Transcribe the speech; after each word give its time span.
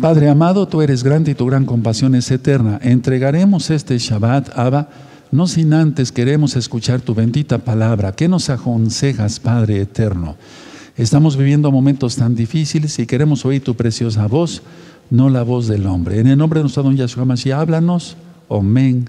Padre 0.00 0.30
amado, 0.30 0.66
tú 0.66 0.80
eres 0.80 1.02
grande 1.02 1.32
y 1.32 1.34
tu 1.34 1.44
gran 1.44 1.66
compasión 1.66 2.14
es 2.14 2.30
eterna. 2.30 2.80
Entregaremos 2.82 3.68
este 3.68 3.98
Shabbat, 3.98 4.56
Abba, 4.56 4.88
no 5.30 5.46
sin 5.46 5.74
antes 5.74 6.10
queremos 6.10 6.56
escuchar 6.56 7.02
tu 7.02 7.14
bendita 7.14 7.58
palabra. 7.58 8.12
¿Qué 8.12 8.26
nos 8.26 8.48
aconsejas, 8.48 9.40
Padre 9.40 9.82
eterno? 9.82 10.36
Estamos 10.96 11.36
viviendo 11.36 11.70
momentos 11.70 12.16
tan 12.16 12.34
difíciles 12.34 12.98
y 12.98 13.04
queremos 13.04 13.44
oír 13.44 13.62
tu 13.62 13.74
preciosa 13.74 14.26
voz, 14.26 14.62
no 15.10 15.28
la 15.28 15.42
voz 15.42 15.68
del 15.68 15.86
hombre. 15.86 16.18
En 16.18 16.28
el 16.28 16.38
nombre 16.38 16.60
de 16.60 16.64
nuestro 16.64 16.82
don 16.82 16.96
Yahshua 16.96 17.26
Mashiach, 17.26 17.60
háblanos. 17.60 18.16
Omen. 18.48 19.04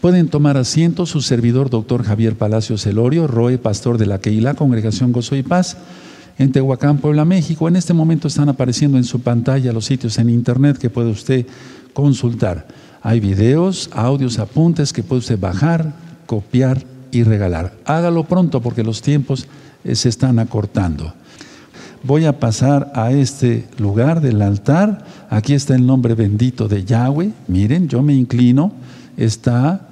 Pueden 0.00 0.28
tomar 0.28 0.56
asiento 0.56 1.04
su 1.04 1.20
servidor, 1.20 1.68
doctor 1.68 2.04
Javier 2.04 2.36
Palacios 2.36 2.86
Elorio, 2.86 3.26
Roe, 3.26 3.58
pastor 3.58 3.98
de 3.98 4.06
la 4.06 4.18
Keilah, 4.18 4.54
Congregación 4.54 5.12
Gozo 5.12 5.36
y 5.36 5.42
Paz 5.42 5.76
en 6.38 6.52
Tehuacán, 6.52 6.98
Puebla, 6.98 7.24
México. 7.24 7.68
En 7.68 7.76
este 7.76 7.92
momento 7.92 8.28
están 8.28 8.48
apareciendo 8.48 8.96
en 8.96 9.04
su 9.04 9.20
pantalla 9.20 9.72
los 9.72 9.84
sitios 9.84 10.18
en 10.18 10.30
internet 10.30 10.78
que 10.78 10.88
puede 10.88 11.10
usted 11.10 11.46
consultar. 11.92 12.66
Hay 13.02 13.20
videos, 13.20 13.90
audios, 13.92 14.38
apuntes 14.38 14.92
que 14.92 15.02
puede 15.02 15.20
usted 15.20 15.38
bajar, 15.38 15.92
copiar 16.26 16.82
y 17.10 17.24
regalar. 17.24 17.74
Hágalo 17.84 18.24
pronto 18.24 18.60
porque 18.60 18.84
los 18.84 19.02
tiempos 19.02 19.46
eh, 19.84 19.94
se 19.94 20.08
están 20.08 20.38
acortando. 20.38 21.12
Voy 22.04 22.26
a 22.26 22.38
pasar 22.38 22.92
a 22.94 23.10
este 23.10 23.66
lugar 23.78 24.20
del 24.20 24.40
altar. 24.40 25.04
Aquí 25.30 25.54
está 25.54 25.74
el 25.74 25.84
nombre 25.84 26.14
bendito 26.14 26.68
de 26.68 26.84
Yahweh. 26.84 27.32
Miren, 27.48 27.88
yo 27.88 28.02
me 28.02 28.14
inclino. 28.14 28.72
Está 29.16 29.88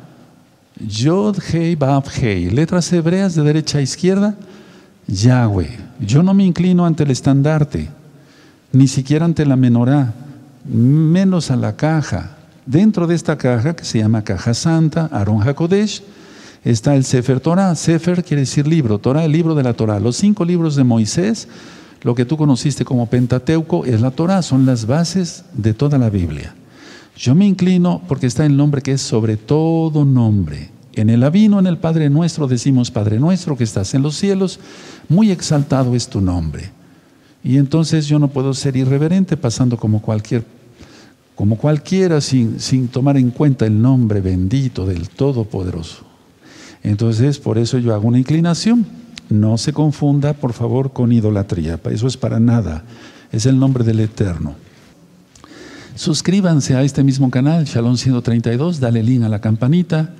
Yod 0.78 1.38
Hei 1.52 1.74
Bab 1.74 2.04
Hei. 2.20 2.50
Letras 2.50 2.92
hebreas 2.92 3.34
de 3.34 3.42
derecha 3.42 3.78
a 3.78 3.82
izquierda. 3.82 4.36
Yahweh. 5.08 5.78
Yo 6.00 6.22
no 6.22 6.34
me 6.34 6.44
inclino 6.44 6.84
ante 6.84 7.04
el 7.04 7.10
estandarte, 7.10 7.88
ni 8.72 8.88
siquiera 8.88 9.24
ante 9.24 9.46
la 9.46 9.56
menorá, 9.56 10.12
menos 10.64 11.50
a 11.50 11.56
la 11.56 11.76
caja. 11.76 12.36
Dentro 12.66 13.06
de 13.06 13.14
esta 13.14 13.38
caja, 13.38 13.76
que 13.76 13.84
se 13.84 13.98
llama 13.98 14.24
caja 14.24 14.52
santa, 14.52 15.08
Aaron 15.12 15.40
HaKodesh, 15.40 16.02
está 16.64 16.96
el 16.96 17.04
Sefer 17.04 17.40
Torah. 17.40 17.74
Sefer 17.76 18.24
quiere 18.24 18.40
decir 18.40 18.66
libro, 18.66 18.98
Torah, 18.98 19.24
el 19.24 19.32
libro 19.32 19.54
de 19.54 19.62
la 19.62 19.74
Torah. 19.74 20.00
Los 20.00 20.16
cinco 20.16 20.44
libros 20.44 20.74
de 20.74 20.84
Moisés, 20.84 21.48
lo 22.02 22.14
que 22.14 22.24
tú 22.24 22.36
conociste 22.36 22.84
como 22.84 23.06
Pentateuco, 23.06 23.84
es 23.84 24.00
la 24.00 24.10
Torah, 24.10 24.42
son 24.42 24.66
las 24.66 24.86
bases 24.86 25.44
de 25.52 25.74
toda 25.74 25.96
la 25.96 26.10
Biblia. 26.10 26.54
Yo 27.16 27.34
me 27.34 27.46
inclino 27.46 28.02
porque 28.08 28.26
está 28.26 28.44
el 28.44 28.56
nombre 28.56 28.82
que 28.82 28.92
es 28.92 29.00
sobre 29.00 29.36
todo 29.36 30.04
nombre. 30.04 30.75
En 30.96 31.10
el 31.10 31.22
Avino, 31.24 31.58
en 31.58 31.66
el 31.66 31.76
Padre 31.76 32.08
Nuestro, 32.08 32.48
decimos 32.48 32.90
Padre 32.90 33.20
Nuestro 33.20 33.54
que 33.54 33.64
estás 33.64 33.92
en 33.92 34.00
los 34.00 34.16
cielos, 34.16 34.58
muy 35.10 35.30
exaltado 35.30 35.94
es 35.94 36.08
tu 36.08 36.22
nombre. 36.22 36.70
Y 37.44 37.58
entonces 37.58 38.06
yo 38.06 38.18
no 38.18 38.28
puedo 38.28 38.54
ser 38.54 38.76
irreverente 38.76 39.36
pasando 39.36 39.76
como 39.76 40.00
cualquier 40.00 40.44
como 41.34 41.58
cualquiera 41.58 42.22
sin, 42.22 42.58
sin 42.60 42.88
tomar 42.88 43.18
en 43.18 43.30
cuenta 43.30 43.66
el 43.66 43.82
nombre 43.82 44.22
bendito 44.22 44.86
del 44.86 45.10
Todopoderoso. 45.10 45.98
Entonces, 46.82 47.38
por 47.38 47.58
eso 47.58 47.76
yo 47.76 47.92
hago 47.92 48.08
una 48.08 48.18
inclinación. 48.18 48.86
No 49.28 49.58
se 49.58 49.74
confunda, 49.74 50.32
por 50.32 50.54
favor, 50.54 50.94
con 50.94 51.12
idolatría. 51.12 51.78
Eso 51.90 52.06
es 52.06 52.16
para 52.16 52.40
nada. 52.40 52.84
Es 53.32 53.44
el 53.44 53.58
nombre 53.58 53.84
del 53.84 54.00
Eterno. 54.00 54.54
Suscríbanse 55.94 56.74
a 56.74 56.82
este 56.82 57.04
mismo 57.04 57.30
canal, 57.30 57.66
Shalom 57.66 57.98
132, 57.98 58.80
dale 58.80 59.02
link 59.02 59.24
a 59.24 59.28
la 59.28 59.42
campanita 59.42 60.14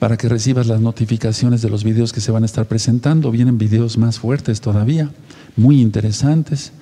para 0.00 0.16
que 0.16 0.30
recibas 0.30 0.66
las 0.66 0.80
notificaciones 0.80 1.60
de 1.60 1.68
los 1.68 1.84
videos 1.84 2.12
que 2.12 2.22
se 2.22 2.32
van 2.32 2.42
a 2.42 2.46
estar 2.46 2.64
presentando. 2.64 3.30
Vienen 3.30 3.58
videos 3.58 3.98
más 3.98 4.18
fuertes 4.18 4.62
todavía, 4.62 5.10
muy 5.56 5.80
interesantes. 5.80 6.72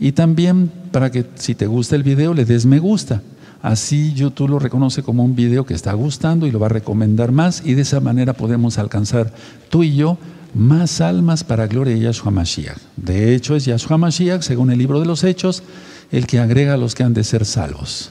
Y 0.00 0.12
también 0.12 0.70
para 0.90 1.10
que 1.10 1.24
si 1.36 1.54
te 1.54 1.68
gusta 1.68 1.94
el 1.94 2.02
video 2.02 2.34
le 2.34 2.44
des 2.44 2.66
me 2.66 2.80
gusta. 2.80 3.22
Así 3.62 4.12
YouTube 4.12 4.50
lo 4.50 4.58
reconoce 4.58 5.04
como 5.04 5.24
un 5.24 5.36
video 5.36 5.64
que 5.64 5.72
está 5.72 5.92
gustando 5.94 6.46
y 6.46 6.50
lo 6.50 6.58
va 6.58 6.66
a 6.66 6.70
recomendar 6.70 7.30
más 7.30 7.62
y 7.64 7.74
de 7.74 7.82
esa 7.82 8.00
manera 8.00 8.34
podemos 8.34 8.76
alcanzar 8.76 9.32
tú 9.70 9.84
y 9.84 9.94
yo 9.94 10.18
más 10.52 11.00
almas 11.00 11.44
para 11.44 11.68
gloria 11.68 11.94
de 11.94 12.00
Yahshua 12.00 12.32
Mashiach. 12.32 12.76
De 12.96 13.34
hecho 13.34 13.54
es 13.54 13.66
Yahshua 13.66 13.98
Mashiach, 13.98 14.42
según 14.42 14.70
el 14.72 14.78
libro 14.78 14.98
de 14.98 15.06
los 15.06 15.22
Hechos, 15.22 15.62
el 16.10 16.26
que 16.26 16.40
agrega 16.40 16.74
a 16.74 16.76
los 16.76 16.94
que 16.94 17.04
han 17.04 17.14
de 17.14 17.24
ser 17.24 17.44
salvos. 17.44 18.10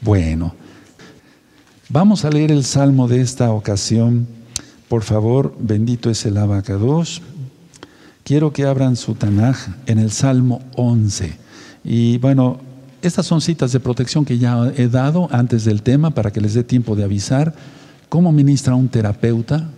Bueno, 0.00 0.54
Vamos 1.90 2.26
a 2.26 2.30
leer 2.30 2.52
el 2.52 2.64
salmo 2.64 3.08
de 3.08 3.22
esta 3.22 3.50
ocasión. 3.50 4.26
Por 4.90 5.04
favor, 5.04 5.56
bendito 5.58 6.10
es 6.10 6.26
el 6.26 6.36
abacados. 6.36 7.22
Quiero 8.24 8.52
que 8.52 8.66
abran 8.66 8.94
su 8.94 9.14
Tanaj 9.14 9.56
en 9.86 9.98
el 9.98 10.10
Salmo 10.10 10.60
11. 10.76 11.32
Y 11.84 12.18
bueno, 12.18 12.58
estas 13.00 13.24
son 13.24 13.40
citas 13.40 13.72
de 13.72 13.80
protección 13.80 14.26
que 14.26 14.36
ya 14.36 14.70
he 14.76 14.88
dado 14.88 15.28
antes 15.30 15.64
del 15.64 15.80
tema 15.80 16.10
para 16.10 16.30
que 16.30 16.42
les 16.42 16.52
dé 16.52 16.62
tiempo 16.62 16.94
de 16.94 17.04
avisar 17.04 17.54
cómo 18.10 18.32
ministra 18.32 18.74
un 18.74 18.90
terapeuta 18.90 19.70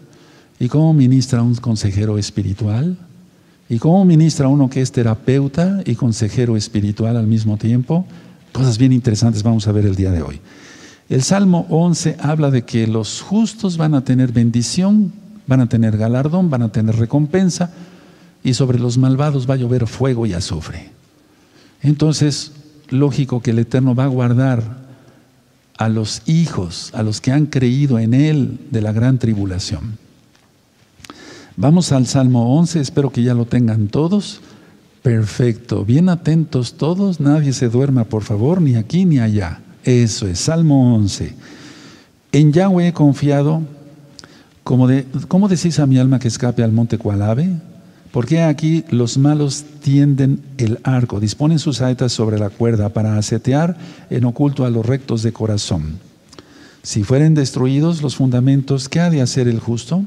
y 0.59 0.67
cómo 0.67 0.93
ministra 0.93 1.43
un 1.43 1.55
consejero 1.55 2.19
espiritual 2.19 2.99
y 3.69 3.79
cómo 3.79 4.05
ministra 4.05 4.49
uno 4.49 4.69
que 4.69 4.81
es 4.81 4.91
terapeuta 4.91 5.81
y 5.87 5.95
consejero 5.95 6.57
espiritual 6.57 7.17
al 7.17 7.29
mismo 7.29 7.57
tiempo. 7.57 8.05
Cosas 8.51 8.79
bien 8.79 8.93
interesantes 8.93 9.45
vamos 9.45 9.69
a 9.69 9.73
ver 9.73 9.87
el 9.87 9.95
día 9.95 10.11
de 10.11 10.23
hoy. 10.23 10.41
El 11.11 11.25
Salmo 11.25 11.67
11 11.71 12.19
habla 12.21 12.53
de 12.53 12.63
que 12.63 12.87
los 12.87 13.21
justos 13.21 13.77
van 13.77 13.95
a 13.95 14.05
tener 14.05 14.31
bendición, 14.31 15.13
van 15.49 15.61
a 15.61 15.69
tener 15.69 15.97
galardón, 15.99 16.51
van 16.51 16.63
a 16.63 16.71
tener 16.71 16.95
recompensa, 16.95 17.73
y 18.45 18.55
sobre 18.55 18.79
los 18.79 18.97
malvados 18.97 19.51
va 19.51 19.55
a 19.55 19.57
llover 19.57 19.89
fuego 19.89 20.25
y 20.25 20.35
azufre. 20.35 20.91
Entonces, 21.83 22.53
lógico 22.91 23.43
que 23.43 23.51
el 23.51 23.59
Eterno 23.59 23.97
va 23.97 24.05
a 24.05 24.07
guardar 24.07 24.63
a 25.77 25.89
los 25.89 26.23
hijos, 26.27 26.93
a 26.95 27.03
los 27.03 27.21
que 27.21 27.33
han 27.33 27.47
creído 27.47 27.99
en 27.99 28.15
Él 28.15 28.61
de 28.71 28.81
la 28.81 28.93
gran 28.93 29.19
tribulación. 29.19 29.99
Vamos 31.57 31.91
al 31.91 32.07
Salmo 32.07 32.57
11, 32.57 32.79
espero 32.79 33.11
que 33.11 33.25
ya 33.25 33.35
lo 33.35 33.47
tengan 33.47 33.89
todos. 33.89 34.41
Perfecto, 35.03 35.85
bien 35.85 36.09
atentos 36.09 36.75
todos, 36.75 37.19
nadie 37.19 37.53
se 37.53 37.69
duerma 37.69 38.05
por 38.05 38.23
favor, 38.23 38.63
ni 38.63 38.77
aquí 38.77 39.05
ni 39.07 39.19
allá. 39.19 39.61
Eso 39.85 40.27
es, 40.27 40.39
Salmo 40.39 40.95
11. 40.95 41.35
En 42.33 42.53
Yahweh 42.53 42.89
he 42.89 42.93
confiado, 42.93 43.63
como 44.63 44.87
de, 44.87 45.07
¿cómo 45.27 45.49
decís 45.49 45.79
a 45.79 45.87
mi 45.87 45.99
alma 45.99 46.19
que 46.19 46.29
escape 46.29 46.63
al 46.63 46.73
monte 46.73 46.99
cual 46.99 47.59
Porque 48.13 48.43
aquí 48.43 48.85
los 48.91 49.19
malos 49.19 49.65
tienden 49.83 50.43
el 50.59 50.79
arco, 50.85 51.19
disponen 51.19 51.59
sus 51.59 51.79
saetas 51.79 52.13
sobre 52.13 52.39
la 52.39 52.51
cuerda 52.51 52.91
para 52.91 53.17
asetear 53.17 53.77
en 54.11 54.25
oculto 54.25 54.65
a 54.65 54.71
los 54.71 54.85
rectos 54.85 55.23
de 55.23 55.33
corazón. 55.33 55.99
Si 56.83 57.03
fueren 57.03 57.35
destruidos 57.35 58.03
los 58.03 58.17
fundamentos, 58.17 58.89
¿qué 58.89 59.01
ha 59.01 59.11
de 59.11 59.23
hacer 59.23 59.49
el 59.49 59.61
justo? 59.61 60.05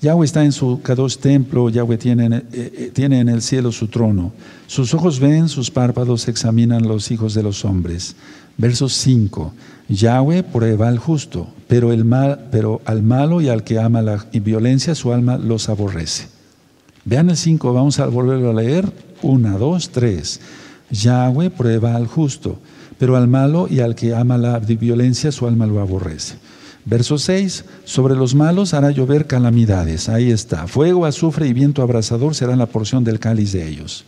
Yahweh 0.00 0.26
está 0.26 0.44
en 0.44 0.52
su 0.52 0.82
Kadosh 0.82 1.16
templo, 1.16 1.70
Yahweh 1.70 1.96
tiene, 1.96 2.26
eh, 2.36 2.42
eh, 2.52 2.90
tiene 2.92 3.20
en 3.20 3.30
el 3.30 3.40
cielo 3.40 3.72
su 3.72 3.88
trono. 3.88 4.32
Sus 4.66 4.92
ojos 4.92 5.18
ven, 5.18 5.48
sus 5.48 5.70
párpados 5.70 6.28
examinan 6.28 6.86
los 6.86 7.10
hijos 7.10 7.32
de 7.32 7.42
los 7.42 7.64
hombres. 7.64 8.14
Verso 8.56 8.88
5. 8.88 9.52
Yahweh 9.88 10.42
prueba 10.42 10.88
al 10.88 10.98
justo, 10.98 11.48
pero, 11.68 11.92
el 11.92 12.04
mal, 12.04 12.48
pero 12.50 12.80
al 12.84 13.02
malo 13.02 13.40
y 13.40 13.48
al 13.48 13.64
que 13.64 13.78
ama 13.78 14.00
la 14.00 14.24
violencia 14.32 14.94
su 14.94 15.12
alma 15.12 15.36
los 15.36 15.68
aborrece. 15.68 16.28
Vean 17.04 17.30
el 17.30 17.36
5, 17.36 17.72
vamos 17.72 17.98
a 17.98 18.06
volverlo 18.06 18.50
a 18.50 18.54
leer. 18.54 18.90
1, 19.22 19.58
2, 19.58 19.90
3. 19.90 20.40
Yahweh 20.90 21.50
prueba 21.50 21.96
al 21.96 22.06
justo, 22.06 22.58
pero 22.98 23.16
al 23.16 23.28
malo 23.28 23.66
y 23.68 23.80
al 23.80 23.94
que 23.94 24.14
ama 24.14 24.38
la 24.38 24.58
violencia 24.58 25.32
su 25.32 25.46
alma 25.46 25.66
lo 25.66 25.80
aborrece. 25.80 26.36
Verso 26.86 27.18
6, 27.18 27.64
sobre 27.84 28.14
los 28.14 28.34
malos 28.34 28.74
hará 28.74 28.90
llover 28.90 29.26
calamidades. 29.26 30.08
Ahí 30.08 30.30
está. 30.30 30.66
Fuego, 30.66 31.06
azufre 31.06 31.48
y 31.48 31.54
viento 31.54 31.82
abrasador 31.82 32.34
serán 32.34 32.58
la 32.58 32.66
porción 32.66 33.04
del 33.04 33.18
cáliz 33.18 33.52
de 33.52 33.66
ellos. 33.66 34.04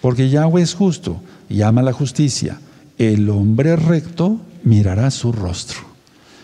Porque 0.00 0.28
Yahweh 0.28 0.62
es 0.62 0.74
justo 0.74 1.20
y 1.48 1.62
ama 1.62 1.82
la 1.82 1.92
justicia 1.92 2.58
el 2.98 3.30
hombre 3.30 3.76
recto 3.76 4.40
mirará 4.64 5.10
su 5.10 5.32
rostro. 5.32 5.78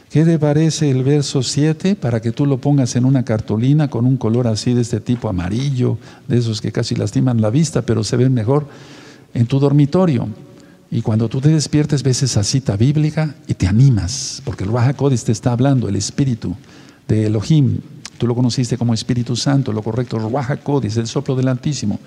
¿Qué 0.08 0.24
te 0.24 0.38
parece 0.38 0.88
el 0.90 1.02
verso 1.02 1.42
7 1.42 1.96
para 1.96 2.22
que 2.22 2.30
tú 2.30 2.46
lo 2.46 2.58
pongas 2.58 2.94
en 2.94 3.04
una 3.04 3.24
cartulina 3.24 3.90
con 3.90 4.06
un 4.06 4.16
color 4.16 4.46
así 4.46 4.72
de 4.72 4.82
este 4.82 5.00
tipo 5.00 5.28
amarillo, 5.28 5.98
de 6.28 6.38
esos 6.38 6.60
que 6.60 6.70
casi 6.70 6.94
lastiman 6.94 7.40
la 7.40 7.50
vista, 7.50 7.82
pero 7.82 8.04
se 8.04 8.16
ven 8.16 8.32
mejor 8.32 8.68
en 9.34 9.46
tu 9.46 9.58
dormitorio? 9.58 10.28
Y 10.92 11.02
cuando 11.02 11.28
tú 11.28 11.40
te 11.40 11.48
despiertes 11.48 12.04
ves 12.04 12.22
esa 12.22 12.44
cita 12.44 12.76
bíblica 12.76 13.34
y 13.48 13.54
te 13.54 13.66
animas, 13.66 14.40
porque 14.44 14.62
el 14.62 14.72
Raja 14.72 14.94
te 14.94 15.32
está 15.32 15.50
hablando, 15.50 15.88
el 15.88 15.96
espíritu 15.96 16.54
de 17.08 17.26
Elohim. 17.26 17.80
Tú 18.16 18.28
lo 18.28 18.36
conociste 18.36 18.78
como 18.78 18.94
Espíritu 18.94 19.34
Santo, 19.34 19.72
lo 19.72 19.82
correcto, 19.82 20.20
Raja 20.30 20.60
es 20.84 20.96
el 20.96 21.08
soplo 21.08 21.34
del 21.34 21.48
Altísimo. 21.48 21.98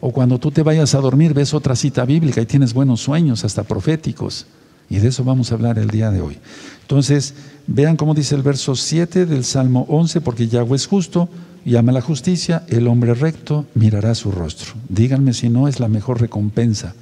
O 0.00 0.12
cuando 0.12 0.38
tú 0.38 0.50
te 0.50 0.62
vayas 0.62 0.94
a 0.94 1.00
dormir, 1.00 1.34
ves 1.34 1.52
otra 1.54 1.76
cita 1.76 2.04
bíblica 2.04 2.40
y 2.40 2.46
tienes 2.46 2.72
buenos 2.72 3.00
sueños, 3.00 3.44
hasta 3.44 3.64
proféticos. 3.64 4.46
Y 4.88 4.98
de 4.98 5.08
eso 5.08 5.24
vamos 5.24 5.50
a 5.50 5.54
hablar 5.54 5.78
el 5.78 5.90
día 5.90 6.10
de 6.10 6.20
hoy. 6.20 6.38
Entonces, 6.82 7.34
vean 7.66 7.96
cómo 7.96 8.14
dice 8.14 8.34
el 8.34 8.42
verso 8.42 8.74
7 8.74 9.26
del 9.26 9.44
Salmo 9.44 9.86
11, 9.88 10.20
porque 10.20 10.48
Yahweh 10.48 10.76
es 10.76 10.86
justo 10.86 11.28
y 11.64 11.76
ama 11.76 11.92
la 11.92 12.00
justicia, 12.00 12.64
el 12.68 12.88
hombre 12.88 13.14
recto 13.14 13.66
mirará 13.74 14.14
su 14.14 14.32
rostro. 14.32 14.72
Díganme 14.88 15.34
si 15.34 15.48
no 15.48 15.68
es 15.68 15.78
la 15.78 15.88
mejor 15.88 16.20
recompensa 16.20 16.94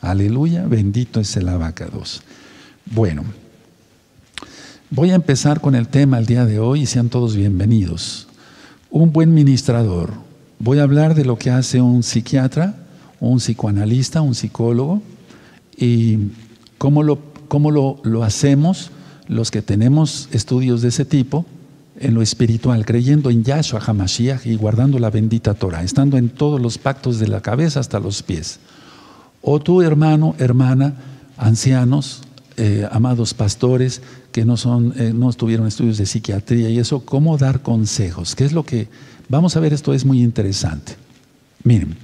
Aleluya, 0.00 0.66
bendito 0.66 1.20
es 1.20 1.36
el 1.36 1.48
abacados. 1.48 2.22
Bueno, 2.84 3.24
voy 4.90 5.10
a 5.10 5.14
empezar 5.14 5.60
con 5.60 5.74
el 5.74 5.88
tema 5.88 6.18
el 6.18 6.26
día 6.26 6.44
de 6.44 6.60
hoy 6.60 6.82
y 6.82 6.86
sean 6.86 7.08
todos 7.08 7.34
bienvenidos. 7.34 8.28
Un 8.90 9.12
buen 9.12 9.34
ministrador. 9.34 10.25
Voy 10.58 10.78
a 10.78 10.84
hablar 10.84 11.14
de 11.14 11.24
lo 11.24 11.36
que 11.36 11.50
hace 11.50 11.82
un 11.82 12.02
psiquiatra, 12.02 12.76
un 13.20 13.38
psicoanalista, 13.38 14.22
un 14.22 14.34
psicólogo 14.34 15.02
y 15.76 16.18
cómo 16.78 17.02
lo, 17.02 17.18
cómo 17.48 17.70
lo, 17.70 18.00
lo 18.04 18.24
hacemos 18.24 18.90
los 19.28 19.50
que 19.50 19.60
tenemos 19.60 20.28
estudios 20.32 20.82
de 20.82 20.88
ese 20.88 21.04
tipo 21.04 21.44
en 21.98 22.14
lo 22.14 22.22
espiritual, 22.22 22.84
creyendo 22.84 23.30
en 23.30 23.44
Yahshua 23.44 23.80
HaMashiach 23.80 24.46
y 24.46 24.56
guardando 24.56 24.98
la 24.98 25.10
bendita 25.10 25.54
Torah, 25.54 25.82
estando 25.82 26.16
en 26.16 26.28
todos 26.28 26.60
los 26.60 26.78
pactos 26.78 27.18
de 27.18 27.28
la 27.28 27.40
cabeza 27.40 27.80
hasta 27.80 28.00
los 28.00 28.22
pies. 28.22 28.58
O 29.42 29.60
tú, 29.60 29.82
hermano, 29.82 30.34
hermana, 30.38 30.94
ancianos, 31.36 32.22
eh, 32.56 32.88
amados 32.90 33.34
pastores 33.34 34.00
que 34.32 34.44
no, 34.44 34.56
son, 34.56 34.94
eh, 34.96 35.12
no 35.14 35.32
tuvieron 35.32 35.66
estudios 35.66 35.98
de 35.98 36.06
psiquiatría 36.06 36.70
y 36.70 36.78
eso, 36.78 37.00
¿cómo 37.00 37.36
dar 37.36 37.60
consejos? 37.60 38.34
¿Qué 38.34 38.44
es 38.44 38.52
lo 38.52 38.64
que... 38.64 38.88
Vamos 39.28 39.56
a 39.56 39.60
ver, 39.60 39.72
esto 39.72 39.92
es 39.92 40.04
muy 40.04 40.22
interesante. 40.22 40.94
Miren, 41.64 41.96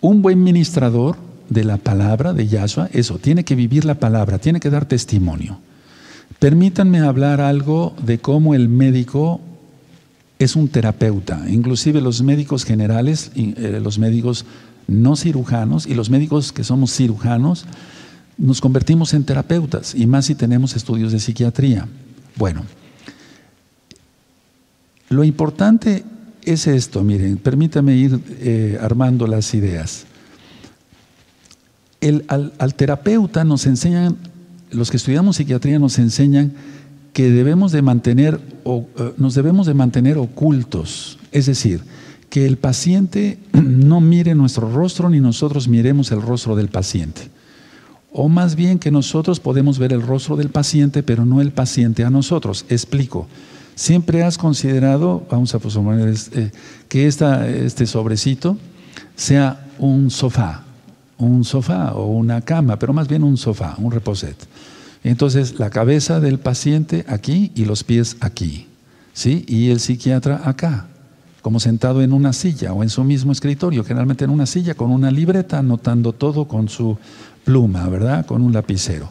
un 0.00 0.22
buen 0.22 0.42
ministrador 0.42 1.16
de 1.48 1.64
la 1.64 1.78
palabra 1.78 2.32
de 2.32 2.46
Yahshua, 2.46 2.88
eso, 2.92 3.18
tiene 3.18 3.44
que 3.44 3.54
vivir 3.54 3.84
la 3.84 3.94
palabra, 3.94 4.38
tiene 4.38 4.60
que 4.60 4.70
dar 4.70 4.84
testimonio. 4.84 5.58
Permítanme 6.38 7.00
hablar 7.00 7.40
algo 7.40 7.94
de 8.02 8.18
cómo 8.18 8.54
el 8.54 8.68
médico 8.68 9.40
es 10.38 10.56
un 10.56 10.68
terapeuta. 10.68 11.44
Inclusive 11.48 12.00
los 12.00 12.22
médicos 12.22 12.64
generales, 12.64 13.32
eh, 13.34 13.80
los 13.82 13.98
médicos 13.98 14.44
no 14.88 15.16
cirujanos 15.16 15.86
y 15.86 15.94
los 15.94 16.10
médicos 16.10 16.52
que 16.52 16.64
somos 16.64 16.92
cirujanos, 16.92 17.66
nos 18.38 18.60
convertimos 18.60 19.14
en 19.14 19.24
terapeutas 19.24 19.94
y 19.94 20.06
más 20.06 20.26
si 20.26 20.34
tenemos 20.34 20.74
estudios 20.74 21.12
de 21.12 21.20
psiquiatría. 21.20 21.86
Bueno, 22.36 22.64
lo 25.08 25.22
importante 25.22 26.04
es 26.44 26.66
esto, 26.66 27.02
miren, 27.02 27.36
permítame 27.36 27.96
ir 27.96 28.20
eh, 28.40 28.78
armando 28.80 29.26
las 29.26 29.54
ideas. 29.54 30.06
El, 32.00 32.24
al, 32.28 32.74
terapeuta 32.74 33.44
nos 33.44 33.66
enseñan 33.66 34.16
los 34.72 34.90
que 34.90 34.96
estudiamos 34.96 35.36
psiquiatría 35.36 35.78
nos 35.78 35.98
enseñan 35.98 36.52
que 37.12 37.30
debemos 37.30 37.72
de 37.72 37.82
mantener, 37.82 38.40
o, 38.64 38.86
eh, 38.98 39.12
nos 39.18 39.34
debemos 39.34 39.66
de 39.66 39.74
mantener 39.74 40.16
ocultos, 40.16 41.18
es 41.30 41.46
decir, 41.46 41.82
que 42.30 42.46
el 42.46 42.56
paciente 42.56 43.38
no 43.52 44.00
mire 44.00 44.34
nuestro 44.34 44.72
rostro 44.72 45.10
ni 45.10 45.20
nosotros 45.20 45.68
miremos 45.68 46.10
el 46.10 46.22
rostro 46.22 46.56
del 46.56 46.68
paciente. 46.68 47.30
O 48.14 48.28
más 48.28 48.56
bien 48.56 48.78
que 48.78 48.90
nosotros 48.90 49.40
podemos 49.40 49.78
ver 49.78 49.92
el 49.92 50.02
rostro 50.02 50.36
del 50.36 50.50
paciente, 50.50 51.02
pero 51.02 51.24
no 51.24 51.40
el 51.40 51.50
paciente 51.50 52.04
a 52.04 52.10
nosotros. 52.10 52.66
Explico. 52.68 53.26
Siempre 53.74 54.22
has 54.22 54.36
considerado, 54.36 55.26
vamos 55.30 55.54
a 55.54 55.58
poner 55.58 56.14
eh, 56.32 56.50
que 56.88 57.06
esta, 57.06 57.48
este 57.48 57.86
sobrecito 57.86 58.58
sea 59.16 59.66
un 59.78 60.10
sofá, 60.10 60.62
un 61.18 61.44
sofá 61.44 61.92
o 61.94 62.06
una 62.06 62.42
cama, 62.42 62.78
pero 62.78 62.92
más 62.92 63.08
bien 63.08 63.22
un 63.22 63.36
sofá, 63.36 63.74
un 63.78 63.90
reposet. 63.90 64.36
Entonces, 65.04 65.58
la 65.58 65.70
cabeza 65.70 66.20
del 66.20 66.38
paciente 66.38 67.04
aquí 67.08 67.50
y 67.54 67.64
los 67.64 67.82
pies 67.82 68.16
aquí, 68.20 68.66
¿sí? 69.12 69.44
Y 69.48 69.70
el 69.70 69.80
psiquiatra 69.80 70.42
acá, 70.44 70.86
como 71.40 71.58
sentado 71.58 72.02
en 72.02 72.12
una 72.12 72.32
silla 72.32 72.72
o 72.72 72.82
en 72.82 72.90
su 72.90 73.02
mismo 73.02 73.32
escritorio, 73.32 73.84
generalmente 73.84 74.24
en 74.24 74.30
una 74.30 74.46
silla 74.46 74.74
con 74.74 74.92
una 74.92 75.10
libreta, 75.10 75.58
anotando 75.58 76.12
todo 76.12 76.46
con 76.46 76.68
su 76.68 76.98
pluma, 77.44 77.88
¿verdad? 77.88 78.26
Con 78.26 78.42
un 78.42 78.52
lapicero. 78.52 79.10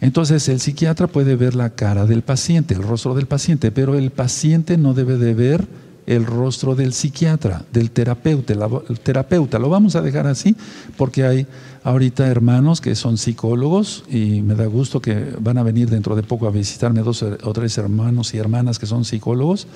Entonces, 0.00 0.48
el 0.48 0.60
psiquiatra 0.60 1.06
puede 1.08 1.36
ver 1.36 1.54
la 1.54 1.70
cara 1.70 2.06
del 2.06 2.22
paciente, 2.22 2.74
el 2.74 2.82
rostro 2.82 3.14
del 3.14 3.26
paciente, 3.26 3.70
pero 3.70 3.94
el 3.94 4.10
paciente 4.10 4.78
no 4.78 4.94
debe 4.94 5.18
de 5.18 5.34
ver 5.34 5.68
el 6.06 6.24
rostro 6.26 6.74
del 6.74 6.92
psiquiatra, 6.92 7.64
del 7.72 7.90
terapeuta, 7.90 8.54
el 8.88 9.00
terapeuta. 9.00 9.58
Lo 9.58 9.68
vamos 9.68 9.94
a 9.96 10.00
dejar 10.00 10.26
así 10.26 10.56
porque 10.96 11.24
hay 11.24 11.46
ahorita 11.84 12.26
hermanos 12.26 12.80
que 12.80 12.94
son 12.94 13.18
psicólogos 13.18 14.04
y 14.10 14.40
me 14.40 14.54
da 14.54 14.66
gusto 14.66 15.00
que 15.00 15.34
van 15.38 15.58
a 15.58 15.62
venir 15.62 15.90
dentro 15.90 16.16
de 16.16 16.22
poco 16.22 16.46
a 16.48 16.50
visitarme 16.50 17.02
dos 17.02 17.22
o 17.22 17.52
tres 17.52 17.76
hermanos 17.78 18.34
y 18.34 18.38
hermanas 18.38 18.78
que 18.78 18.86
son 18.86 19.04
psicólogos 19.04 19.66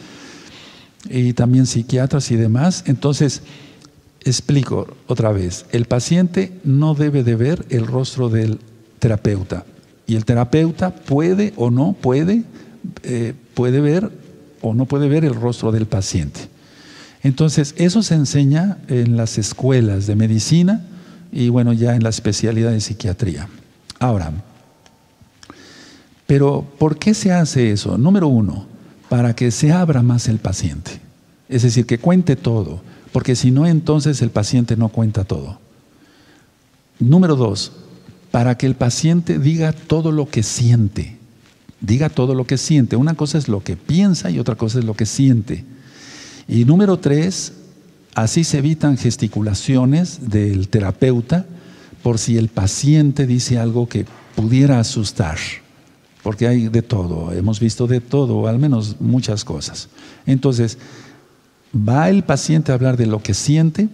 y 1.09 1.35
también 1.35 1.67
psiquiatras 1.67 2.31
y 2.31 2.37
demás. 2.37 2.85
Entonces, 2.87 3.43
explico 4.25 4.89
otra 5.07 5.33
vez, 5.33 5.67
el 5.71 5.85
paciente 5.85 6.59
no 6.65 6.95
debe 6.95 7.23
de 7.23 7.37
ver 7.37 7.67
el 7.69 7.87
rostro 7.87 8.31
del 8.31 8.59
terapeuta 8.99 9.67
y 10.07 10.17
el 10.17 10.25
terapeuta 10.25 10.95
puede 10.95 11.53
o 11.57 11.71
no 11.71 11.95
puede, 11.95 12.45
eh, 13.03 13.35
puede 13.55 13.81
ver 13.81 14.11
o 14.61 14.75
no 14.75 14.87
puede 14.87 15.09
ver 15.09 15.25
el 15.25 15.35
rostro 15.35 15.73
del 15.73 15.87
paciente. 15.87 16.41
Entonces, 17.23 17.75
eso 17.79 18.03
se 18.03 18.15
enseña 18.15 18.79
en 18.89 19.17
las 19.17 19.39
escuelas 19.39 20.07
de 20.07 20.15
medicina 20.15 20.85
y 21.33 21.49
bueno, 21.49 21.73
ya 21.73 21.95
en 21.95 22.03
la 22.03 22.11
especialidad 22.11 22.71
de 22.71 22.81
psiquiatría. 22.81 23.49
Ahora, 23.99 24.33
pero 26.27 26.67
¿por 26.79 26.99
qué 26.99 27.15
se 27.15 27.33
hace 27.33 27.73
eso? 27.73 27.99
Número 27.99 28.29
uno, 28.29 28.67
para 29.09 29.35
que 29.35 29.51
se 29.51 29.73
abra 29.73 30.03
más 30.03 30.29
el 30.29 30.39
paciente. 30.39 31.01
Es 31.49 31.63
decir, 31.63 31.87
que 31.87 31.99
cuente 31.99 32.37
todo, 32.37 32.83
porque 33.13 33.37
si 33.37 33.51
no, 33.51 33.67
entonces 33.67 34.23
el 34.23 34.31
paciente 34.31 34.77
no 34.77 34.89
cuenta 34.89 35.25
todo. 35.25 35.59
Número 36.99 37.37
dos, 37.37 37.73
para 38.35 38.59
que 38.59 38.67
el 38.67 38.75
paciente 38.75 39.39
diga 39.39 39.73
todo 39.73 40.11
lo 40.11 40.29
que 40.29 40.43
siente 40.43 41.19
diga 41.81 42.09
todo 42.09 42.35
lo 42.35 42.47
que 42.47 42.59
siente. 42.59 42.97
Una 42.97 43.15
cosa 43.15 43.39
es 43.39 43.49
lo 43.49 43.63
que 43.63 43.77
piensa 43.77 44.31
y 44.31 44.39
otra 44.39 44.55
cosa 44.55 44.79
es 44.79 44.85
lo 44.85 44.95
que 44.95 45.07
siente. 45.07 45.65
Y 46.49 46.65
número 46.65 46.99
tres, 46.99 47.53
así 48.15 48.43
se 48.43 48.59
evitan 48.59 48.97
gesticulaciones 48.97 50.31
del 50.31 50.69
terapeuta 50.69 51.47
por 52.03 52.19
si 52.19 52.37
el 52.37 52.49
paciente 52.49 53.27
dice 53.27 53.59
algo 53.59 53.89
que 53.89 54.07
pudiera 54.35 54.79
asustar, 54.81 55.39
porque 56.23 56.49
hay 56.49 56.69
de 56.69 56.83
todo, 56.83 57.33
hemos 57.33 57.61
visto 57.61 57.87
de 57.87 58.01
todo, 58.01 58.47
al 58.47 58.59
menos 58.59 59.01
muchas 59.01 59.45
cosas. 59.45 59.89
Entonces, 60.27 60.79
va 61.77 62.11
el 62.11 62.25
paciente 62.25 62.73
a 62.73 62.75
hablar 62.75 62.97
de 62.97 63.07
lo 63.07 63.23
que 63.23 63.35
siente, 63.35 63.89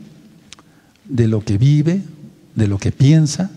de 1.05 1.29
lo 1.29 1.45
que 1.45 1.59
vive, 1.59 2.03
de 2.55 2.69
lo 2.69 2.79
que 2.79 2.91
piensa, 2.91 3.51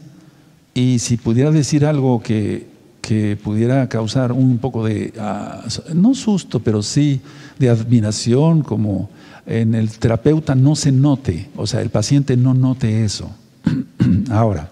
y 0.74 1.00
si 1.00 1.18
pudiera 1.18 1.52
decir 1.52 1.86
algo 1.86 2.22
que 2.22 2.74
que 3.03 3.36
pudiera 3.36 3.89
causar 3.89 4.32
un 4.32 4.60
poco 4.60 4.86
de, 4.86 5.13
ah, 5.20 5.62
no 5.94 6.15
susto, 6.15 6.62
pero 6.62 6.82
sí 6.82 7.20
de 7.60 7.70
admiración, 7.70 8.63
como 8.63 9.10
en 9.46 9.75
el 9.75 9.92
terapeuta 9.92 10.56
no 10.56 10.74
se 10.77 10.94
note, 10.94 11.50
o 11.58 11.68
sea, 11.68 11.82
el 11.82 11.89
paciente 11.89 12.38
no 12.38 12.53
note 12.53 13.03
eso. 13.03 13.30
Ahora, 14.32 14.70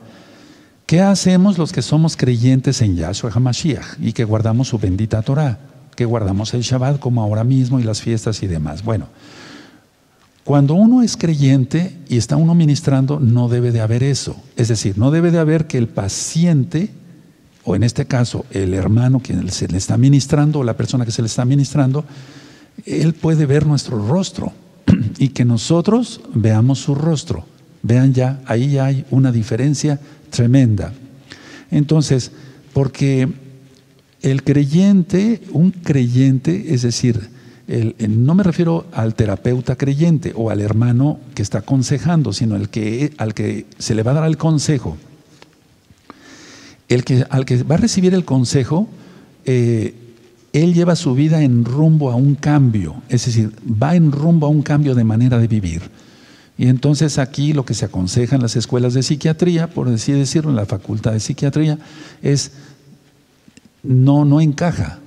¿qué 0.86 1.02
hacemos 1.02 1.58
los 1.58 1.74
que 1.74 1.82
somos 1.82 2.16
creyentes 2.16 2.82
en 2.82 2.96
Yahshua 2.96 3.32
HaMashiach 3.32 4.00
y 4.00 4.14
que 4.14 4.24
guardamos 4.24 4.70
su 4.70 4.80
bendita 4.80 5.22
Torah, 5.22 5.60
que 5.98 6.06
guardamos 6.06 6.54
el 6.54 6.62
Shabbat 6.62 7.00
como 7.00 7.22
ahora 7.22 7.44
mismo 7.44 7.82
y 7.82 7.84
las 7.84 8.02
fiestas 8.02 8.42
y 8.44 8.48
demás? 8.48 8.82
Bueno, 8.82 9.08
cuando 10.44 10.74
uno 10.74 11.04
es 11.04 11.18
creyente 11.18 11.96
y 12.10 12.18
está 12.18 12.36
uno 12.36 12.56
ministrando, 12.56 13.20
no 13.20 13.48
debe 13.48 13.72
de 13.72 13.82
haber 13.82 14.04
eso. 14.04 14.36
Es 14.56 14.68
decir, 14.70 14.98
no 14.98 15.12
debe 15.12 15.32
de 15.32 15.40
haber 15.40 15.68
que 15.68 15.78
el 15.78 15.88
paciente 15.88 16.90
o 17.64 17.76
en 17.76 17.84
este 17.84 18.06
caso 18.06 18.46
el 18.52 18.74
hermano 18.74 19.20
quien 19.20 19.50
se 19.52 19.68
le 19.68 19.78
está 19.78 19.98
ministrando 19.98 20.60
o 20.60 20.64
la 20.64 20.78
persona 20.78 21.06
que 21.06 21.12
se 21.12 21.22
le 21.22 21.28
está 21.28 21.46
ministrando, 21.46 22.06
él 22.86 23.14
puede 23.14 23.46
ver 23.46 23.66
nuestro 23.66 24.08
rostro 24.08 24.52
y 25.18 25.30
que 25.30 25.46
nosotros 25.46 26.22
veamos 26.34 26.80
su 26.80 26.96
rostro. 26.96 27.46
Vean 27.84 28.14
ya, 28.14 28.42
ahí 28.46 28.78
hay 28.78 29.06
una 29.12 29.32
diferencia 29.32 30.00
tremenda. 30.30 30.94
Entonces, 31.70 32.32
porque 32.74 33.28
el 34.22 34.44
creyente, 34.44 35.42
un 35.52 35.72
creyente, 35.72 36.74
es 36.74 36.84
decir, 36.84 37.30
no 38.08 38.36
me 38.36 38.44
refiero 38.44 38.86
al 38.92 39.16
terapeuta 39.16 39.78
creyente 39.78 40.34
o 40.36 40.50
al 40.50 40.60
hermano 40.62 41.20
que 41.34 41.42
está 41.42 41.60
aconsejando, 41.60 42.34
sino 42.34 42.56
el 42.56 42.70
que, 42.70 43.14
al 43.18 43.34
que 43.34 43.66
se 43.78 43.96
le 43.96 44.04
va 44.04 44.12
a 44.12 44.16
dar 44.16 44.28
el 44.28 44.38
consejo 44.38 44.98
el 46.94 47.06
que, 47.06 47.26
al 47.30 47.46
que 47.46 47.64
va 47.64 47.76
a 47.76 47.78
recibir 47.78 48.14
el 48.14 48.26
consejo, 48.26 48.90
eh, 49.46 49.96
él 50.52 50.74
lleva 50.74 50.98
su 50.98 51.14
vida 51.16 51.42
en 51.42 51.64
rumbo 51.64 52.12
a 52.12 52.16
un 52.16 52.36
cambio, 52.36 53.02
es 53.08 53.26
decir, 53.26 53.54
va 53.66 53.96
en 53.96 54.12
rumbo 54.12 54.48
a 54.48 54.50
un 54.50 54.62
cambio 54.62 54.94
de 54.94 55.06
manera 55.06 55.38
de 55.38 55.48
vivir. 55.48 55.84
Y 56.58 56.68
entonces 56.68 57.18
aquí 57.18 57.54
lo 57.54 57.64
que 57.64 57.74
se 57.74 57.86
aconseja 57.86 58.36
en 58.36 58.42
las 58.42 58.58
escuelas 58.58 58.94
de 58.94 59.04
psiquiatría, 59.04 59.68
por 59.68 59.88
así 59.88 60.12
decirlo, 60.12 60.50
en 60.50 60.58
la 60.58 60.66
facultad 60.66 61.14
de 61.14 61.22
psiquiatría, 61.22 61.80
es 62.22 62.52
no, 63.84 64.26
no 64.26 64.42
encaja. 64.42 65.00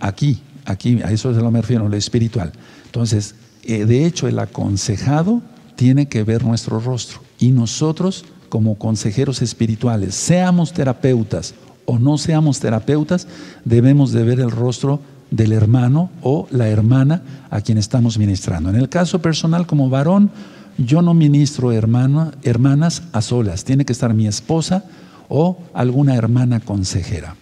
Aquí, 0.00 0.40
aquí, 0.68 1.02
a 1.02 1.10
eso 1.10 1.34
se 1.34 1.40
lo 1.40 1.50
me 1.50 1.60
refiero, 1.60 1.88
lo 1.88 1.96
espiritual. 1.96 2.52
Entonces, 2.86 3.34
eh, 3.64 3.84
de 3.84 4.06
hecho, 4.06 4.28
el 4.28 4.38
aconsejado 4.38 5.42
tiene 5.76 6.08
que 6.08 6.22
ver 6.22 6.44
nuestro 6.44 6.78
rostro 6.78 7.20
y 7.38 7.50
nosotros 7.50 8.24
como 8.48 8.76
consejeros 8.76 9.42
espirituales, 9.42 10.14
seamos 10.14 10.72
terapeutas 10.72 11.54
o 11.84 11.98
no 11.98 12.18
seamos 12.18 12.60
terapeutas, 12.60 13.26
debemos 13.64 14.12
de 14.12 14.24
ver 14.24 14.40
el 14.40 14.50
rostro 14.50 15.00
del 15.30 15.52
hermano 15.52 16.10
o 16.22 16.46
la 16.50 16.68
hermana 16.68 17.22
a 17.50 17.60
quien 17.60 17.78
estamos 17.78 18.18
ministrando. 18.18 18.70
En 18.70 18.76
el 18.76 18.88
caso 18.88 19.20
personal, 19.20 19.66
como 19.66 19.90
varón, 19.90 20.30
yo 20.78 21.02
no 21.02 21.12
ministro 21.12 21.72
hermanas 21.72 23.02
a 23.12 23.20
solas, 23.20 23.64
tiene 23.64 23.84
que 23.84 23.92
estar 23.92 24.14
mi 24.14 24.26
esposa 24.26 24.84
o 25.28 25.58
alguna 25.74 26.14
hermana 26.14 26.60
consejera. 26.60 27.36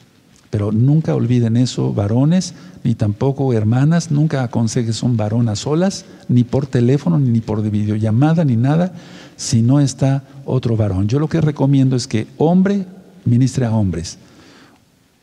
Pero 0.50 0.72
nunca 0.72 1.14
olviden 1.14 1.56
eso, 1.56 1.92
varones, 1.92 2.54
ni 2.84 2.94
tampoco 2.94 3.52
hermanas, 3.52 4.10
nunca 4.10 4.42
aconsejes 4.42 5.02
un 5.02 5.16
varón 5.16 5.48
a 5.48 5.56
solas, 5.56 6.04
ni 6.28 6.44
por 6.44 6.66
teléfono, 6.66 7.18
ni 7.18 7.40
por 7.40 7.68
videollamada, 7.68 8.44
ni 8.44 8.56
nada, 8.56 8.94
si 9.36 9.62
no 9.62 9.80
está 9.80 10.24
otro 10.44 10.76
varón. 10.76 11.08
Yo 11.08 11.18
lo 11.18 11.28
que 11.28 11.40
recomiendo 11.40 11.96
es 11.96 12.06
que 12.06 12.26
hombre 12.36 12.86
ministre 13.24 13.66
a 13.66 13.72
hombres 13.72 14.18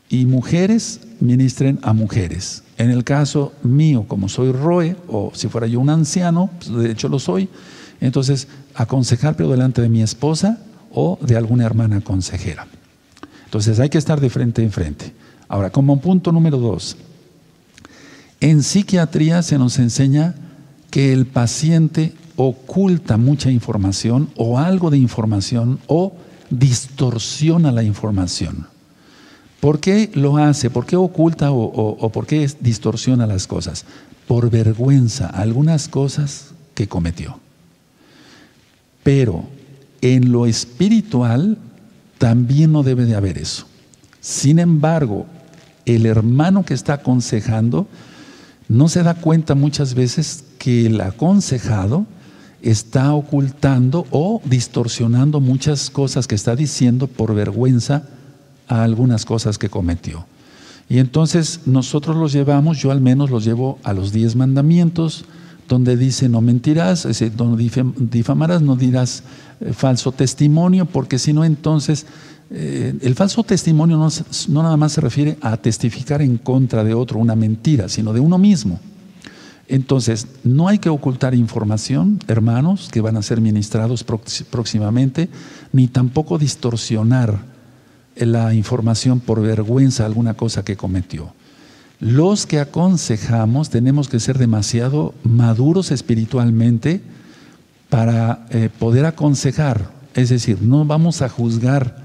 y 0.08 0.26
mujeres 0.26 1.00
ministren 1.20 1.78
a 1.82 1.92
mujeres. 1.92 2.62
En 2.76 2.90
el 2.90 3.04
caso 3.04 3.52
mío, 3.62 4.04
como 4.06 4.28
soy 4.28 4.52
Roe, 4.52 4.96
o 5.08 5.32
si 5.34 5.48
fuera 5.48 5.66
yo 5.66 5.80
un 5.80 5.90
anciano, 5.90 6.50
pues, 6.58 6.70
de 6.70 6.90
hecho 6.90 7.08
lo 7.08 7.18
soy, 7.18 7.48
entonces 8.00 8.48
aconsejar 8.74 9.36
pero 9.36 9.50
delante 9.50 9.80
de 9.80 9.88
mi 9.88 10.02
esposa 10.02 10.58
o 10.92 11.18
de 11.22 11.36
alguna 11.36 11.64
hermana 11.64 12.00
consejera. 12.00 12.66
Entonces 13.54 13.78
hay 13.78 13.88
que 13.88 13.98
estar 13.98 14.20
de 14.20 14.30
frente 14.30 14.64
en 14.64 14.72
frente. 14.72 15.12
Ahora, 15.46 15.70
como 15.70 16.00
punto 16.00 16.32
número 16.32 16.58
dos, 16.58 16.96
en 18.40 18.64
psiquiatría 18.64 19.44
se 19.44 19.58
nos 19.58 19.78
enseña 19.78 20.34
que 20.90 21.12
el 21.12 21.24
paciente 21.24 22.14
oculta 22.34 23.16
mucha 23.16 23.52
información 23.52 24.28
o 24.34 24.58
algo 24.58 24.90
de 24.90 24.98
información 24.98 25.78
o 25.86 26.16
distorsiona 26.50 27.70
la 27.70 27.84
información. 27.84 28.66
¿Por 29.60 29.78
qué 29.78 30.10
lo 30.14 30.36
hace? 30.38 30.68
¿Por 30.68 30.84
qué 30.84 30.96
oculta 30.96 31.52
o, 31.52 32.10
por 32.10 32.26
qué 32.26 32.50
distorsiona 32.58 33.24
las 33.24 33.46
cosas? 33.46 33.84
Por 34.26 34.50
vergüenza, 34.50 35.28
algunas 35.28 35.86
cosas 35.86 36.54
que 36.74 36.88
cometió. 36.88 37.38
Pero 39.04 39.44
en 40.00 40.32
lo 40.32 40.44
espiritual 40.46 41.56
también 42.18 42.72
no 42.72 42.82
debe 42.82 43.04
de 43.04 43.14
haber 43.14 43.38
eso. 43.38 43.66
Sin 44.20 44.58
embargo, 44.58 45.26
el 45.84 46.06
hermano 46.06 46.64
que 46.64 46.74
está 46.74 46.94
aconsejando 46.94 47.86
no 48.68 48.88
se 48.88 49.02
da 49.02 49.14
cuenta 49.14 49.54
muchas 49.54 49.94
veces 49.94 50.44
que 50.58 50.86
el 50.86 51.00
aconsejado 51.00 52.06
está 52.62 53.12
ocultando 53.12 54.06
o 54.10 54.40
distorsionando 54.44 55.40
muchas 55.40 55.90
cosas 55.90 56.26
que 56.26 56.34
está 56.34 56.56
diciendo 56.56 57.06
por 57.06 57.34
vergüenza 57.34 58.04
a 58.68 58.82
algunas 58.82 59.26
cosas 59.26 59.58
que 59.58 59.68
cometió. 59.68 60.26
Y 60.88 60.98
entonces 60.98 61.60
nosotros 61.66 62.16
los 62.16 62.32
llevamos, 62.32 62.78
yo 62.78 62.90
al 62.90 63.00
menos 63.00 63.30
los 63.30 63.44
llevo 63.44 63.78
a 63.84 63.92
los 63.92 64.12
diez 64.12 64.36
mandamientos, 64.36 65.24
donde 65.68 65.96
dice 65.96 66.28
no 66.28 66.40
mentirás, 66.40 67.00
es 67.00 67.18
decir, 67.18 67.36
donde 67.36 67.70
difamarás, 68.10 68.62
no 68.62 68.76
dirás 68.76 69.22
eh, 69.60 69.72
falso 69.72 70.12
testimonio, 70.12 70.86
porque 70.86 71.18
si 71.18 71.32
no 71.32 71.44
entonces 71.44 72.06
eh, 72.50 72.94
el 73.00 73.14
falso 73.14 73.42
testimonio 73.42 73.96
no, 73.96 74.08
no 74.48 74.62
nada 74.62 74.76
más 74.76 74.92
se 74.92 75.00
refiere 75.00 75.38
a 75.40 75.56
testificar 75.56 76.22
en 76.22 76.38
contra 76.38 76.84
de 76.84 76.94
otro 76.94 77.18
una 77.18 77.34
mentira, 77.34 77.88
sino 77.88 78.12
de 78.12 78.20
uno 78.20 78.38
mismo. 78.38 78.80
Entonces, 79.66 80.26
no 80.44 80.68
hay 80.68 80.78
que 80.78 80.90
ocultar 80.90 81.34
información, 81.34 82.20
hermanos, 82.28 82.90
que 82.92 83.00
van 83.00 83.16
a 83.16 83.22
ser 83.22 83.40
ministrados 83.40 84.04
próximamente, 84.50 85.30
ni 85.72 85.88
tampoco 85.88 86.38
distorsionar 86.38 87.38
la 88.14 88.52
información 88.54 89.20
por 89.20 89.40
vergüenza 89.40 90.04
alguna 90.04 90.34
cosa 90.34 90.64
que 90.64 90.76
cometió. 90.76 91.32
Los 92.04 92.44
que 92.44 92.60
aconsejamos 92.60 93.70
tenemos 93.70 94.10
que 94.10 94.20
ser 94.20 94.36
demasiado 94.36 95.14
maduros 95.22 95.90
espiritualmente 95.90 97.00
para 97.88 98.44
eh, 98.50 98.68
poder 98.78 99.06
aconsejar. 99.06 99.90
Es 100.12 100.28
decir, 100.28 100.60
no 100.60 100.84
vamos 100.84 101.22
a 101.22 101.30
juzgar, 101.30 102.04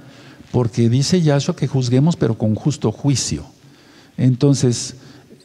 porque 0.53 0.87
dice 0.87 1.21
Yahshua 1.21 1.57
que 1.57 1.67
juzguemos, 1.67 2.15
pero 2.15 2.37
con 2.37 2.55
justo 2.55 2.93
juicio. 2.93 3.43
Entonces, 4.15 4.95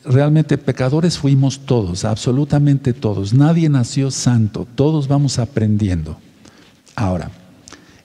realmente 0.05 0.57
pecadores 0.57 1.19
fuimos 1.19 1.67
todos, 1.67 2.05
absolutamente 2.05 2.93
todos. 2.93 3.35
Nadie 3.35 3.69
nació 3.69 4.13
santo, 4.13 4.69
todos 4.77 5.09
vamos 5.09 5.41
aprendiendo. 5.41 6.17
Ahora, 6.95 7.33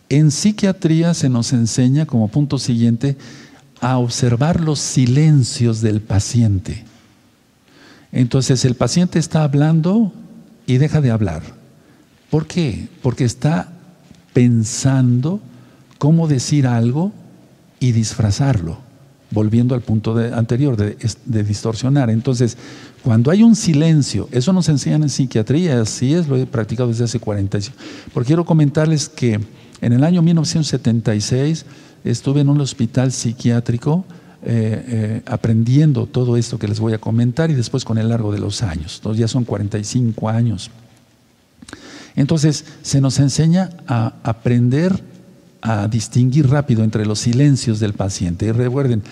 en 0.10 0.32
psiquiatría 0.32 1.14
se 1.14 1.30
nos 1.30 1.54
enseña 1.54 2.08
como 2.08 2.28
punto 2.28 2.58
siguiente 2.58 3.18
a 3.82 3.98
observar 3.98 4.60
los 4.60 4.80
silencios 4.80 5.82
del 5.82 6.02
paciente. 6.02 6.86
Entonces 8.12 8.66
el 8.66 8.76
paciente 8.76 9.20
está 9.20 9.44
hablando 9.44 10.12
y 10.66 10.78
deja 10.78 11.02
de 11.02 11.12
hablar. 11.12 11.44
¿Por 12.30 12.48
qué? 12.48 12.88
Porque 13.02 13.24
está 13.24 13.72
pensando 14.34 15.40
cómo 15.98 16.28
decir 16.28 16.68
algo 16.68 17.12
y 17.80 17.92
disfrazarlo 17.92 18.90
volviendo 19.32 19.76
al 19.76 19.82
punto 19.82 20.18
anterior 20.18 20.76
de, 20.76 21.44
distorsionar. 21.44 22.10
Entonces, 22.10 22.58
cuando 23.04 23.32
hay 23.32 23.44
un 23.44 23.56
silencio, 23.56 24.28
eso 24.32 24.54
nos 24.54 24.70
enseñan 24.70 25.04
en 25.04 25.10
psiquiatría, 25.10 25.82
así 25.82 26.14
es, 26.14 26.28
lo 26.28 26.36
he 26.36 26.46
practicado 26.46 26.90
desde 26.90 27.04
hace 27.04 27.20
45. 27.20 27.78
Porque 28.14 28.28
quiero 28.28 28.46
comentarles 28.46 29.08
que 29.08 29.40
en 29.82 29.94
el 29.94 30.04
año 30.04 30.22
1976 30.22 31.66
estuve 32.04 32.42
en 32.42 32.50
un 32.50 32.62
hospital 32.62 33.12
psiquiátrico 33.12 34.06
eh, 34.42 34.86
eh, 34.88 35.22
aprendiendo 35.26 36.06
todo 36.06 36.38
esto 36.38 36.58
que 36.58 36.68
les 36.68 36.80
voy 36.80 36.94
a 36.94 36.98
comentar 36.98 37.52
y 37.52 37.56
después 37.56 37.84
con 37.84 37.98
el 37.98 38.08
largo 38.08 38.32
de 38.32 38.40
los 38.40 38.64
años. 38.64 38.96
Entonces 38.98 39.20
ya 39.20 39.28
son 39.28 39.44
45 39.44 40.30
años. 40.30 40.72
Entonces, 42.16 42.66
se 42.82 43.02
nos 43.02 43.20
enseña 43.20 43.70
a 43.88 44.14
aprender 44.24 45.04
a 45.62 45.88
distinguir 45.88 46.50
rápido 46.50 46.84
entre 46.84 47.06
los 47.06 47.20
silencios 47.20 47.80
del 47.80 47.94
paciente. 47.94 48.46
Y 48.46 48.52
recuerden, 48.52 49.04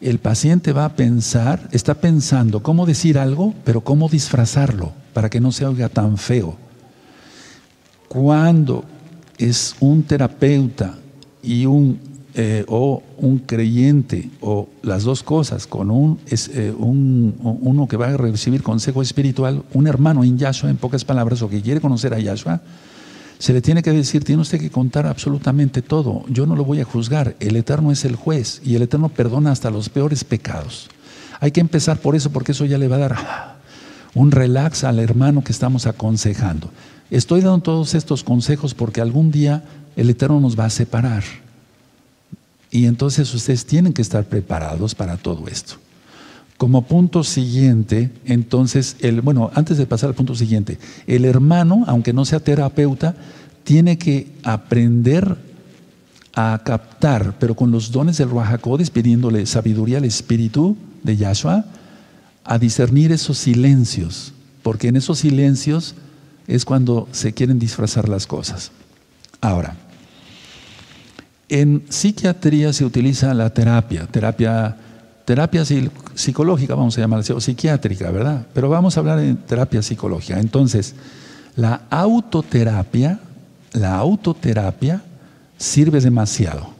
el 0.00 0.18
paciente 0.18 0.72
va 0.72 0.86
a 0.86 0.96
pensar, 0.96 1.68
está 1.72 1.94
pensando 1.94 2.62
cómo 2.62 2.84
decir 2.84 3.18
algo, 3.18 3.54
pero 3.64 3.80
cómo 3.80 4.08
disfrazarlo 4.08 4.92
para 5.12 5.30
que 5.30 5.40
no 5.40 5.52
se 5.52 5.66
oiga 5.66 5.88
tan 5.88 6.18
feo. 6.18 6.56
Cuando 8.08 8.84
es 9.48 9.76
un 9.80 10.02
terapeuta 10.02 10.98
y 11.42 11.66
un 11.66 11.98
eh, 12.36 12.64
o 12.66 13.00
un 13.18 13.38
creyente 13.38 14.28
o 14.40 14.68
las 14.82 15.04
dos 15.04 15.22
cosas 15.22 15.68
con 15.68 15.88
un, 15.88 16.18
es, 16.26 16.48
eh, 16.48 16.74
un, 16.76 17.36
uno 17.40 17.86
que 17.86 17.96
va 17.96 18.08
a 18.08 18.16
recibir 18.16 18.60
consejo 18.60 19.02
espiritual, 19.02 19.62
un 19.72 19.86
hermano 19.86 20.24
en 20.24 20.36
Yahshua, 20.36 20.68
en 20.68 20.76
pocas 20.76 21.04
palabras, 21.04 21.42
o 21.42 21.48
que 21.48 21.62
quiere 21.62 21.80
conocer 21.80 22.12
a 22.12 22.18
Yahshua, 22.18 22.60
se 23.38 23.52
le 23.52 23.60
tiene 23.60 23.84
que 23.84 23.92
decir, 23.92 24.24
tiene 24.24 24.42
usted 24.42 24.58
que 24.58 24.68
contar 24.68 25.06
absolutamente 25.06 25.80
todo. 25.80 26.24
Yo 26.28 26.44
no 26.44 26.56
lo 26.56 26.64
voy 26.64 26.80
a 26.80 26.84
juzgar. 26.84 27.36
El 27.38 27.54
Eterno 27.54 27.92
es 27.92 28.04
el 28.04 28.16
juez 28.16 28.60
y 28.64 28.74
el 28.74 28.82
Eterno 28.82 29.10
perdona 29.10 29.52
hasta 29.52 29.70
los 29.70 29.88
peores 29.88 30.24
pecados. 30.24 30.88
Hay 31.38 31.52
que 31.52 31.60
empezar 31.60 31.98
por 31.98 32.16
eso, 32.16 32.30
porque 32.30 32.50
eso 32.50 32.64
ya 32.64 32.78
le 32.78 32.88
va 32.88 32.96
a 32.96 32.98
dar 32.98 33.16
un 34.14 34.32
relax 34.32 34.82
al 34.82 34.98
hermano 34.98 35.44
que 35.44 35.52
estamos 35.52 35.86
aconsejando. 35.86 36.70
Estoy 37.14 37.42
dando 37.42 37.60
todos 37.60 37.94
estos 37.94 38.24
consejos 38.24 38.74
porque 38.74 39.00
algún 39.00 39.30
día 39.30 39.62
el 39.94 40.10
Eterno 40.10 40.40
nos 40.40 40.58
va 40.58 40.64
a 40.64 40.70
separar. 40.70 41.22
Y 42.72 42.86
entonces 42.86 43.32
ustedes 43.32 43.66
tienen 43.66 43.92
que 43.92 44.02
estar 44.02 44.24
preparados 44.24 44.96
para 44.96 45.16
todo 45.16 45.46
esto. 45.46 45.74
Como 46.56 46.82
punto 46.88 47.22
siguiente, 47.22 48.10
entonces, 48.24 48.96
el, 48.98 49.20
bueno, 49.20 49.52
antes 49.54 49.78
de 49.78 49.86
pasar 49.86 50.08
al 50.08 50.16
punto 50.16 50.34
siguiente, 50.34 50.80
el 51.06 51.24
hermano, 51.24 51.84
aunque 51.86 52.12
no 52.12 52.24
sea 52.24 52.40
terapeuta, 52.40 53.14
tiene 53.62 53.96
que 53.96 54.32
aprender 54.42 55.36
a 56.34 56.62
captar, 56.64 57.36
pero 57.38 57.54
con 57.54 57.70
los 57.70 57.92
dones 57.92 58.18
del 58.18 58.30
Ruajacodes, 58.30 58.90
pidiéndole 58.90 59.46
sabiduría 59.46 59.98
al 59.98 60.04
Espíritu 60.04 60.76
de 61.04 61.16
Yahshua, 61.16 61.64
a 62.42 62.58
discernir 62.58 63.12
esos 63.12 63.38
silencios, 63.38 64.32
porque 64.64 64.88
en 64.88 64.96
esos 64.96 65.20
silencios 65.20 65.94
es 66.46 66.64
cuando 66.64 67.08
se 67.12 67.32
quieren 67.32 67.58
disfrazar 67.58 68.08
las 68.08 68.26
cosas. 68.26 68.70
Ahora, 69.40 69.76
en 71.48 71.84
psiquiatría 71.88 72.72
se 72.72 72.84
utiliza 72.84 73.34
la 73.34 73.50
terapia, 73.50 74.06
terapia 74.06 74.76
terapia 75.24 75.64
psicológica, 76.14 76.74
vamos 76.74 76.96
a 76.98 77.00
llamarla 77.00 77.34
o 77.34 77.40
psiquiátrica, 77.40 78.10
¿verdad? 78.10 78.46
Pero 78.52 78.68
vamos 78.68 78.96
a 78.96 79.00
hablar 79.00 79.18
de 79.18 79.34
terapia 79.34 79.82
psicológica. 79.82 80.38
Entonces, 80.38 80.94
la 81.56 81.82
autoterapia, 81.90 83.20
la 83.72 83.96
autoterapia 83.96 85.02
sirve 85.56 86.00
demasiado. 86.00 86.74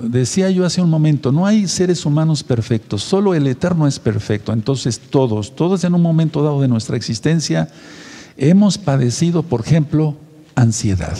Decía 0.00 0.48
yo 0.50 0.64
hace 0.64 0.80
un 0.80 0.88
momento, 0.88 1.30
no 1.30 1.44
hay 1.44 1.68
seres 1.68 2.06
humanos 2.06 2.42
perfectos, 2.42 3.02
solo 3.02 3.34
el 3.34 3.46
Eterno 3.46 3.86
es 3.86 3.98
perfecto. 3.98 4.52
Entonces 4.52 4.98
todos, 4.98 5.54
todos 5.54 5.84
en 5.84 5.94
un 5.94 6.00
momento 6.00 6.42
dado 6.42 6.62
de 6.62 6.68
nuestra 6.68 6.96
existencia 6.96 7.68
hemos 8.40 8.78
padecido, 8.78 9.42
por 9.42 9.60
ejemplo, 9.60 10.16
ansiedad. 10.54 11.16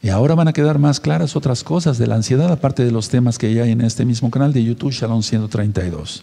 Y 0.00 0.08
ahora 0.08 0.36
van 0.36 0.46
a 0.46 0.52
quedar 0.52 0.78
más 0.78 1.00
claras 1.00 1.34
otras 1.34 1.64
cosas 1.64 1.98
de 1.98 2.06
la 2.06 2.14
ansiedad, 2.14 2.50
aparte 2.50 2.84
de 2.84 2.92
los 2.92 3.08
temas 3.08 3.38
que 3.38 3.48
hay 3.60 3.72
en 3.72 3.80
este 3.80 4.04
mismo 4.04 4.30
canal 4.30 4.52
de 4.52 4.62
YouTube, 4.62 4.92
Shalom 4.92 5.22
132. 5.22 6.22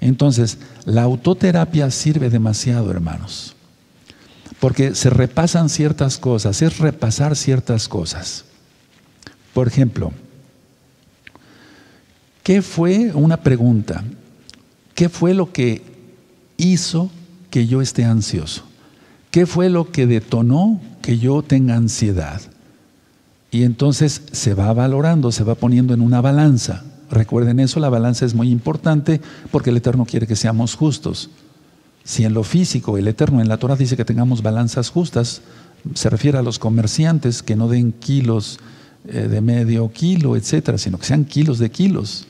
Entonces, 0.00 0.58
la 0.86 1.02
autoterapia 1.02 1.90
sirve 1.90 2.30
demasiado, 2.30 2.90
hermanos, 2.90 3.54
porque 4.58 4.94
se 4.94 5.10
repasan 5.10 5.68
ciertas 5.68 6.16
cosas, 6.16 6.62
es 6.62 6.78
repasar 6.78 7.36
ciertas 7.36 7.88
cosas. 7.88 8.46
Por 9.52 9.68
ejemplo, 9.68 10.10
¿qué 12.42 12.62
fue 12.62 13.12
una 13.12 13.36
pregunta? 13.36 14.02
¿Qué 14.94 15.10
fue 15.10 15.34
lo 15.34 15.52
que 15.52 15.82
hizo 16.56 17.10
que 17.50 17.66
yo 17.66 17.82
esté 17.82 18.04
ansioso? 18.04 18.71
¿Qué 19.32 19.46
fue 19.46 19.70
lo 19.70 19.90
que 19.90 20.06
detonó 20.06 20.78
que 21.00 21.18
yo 21.18 21.42
tenga 21.42 21.74
ansiedad? 21.74 22.42
Y 23.50 23.64
entonces 23.64 24.20
se 24.30 24.52
va 24.52 24.70
valorando, 24.74 25.32
se 25.32 25.42
va 25.42 25.54
poniendo 25.54 25.94
en 25.94 26.02
una 26.02 26.20
balanza. 26.20 26.84
Recuerden 27.10 27.58
eso, 27.58 27.80
la 27.80 27.88
balanza 27.88 28.26
es 28.26 28.34
muy 28.34 28.50
importante 28.50 29.22
porque 29.50 29.70
el 29.70 29.78
Eterno 29.78 30.04
quiere 30.04 30.26
que 30.26 30.36
seamos 30.36 30.74
justos. 30.74 31.30
Si 32.04 32.24
en 32.24 32.34
lo 32.34 32.44
físico 32.44 32.98
el 32.98 33.08
Eterno 33.08 33.40
en 33.40 33.48
la 33.48 33.56
Torah 33.56 33.74
dice 33.76 33.96
que 33.96 34.04
tengamos 34.04 34.42
balanzas 34.42 34.90
justas, 34.90 35.40
se 35.94 36.10
refiere 36.10 36.36
a 36.36 36.42
los 36.42 36.58
comerciantes 36.58 37.42
que 37.42 37.56
no 37.56 37.68
den 37.68 37.92
kilos 37.92 38.58
eh, 39.08 39.28
de 39.28 39.40
medio 39.40 39.90
kilo, 39.92 40.36
etcétera, 40.36 40.76
sino 40.76 40.98
que 40.98 41.06
sean 41.06 41.24
kilos 41.24 41.58
de 41.58 41.70
kilos, 41.70 42.26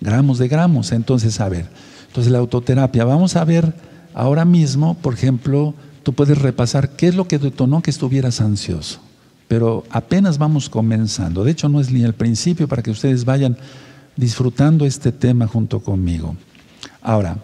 gramos 0.00 0.38
de 0.38 0.48
gramos. 0.48 0.90
Entonces, 0.90 1.40
a 1.40 1.48
ver, 1.48 1.68
entonces 2.08 2.32
la 2.32 2.38
autoterapia, 2.38 3.04
vamos 3.04 3.36
a 3.36 3.44
ver 3.44 3.74
ahora 4.12 4.44
mismo, 4.44 4.94
por 4.94 5.14
ejemplo, 5.14 5.74
tú 6.06 6.12
puedes 6.12 6.38
repasar 6.38 6.90
qué 6.90 7.08
es 7.08 7.16
lo 7.16 7.26
que 7.26 7.40
detonó 7.40 7.82
que 7.82 7.90
estuvieras 7.90 8.40
ansioso, 8.40 9.00
pero 9.48 9.82
apenas 9.90 10.38
vamos 10.38 10.70
comenzando. 10.70 11.42
De 11.42 11.50
hecho, 11.50 11.68
no 11.68 11.80
es 11.80 11.90
ni 11.90 12.04
el 12.04 12.14
principio 12.14 12.68
para 12.68 12.80
que 12.80 12.92
ustedes 12.92 13.24
vayan 13.24 13.56
disfrutando 14.14 14.86
este 14.86 15.10
tema 15.10 15.48
junto 15.48 15.80
conmigo. 15.80 16.36
Ahora, 17.02 17.38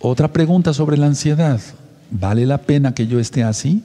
otra 0.00 0.34
pregunta 0.34 0.74
sobre 0.74 0.98
la 0.98 1.06
ansiedad. 1.06 1.62
¿Vale 2.10 2.44
la 2.44 2.58
pena 2.58 2.92
que 2.92 3.06
yo 3.06 3.18
esté 3.18 3.42
así? 3.42 3.82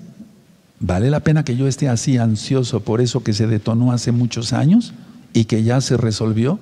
¿Vale 0.82 1.10
la 1.10 1.22
pena 1.22 1.46
que 1.46 1.56
yo 1.56 1.65
esté 1.65 1.88
así 1.88 2.17
ansioso 2.17 2.82
por 2.82 3.00
eso 3.00 3.24
que 3.24 3.32
se 3.32 3.48
detonó 3.48 3.94
hace 3.94 4.12
muchos 4.12 4.51
años 4.51 4.94
y 5.32 5.46
que 5.46 5.63
ya 5.63 5.79
se 5.79 5.96
resolvió? 5.96 6.60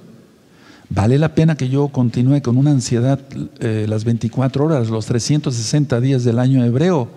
¿Vale 0.90 1.18
la 1.18 1.34
pena 1.34 1.56
que 1.56 1.70
yo 1.70 1.88
continúe 1.88 2.42
con 2.42 2.58
una 2.58 2.72
ansiedad 2.72 3.20
eh, 3.60 3.86
las 3.90 4.06
24 4.06 4.66
horas, 4.66 4.90
los 4.90 5.06
360 5.06 6.00
días 6.00 6.24
del 6.24 6.40
año 6.40 6.64
hebreo, 6.64 7.10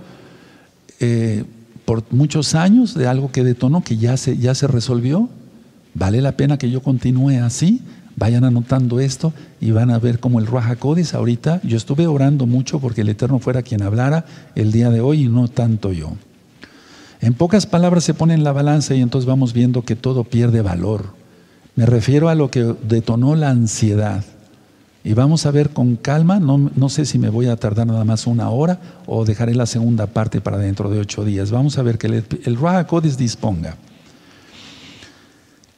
eh, 1.00 1.44
por 1.84 2.02
muchos 2.10 2.54
años 2.54 2.94
de 2.94 3.06
algo 3.06 3.30
que 3.30 3.44
detonó, 3.44 3.82
que 3.82 3.96
ya 3.96 4.16
se, 4.16 4.36
ya 4.38 4.54
se 4.54 4.66
resolvió? 4.66 5.28
¿Vale 5.94 6.20
la 6.20 6.32
pena 6.32 6.58
que 6.58 6.70
yo 6.70 6.82
continúe 6.82 7.42
así? 7.42 7.82
Vayan 8.16 8.44
anotando 8.44 9.00
esto 9.00 9.32
y 9.60 9.70
van 9.70 9.90
a 9.90 9.98
ver 9.98 10.18
cómo 10.18 10.40
el 10.40 10.46
Ruach 10.46 11.14
ahorita, 11.14 11.60
yo 11.62 11.76
estuve 11.76 12.06
orando 12.06 12.46
mucho 12.46 12.80
porque 12.80 13.02
el 13.02 13.08
Eterno 13.10 13.38
fuera 13.38 13.62
quien 13.62 13.82
hablara 13.82 14.24
el 14.54 14.72
día 14.72 14.90
de 14.90 15.00
hoy 15.00 15.24
y 15.24 15.28
no 15.28 15.46
tanto 15.46 15.92
yo. 15.92 16.14
En 17.20 17.34
pocas 17.34 17.66
palabras 17.66 18.04
se 18.04 18.14
pone 18.14 18.34
en 18.34 18.44
la 18.44 18.52
balanza 18.52 18.94
y 18.94 19.02
entonces 19.02 19.26
vamos 19.26 19.52
viendo 19.52 19.82
que 19.82 19.96
todo 19.96 20.24
pierde 20.24 20.62
valor. 20.62 21.14
Me 21.78 21.86
refiero 21.86 22.28
a 22.28 22.34
lo 22.34 22.50
que 22.50 22.74
detonó 22.88 23.36
la 23.36 23.50
ansiedad. 23.50 24.24
Y 25.04 25.12
vamos 25.12 25.46
a 25.46 25.52
ver 25.52 25.70
con 25.70 25.94
calma, 25.94 26.40
no, 26.40 26.72
no, 26.74 26.88
sé 26.88 27.06
si 27.06 27.20
me 27.20 27.28
voy 27.28 27.46
a 27.46 27.54
tardar 27.54 27.86
nada 27.86 28.04
más 28.04 28.26
una 28.26 28.50
hora 28.50 28.80
o 29.06 29.24
dejaré 29.24 29.54
la 29.54 29.64
segunda 29.64 30.08
parte 30.08 30.40
para 30.40 30.58
dentro 30.58 30.90
de 30.90 30.98
ocho 30.98 31.24
días. 31.24 31.52
Vamos 31.52 31.78
a 31.78 31.82
ver 31.82 31.96
que 31.96 32.08
el, 32.08 32.24
el 32.44 33.16
disponga. 33.16 33.76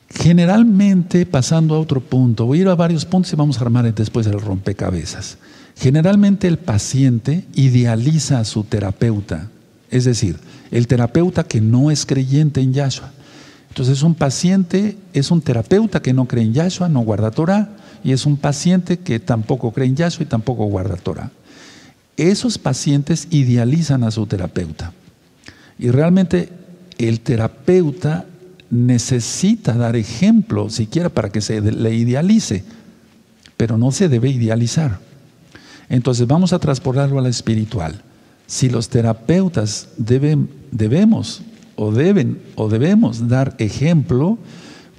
Generalmente, 0.08 1.26
pasando 1.26 1.74
a 1.74 1.80
otro 1.80 2.00
punto, 2.00 2.46
voy 2.46 2.60
a 2.60 2.62
ir 2.62 2.68
a 2.68 2.74
varios 2.76 3.04
puntos 3.04 3.34
y 3.34 3.36
vamos 3.36 3.58
a 3.58 3.60
armar 3.60 3.94
después 3.94 4.26
el 4.26 4.40
rompecabezas. 4.40 5.36
Generalmente 5.76 6.48
el 6.48 6.56
paciente 6.56 7.44
idealiza 7.52 8.38
a 8.38 8.46
su 8.46 8.64
terapeuta, 8.64 9.50
es 9.90 10.06
decir, 10.06 10.38
el 10.70 10.86
terapeuta 10.86 11.44
que 11.44 11.60
no 11.60 11.90
es 11.90 12.06
creyente 12.06 12.62
en 12.62 12.72
Yahshua. 12.72 13.12
Entonces 13.70 14.02
un 14.02 14.14
paciente 14.14 14.98
es 15.12 15.30
un 15.30 15.40
terapeuta 15.40 16.02
que 16.02 16.12
no 16.12 16.26
cree 16.26 16.44
en 16.44 16.52
Yahshua, 16.52 16.88
no 16.88 17.00
guarda 17.00 17.30
Torah, 17.30 17.70
y 18.02 18.12
es 18.12 18.26
un 18.26 18.36
paciente 18.36 18.98
que 18.98 19.20
tampoco 19.20 19.72
cree 19.72 19.86
en 19.86 19.96
Yahshua 19.96 20.24
y 20.24 20.28
tampoco 20.28 20.64
guarda 20.66 20.96
Torah. 20.96 21.30
Esos 22.16 22.58
pacientes 22.58 23.28
idealizan 23.30 24.04
a 24.04 24.10
su 24.10 24.26
terapeuta. 24.26 24.92
Y 25.78 25.90
realmente 25.90 26.50
el 26.98 27.20
terapeuta 27.20 28.26
necesita 28.70 29.72
dar 29.74 29.96
ejemplo, 29.96 30.68
siquiera 30.68 31.08
para 31.08 31.30
que 31.30 31.40
se 31.40 31.60
le 31.60 31.94
idealice, 31.94 32.64
pero 33.56 33.78
no 33.78 33.92
se 33.92 34.08
debe 34.08 34.30
idealizar. 34.30 34.98
Entonces 35.88 36.26
vamos 36.26 36.52
a 36.52 36.58
transportarlo 36.58 37.18
a 37.18 37.22
la 37.22 37.28
espiritual. 37.28 38.02
Si 38.46 38.68
los 38.68 38.88
terapeutas 38.88 39.88
deben 39.96 40.50
debemos 40.70 41.42
o 41.80 41.90
deben 41.92 42.42
o 42.56 42.68
debemos 42.68 43.26
dar 43.26 43.56
ejemplo, 43.56 44.36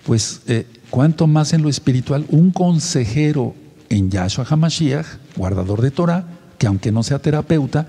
pues 0.04 0.42
eh, 0.48 0.66
cuanto 0.90 1.28
más 1.28 1.54
en 1.54 1.62
lo 1.62 1.70
espiritual, 1.70 2.26
un 2.30 2.50
consejero 2.50 3.54
en 3.90 4.10
Yahshua 4.10 4.48
HaMashiach, 4.50 5.06
guardador 5.38 5.82
de 5.82 5.92
Torah, 5.92 6.26
que 6.58 6.66
aunque 6.66 6.92
no 6.92 7.04
sea 7.04 7.20
terapeuta, 7.20 7.86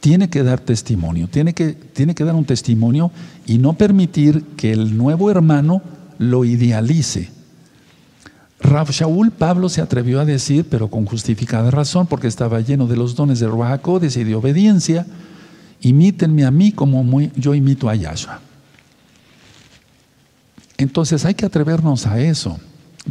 tiene 0.00 0.28
que 0.28 0.42
dar 0.42 0.58
testimonio, 0.58 1.28
tiene 1.28 1.54
que, 1.54 1.74
tiene 1.74 2.16
que 2.16 2.24
dar 2.24 2.34
un 2.34 2.44
testimonio 2.44 3.12
y 3.46 3.58
no 3.58 3.74
permitir 3.74 4.42
que 4.56 4.72
el 4.72 4.96
nuevo 4.96 5.30
hermano 5.30 5.80
lo 6.18 6.44
idealice. 6.44 7.30
Rav 8.58 8.90
Shaul 8.90 9.30
Pablo 9.30 9.68
se 9.68 9.82
atrevió 9.82 10.20
a 10.20 10.24
decir, 10.24 10.66
pero 10.68 10.88
con 10.88 11.06
justificada 11.06 11.70
razón, 11.70 12.08
porque 12.08 12.26
estaba 12.26 12.60
lleno 12.60 12.88
de 12.88 12.96
los 12.96 13.14
dones 13.14 13.38
de 13.38 13.46
Ruach 13.46 13.86
y 14.02 14.24
de 14.24 14.34
obediencia, 14.34 15.06
imítenme 15.82 16.44
a 16.44 16.50
mí 16.50 16.72
como 16.72 17.20
yo 17.36 17.54
imito 17.54 17.88
a 17.88 17.94
Yahshua. 17.94 18.40
Entonces 20.78 21.24
hay 21.24 21.34
que 21.34 21.46
atrevernos 21.46 22.06
a 22.06 22.20
eso, 22.20 22.58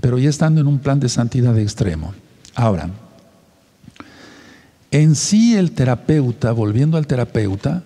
pero 0.02 0.18
ya 0.18 0.30
estando 0.30 0.62
en 0.62 0.68
un 0.68 0.80
plan 0.80 1.00
de 1.00 1.10
santidad 1.10 1.58
extremo. 1.58 2.14
Ahora, 2.56 2.90
en 4.90 5.16
sí 5.16 5.56
el 5.56 5.72
terapeuta, 5.72 6.52
volviendo 6.52 6.98
al 6.98 7.08
terapeuta, 7.08 7.84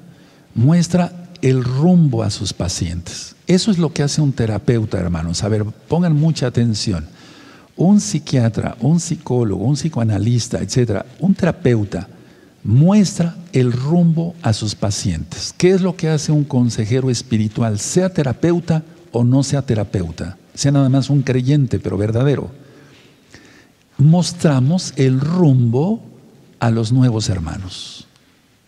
muestra 0.55 1.29
el 1.41 1.63
rumbo 1.63 2.23
a 2.23 2.31
sus 2.31 2.53
pacientes. 2.53 3.35
Eso 3.45 3.69
es 3.69 3.77
lo 3.77 3.93
que 3.93 4.01
hace 4.01 4.21
un 4.21 4.33
terapeuta, 4.33 4.97
hermanos. 4.97 5.43
A 5.43 5.49
ver, 5.49 5.65
pongan 5.65 6.15
mucha 6.15 6.47
atención. 6.47 7.05
Un 7.75 7.99
psiquiatra, 7.99 8.77
un 8.79 8.99
psicólogo, 8.99 9.65
un 9.65 9.75
psicoanalista, 9.75 10.59
etcétera, 10.59 11.05
un 11.19 11.35
terapeuta 11.35 12.07
muestra 12.65 13.35
el 13.53 13.71
rumbo 13.71 14.35
a 14.41 14.51
sus 14.51 14.73
pacientes. 14.73 15.53
¿Qué 15.55 15.69
es 15.69 15.81
lo 15.81 15.95
que 15.95 16.09
hace 16.09 16.31
un 16.31 16.43
consejero 16.43 17.11
espiritual, 17.11 17.79
sea 17.79 18.09
terapeuta 18.09 18.83
o 19.11 19.23
no 19.23 19.43
sea 19.43 19.61
terapeuta, 19.61 20.37
sea 20.55 20.71
nada 20.71 20.89
más 20.89 21.11
un 21.11 21.21
creyente, 21.21 21.79
pero 21.79 21.95
verdadero? 21.95 22.49
Mostramos 23.99 24.93
el 24.97 25.21
rumbo 25.21 26.03
a 26.59 26.71
los 26.71 26.91
nuevos 26.91 27.29
hermanos. 27.29 28.07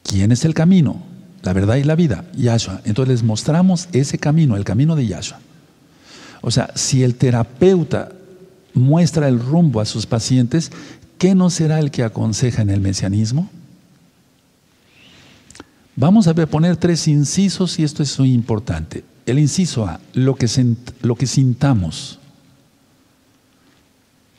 ¿Quién 0.04 0.32
es 0.32 0.46
el 0.46 0.54
camino? 0.54 1.02
La 1.42 1.54
verdad 1.54 1.78
y 1.78 1.84
la 1.84 1.96
vida, 1.96 2.24
Yahshua. 2.36 2.82
Entonces 2.86 3.16
les 3.16 3.24
mostramos 3.24 3.90
ese 3.94 4.20
camino, 4.20 4.56
el 4.56 4.64
camino 4.64 4.96
de 4.96 5.08
Yahshua. 5.08 5.40
O 6.42 6.52
sea, 6.52 6.70
si 6.76 7.04
el 7.04 7.16
terapeuta 7.16 8.12
muestra 8.76 9.28
el 9.28 9.40
rumbo 9.40 9.82
a 9.82 9.86
sus 9.86 10.06
pacientes, 10.06 10.72
¿qué 11.18 11.34
no 11.34 11.50
será 11.50 11.80
el 11.80 11.90
que 11.90 12.04
aconseja 12.04 12.62
en 12.62 12.70
el 12.70 12.80
mesianismo? 12.80 13.50
Vamos 16.00 16.28
a 16.28 16.36
poner 16.36 16.78
tres 16.78 17.08
incisos 17.08 17.80
y 17.80 17.84
esto 17.84 18.04
es 18.04 18.20
muy 18.20 18.32
importante. 18.32 19.04
El 19.26 19.40
inciso 19.40 19.88
A, 19.88 20.00
lo 20.14 20.36
que, 20.36 20.48
lo 21.02 21.16
que 21.16 21.26
sintamos. 21.26 22.20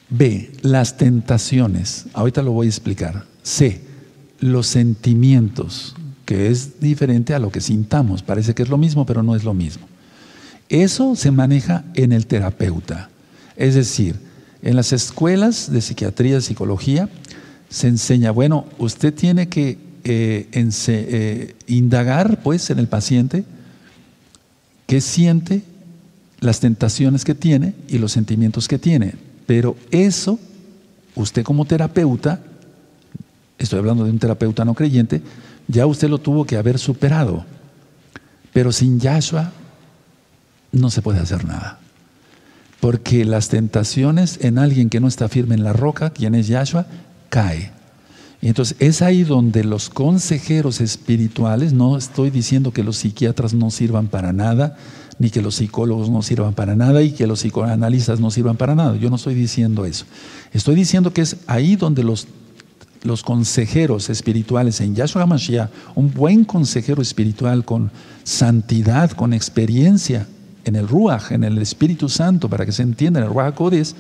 B, 0.09 0.53
las 0.62 0.97
tentaciones. 0.97 2.07
Ahorita 2.14 2.44
lo 2.44 2.53
voy 2.53 2.68
a 2.68 2.71
explicar. 2.71 3.25
C, 3.42 3.83
los 4.38 4.68
sentimientos, 4.68 5.97
que 6.25 6.47
es 6.47 6.79
diferente 6.79 7.35
a 7.35 7.40
lo 7.40 7.51
que 7.51 7.61
sintamos. 7.61 8.23
Parece 8.23 8.55
que 8.55 8.62
es 8.62 8.68
lo 8.68 8.79
mismo, 8.79 9.05
pero 9.05 9.25
no 9.25 9.35
es 9.35 9.42
lo 9.42 9.53
mismo. 9.53 9.88
Eso 10.68 11.16
se 11.16 11.33
maneja 11.33 11.85
en 11.94 12.12
el 12.12 12.29
terapeuta. 12.29 13.11
Es 13.57 13.75
decir, 13.75 14.14
en 14.62 14.77
las 14.77 14.92
escuelas 14.92 15.73
de 15.73 15.81
psiquiatría 15.81 16.40
psicología 16.40 17.09
se 17.68 17.88
enseña, 17.88 18.31
bueno, 18.31 18.66
usted 18.79 19.12
tiene 19.12 19.49
que 19.49 19.88
eh, 20.09 20.49
eh, 20.53 21.55
indagar 21.66 22.42
pues 22.42 22.71
en 22.71 22.79
el 22.79 22.88
paciente 22.88 23.44
qué 24.87 25.03
siente, 25.03 25.62
las 26.40 26.61
tentaciones 26.61 27.25
que 27.25 27.35
tiene 27.35 27.75
y 27.88 27.99
los 27.99 28.12
sentimientos 28.12 28.68
que 28.68 28.79
tiene. 28.79 29.14
Pero 29.47 29.77
eso, 29.90 30.38
usted 31.14 31.42
como 31.42 31.66
terapeuta, 31.66 32.40
estoy 33.59 33.81
hablando 33.81 34.05
de 34.05 34.11
un 34.11 34.18
terapeuta 34.18 34.64
no 34.64 34.75
creyente, 34.75 35.21
ya 35.66 35.85
usted 35.85 36.09
lo 36.09 36.18
tuvo 36.18 36.47
que 36.47 36.57
haber 36.57 36.79
superado. 36.79 37.44
Pero 38.55 38.73
sin 38.73 38.99
Yahshua, 38.99 39.53
no 40.73 40.90
se 40.90 41.03
puede 41.03 41.21
hacer 41.21 41.44
nada. 41.44 41.81
Porque 42.81 43.27
las 43.27 43.51
tentaciones 43.51 44.38
en 44.42 44.59
alguien 44.59 44.88
que 44.88 45.01
no 45.01 45.09
está 45.09 45.29
firme 45.29 45.55
en 45.55 45.64
la 45.64 45.75
roca, 45.75 46.11
quien 46.11 46.35
es 46.35 46.49
Yahshua, 46.49 46.87
cae. 47.29 47.78
Y 48.40 48.48
entonces 48.48 48.77
es 48.79 49.03
ahí 49.03 49.24
donde 49.24 49.64
los 49.64 49.90
consejeros 49.90 50.81
espirituales, 50.81 51.72
no 51.72 51.96
estoy 51.96 52.31
diciendo 52.31 52.72
que 52.72 52.85
los 52.85 52.98
psiquiatras 52.98 53.53
no 53.53 53.70
sirvan 53.70 54.07
para 54.07 54.33
nada, 54.33 54.77
ni 55.18 55.31
que 55.31 55.42
los 55.42 55.57
psicólogos 55.57 56.09
no 56.11 56.22
sirvan 56.22 56.55
para 56.55 56.77
nada 56.77 57.03
y 57.03 57.11
que 57.11 57.27
los 57.27 57.40
psicoanalistas 57.40 58.20
no 58.20 58.31
sirvan 58.31 58.57
para 58.57 58.77
nada. 58.77 58.96
Yo 58.96 59.11
no 59.11 59.16
estoy 59.16 59.35
diciendo 59.35 59.85
eso. 59.85 60.05
Estoy 60.53 60.77
diciendo 60.77 61.12
que 61.12 61.22
es 61.22 61.38
ahí 61.48 61.74
donde 61.74 62.05
los, 62.05 62.29
los 63.03 63.24
consejeros 63.24 64.09
espirituales 64.11 64.81
en 64.81 64.94
Yahshua 64.94 65.22
HaMashiach, 65.22 65.70
un 65.96 66.14
buen 66.14 66.44
consejero 66.44 67.03
espiritual 67.03 67.64
con 67.64 67.90
santidad, 68.22 69.11
con 69.11 69.33
experiencia 69.33 70.29
en 70.64 70.77
el 70.77 70.87
Ruach, 70.87 71.33
en 71.33 71.42
el 71.42 71.59
Espíritu 71.59 72.09
Santo, 72.09 72.48
para 72.48 72.64
que 72.64 72.72
se 72.72 72.83
entienda, 72.83 73.18
en 73.18 73.27
el 73.27 73.33
Ruach 73.33 73.55
Codes, 73.55 73.96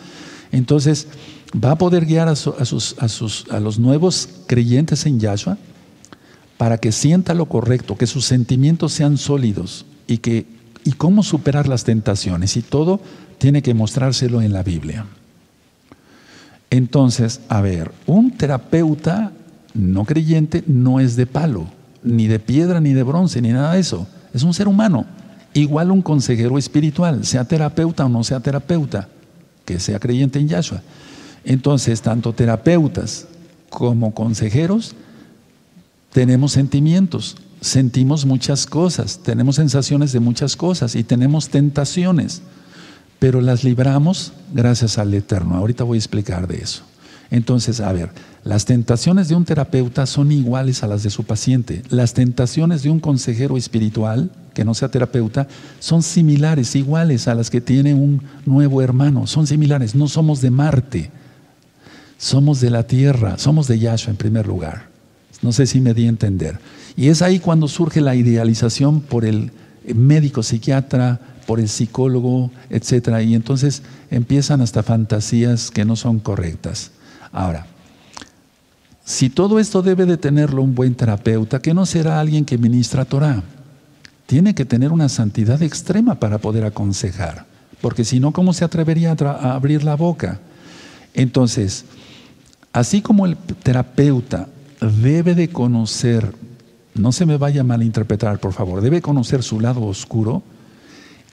entonces 0.52 1.08
va 1.52 1.72
a 1.72 1.78
poder 1.78 2.06
guiar 2.06 2.28
a, 2.28 2.36
sus, 2.36 2.94
a, 2.98 3.08
sus, 3.08 3.46
a 3.50 3.60
los 3.60 3.78
nuevos 3.78 4.28
creyentes 4.46 5.06
en 5.06 5.20
Yahshua 5.20 5.56
para 6.56 6.78
que 6.78 6.92
sienta 6.92 7.34
lo 7.34 7.46
correcto, 7.46 7.96
que 7.96 8.06
sus 8.06 8.24
sentimientos 8.24 8.92
sean 8.92 9.16
sólidos 9.16 9.86
y, 10.06 10.18
que, 10.18 10.46
y 10.84 10.92
cómo 10.92 11.22
superar 11.22 11.68
las 11.68 11.84
tentaciones. 11.84 12.56
Y 12.56 12.62
todo 12.62 13.00
tiene 13.38 13.62
que 13.62 13.74
mostrárselo 13.74 14.42
en 14.42 14.52
la 14.52 14.62
Biblia. 14.62 15.06
Entonces, 16.70 17.40
a 17.48 17.60
ver, 17.60 17.92
un 18.06 18.32
terapeuta 18.32 19.32
no 19.72 20.04
creyente 20.04 20.64
no 20.66 21.00
es 21.00 21.16
de 21.16 21.26
palo, 21.26 21.66
ni 22.02 22.26
de 22.26 22.40
piedra, 22.40 22.80
ni 22.80 22.92
de 22.92 23.04
bronce, 23.04 23.40
ni 23.40 23.50
nada 23.50 23.74
de 23.74 23.80
eso. 23.80 24.06
Es 24.34 24.42
un 24.42 24.52
ser 24.52 24.68
humano. 24.68 25.06
Igual 25.54 25.90
un 25.90 26.02
consejero 26.02 26.58
espiritual, 26.58 27.24
sea 27.24 27.44
terapeuta 27.44 28.04
o 28.04 28.08
no 28.08 28.22
sea 28.24 28.40
terapeuta, 28.40 29.08
que 29.64 29.80
sea 29.80 29.98
creyente 29.98 30.38
en 30.38 30.48
Yahshua. 30.48 30.82
Entonces, 31.48 32.02
tanto 32.02 32.34
terapeutas 32.34 33.26
como 33.70 34.12
consejeros 34.12 34.94
tenemos 36.12 36.52
sentimientos, 36.52 37.38
sentimos 37.62 38.26
muchas 38.26 38.66
cosas, 38.66 39.20
tenemos 39.22 39.56
sensaciones 39.56 40.12
de 40.12 40.20
muchas 40.20 40.56
cosas 40.56 40.94
y 40.94 41.04
tenemos 41.04 41.48
tentaciones, 41.48 42.42
pero 43.18 43.40
las 43.40 43.64
libramos 43.64 44.34
gracias 44.52 44.98
al 44.98 45.14
Eterno. 45.14 45.54
Ahorita 45.54 45.84
voy 45.84 45.96
a 45.96 46.00
explicar 46.00 46.48
de 46.48 46.58
eso. 46.58 46.82
Entonces, 47.30 47.80
a 47.80 47.94
ver, 47.94 48.10
las 48.44 48.66
tentaciones 48.66 49.28
de 49.28 49.34
un 49.34 49.46
terapeuta 49.46 50.04
son 50.04 50.30
iguales 50.30 50.82
a 50.82 50.86
las 50.86 51.02
de 51.02 51.08
su 51.08 51.24
paciente. 51.24 51.82
Las 51.88 52.12
tentaciones 52.12 52.82
de 52.82 52.90
un 52.90 53.00
consejero 53.00 53.56
espiritual, 53.56 54.30
que 54.52 54.66
no 54.66 54.74
sea 54.74 54.90
terapeuta, 54.90 55.48
son 55.80 56.02
similares, 56.02 56.76
iguales 56.76 57.26
a 57.26 57.34
las 57.34 57.48
que 57.48 57.62
tiene 57.62 57.94
un 57.94 58.22
nuevo 58.44 58.82
hermano. 58.82 59.26
Son 59.26 59.46
similares. 59.46 59.94
No 59.94 60.08
somos 60.08 60.42
de 60.42 60.50
Marte, 60.50 61.10
somos 62.18 62.60
de 62.60 62.68
la 62.68 62.86
tierra, 62.86 63.38
somos 63.38 63.66
de 63.68 63.78
Yahshua 63.78 64.10
en 64.10 64.16
primer 64.16 64.46
lugar. 64.46 64.88
No 65.40 65.52
sé 65.52 65.66
si 65.66 65.80
me 65.80 65.94
di 65.94 66.04
a 66.04 66.10
entender. 66.10 66.58
Y 66.96 67.08
es 67.08 67.22
ahí 67.22 67.38
cuando 67.38 67.68
surge 67.68 68.00
la 68.00 68.14
idealización 68.14 69.00
por 69.00 69.24
el 69.24 69.52
médico 69.94 70.42
psiquiatra, 70.42 71.20
por 71.46 71.60
el 71.60 71.68
psicólogo, 71.68 72.50
etc. 72.68 73.20
Y 73.24 73.34
entonces 73.34 73.82
empiezan 74.10 74.60
hasta 74.60 74.82
fantasías 74.82 75.70
que 75.70 75.86
no 75.86 75.96
son 75.96 76.18
correctas. 76.18 76.90
Ahora, 77.32 77.66
si 79.04 79.30
todo 79.30 79.58
esto 79.58 79.80
debe 79.80 80.04
de 80.04 80.18
tenerlo 80.18 80.60
un 80.60 80.74
buen 80.74 80.94
terapeuta, 80.94 81.60
que 81.60 81.72
no 81.72 81.86
será 81.86 82.20
alguien 82.20 82.44
que 82.44 82.58
ministra 82.58 83.06
Torah, 83.06 83.42
tiene 84.26 84.54
que 84.54 84.66
tener 84.66 84.92
una 84.92 85.08
santidad 85.08 85.62
extrema 85.62 86.16
para 86.16 86.36
poder 86.36 86.66
aconsejar, 86.66 87.46
porque 87.80 88.04
si 88.04 88.20
no, 88.20 88.32
¿cómo 88.32 88.52
se 88.52 88.66
atrevería 88.66 89.16
a, 89.18 89.54
abrir 89.54 89.84
la 89.84 89.94
boca? 89.94 90.40
Entonces, 91.14 91.86
así 92.72 93.02
como 93.02 93.26
el 93.26 93.36
terapeuta 93.36 94.48
debe 94.80 95.34
de 95.34 95.48
conocer, 95.48 96.34
no 96.94 97.12
se 97.12 97.26
me 97.26 97.36
vaya 97.36 97.62
a 97.62 97.64
malinterpretar, 97.64 98.38
por 98.38 98.52
favor, 98.52 98.80
debe 98.80 99.02
conocer 99.02 99.42
su 99.42 99.60
lado 99.60 99.82
oscuro, 99.84 100.42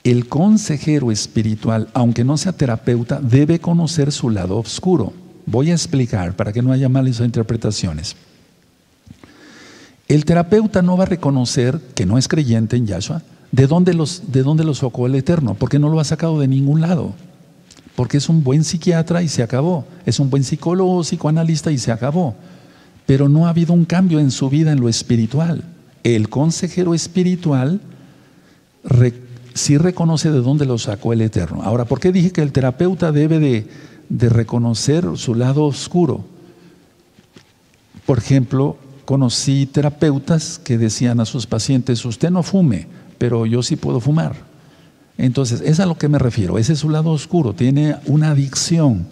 el 0.04 0.28
consejero 0.28 1.10
espiritual, 1.10 1.88
aunque 1.92 2.24
no 2.24 2.36
sea 2.36 2.52
terapeuta, 2.52 3.20
debe 3.20 3.58
conocer 3.58 4.12
su 4.12 4.30
lado 4.30 4.56
oscuro. 4.56 5.12
Voy 5.46 5.70
a 5.70 5.74
explicar 5.74 6.36
para 6.36 6.52
que 6.52 6.62
no 6.62 6.72
haya 6.72 6.88
malas 6.88 7.20
interpretaciones. 7.20 8.14
El 10.08 10.24
terapeuta 10.24 10.82
no 10.82 10.96
va 10.96 11.04
a 11.04 11.08
reconocer 11.08 11.80
que 11.94 12.06
no 12.06 12.18
es 12.18 12.28
creyente 12.28 12.76
en 12.76 12.86
Yahshua. 12.86 13.22
¿De 13.50 13.66
dónde, 13.66 13.94
los, 13.94 14.30
¿De 14.30 14.42
dónde 14.42 14.72
sacó 14.74 15.06
el 15.06 15.14
Eterno? 15.16 15.54
Porque 15.54 15.78
no 15.78 15.88
lo 15.88 15.98
ha 15.98 16.04
sacado 16.04 16.38
de 16.38 16.46
ningún 16.46 16.80
lado. 16.80 17.14
Porque 17.96 18.18
es 18.18 18.28
un 18.28 18.44
buen 18.44 18.62
psiquiatra 18.62 19.22
y 19.22 19.28
se 19.28 19.42
acabó. 19.42 19.84
Es 20.04 20.20
un 20.20 20.30
buen 20.30 20.44
psicólogo 20.44 21.02
psicoanalista 21.02 21.72
y 21.72 21.78
se 21.78 21.90
acabó. 21.90 22.34
Pero 23.06 23.28
no 23.28 23.46
ha 23.46 23.50
habido 23.50 23.72
un 23.72 23.84
cambio 23.84 24.20
en 24.20 24.30
su 24.30 24.48
vida 24.48 24.70
en 24.70 24.80
lo 24.80 24.88
espiritual. 24.88 25.64
El 26.04 26.28
consejero 26.28 26.94
espiritual 26.94 27.80
sí 29.54 29.78
reconoce 29.78 30.30
de 30.30 30.40
dónde 30.40 30.66
lo 30.66 30.78
sacó 30.78 31.12
el 31.12 31.22
Eterno. 31.22 31.62
Ahora, 31.62 31.86
¿por 31.86 31.98
qué 31.98 32.12
dije 32.12 32.30
que 32.30 32.42
el 32.42 32.52
terapeuta 32.52 33.10
debe 33.10 33.40
de 33.40 33.66
de 34.08 34.28
reconocer 34.28 35.04
su 35.16 35.34
lado 35.34 35.64
oscuro. 35.64 36.24
Por 38.04 38.18
ejemplo, 38.18 38.76
conocí 39.04 39.66
terapeutas 39.66 40.58
que 40.58 40.78
decían 40.78 41.20
a 41.20 41.24
sus 41.24 41.46
pacientes, 41.46 42.04
usted 42.04 42.30
no 42.30 42.42
fume, 42.42 42.86
pero 43.18 43.46
yo 43.46 43.62
sí 43.62 43.76
puedo 43.76 44.00
fumar. 44.00 44.34
Entonces, 45.18 45.62
es 45.62 45.80
a 45.80 45.86
lo 45.86 45.96
que 45.96 46.08
me 46.08 46.18
refiero, 46.18 46.58
ese 46.58 46.74
es 46.74 46.80
su 46.80 46.90
lado 46.90 47.10
oscuro, 47.10 47.54
tiene 47.54 47.96
una 48.06 48.30
adicción 48.30 49.06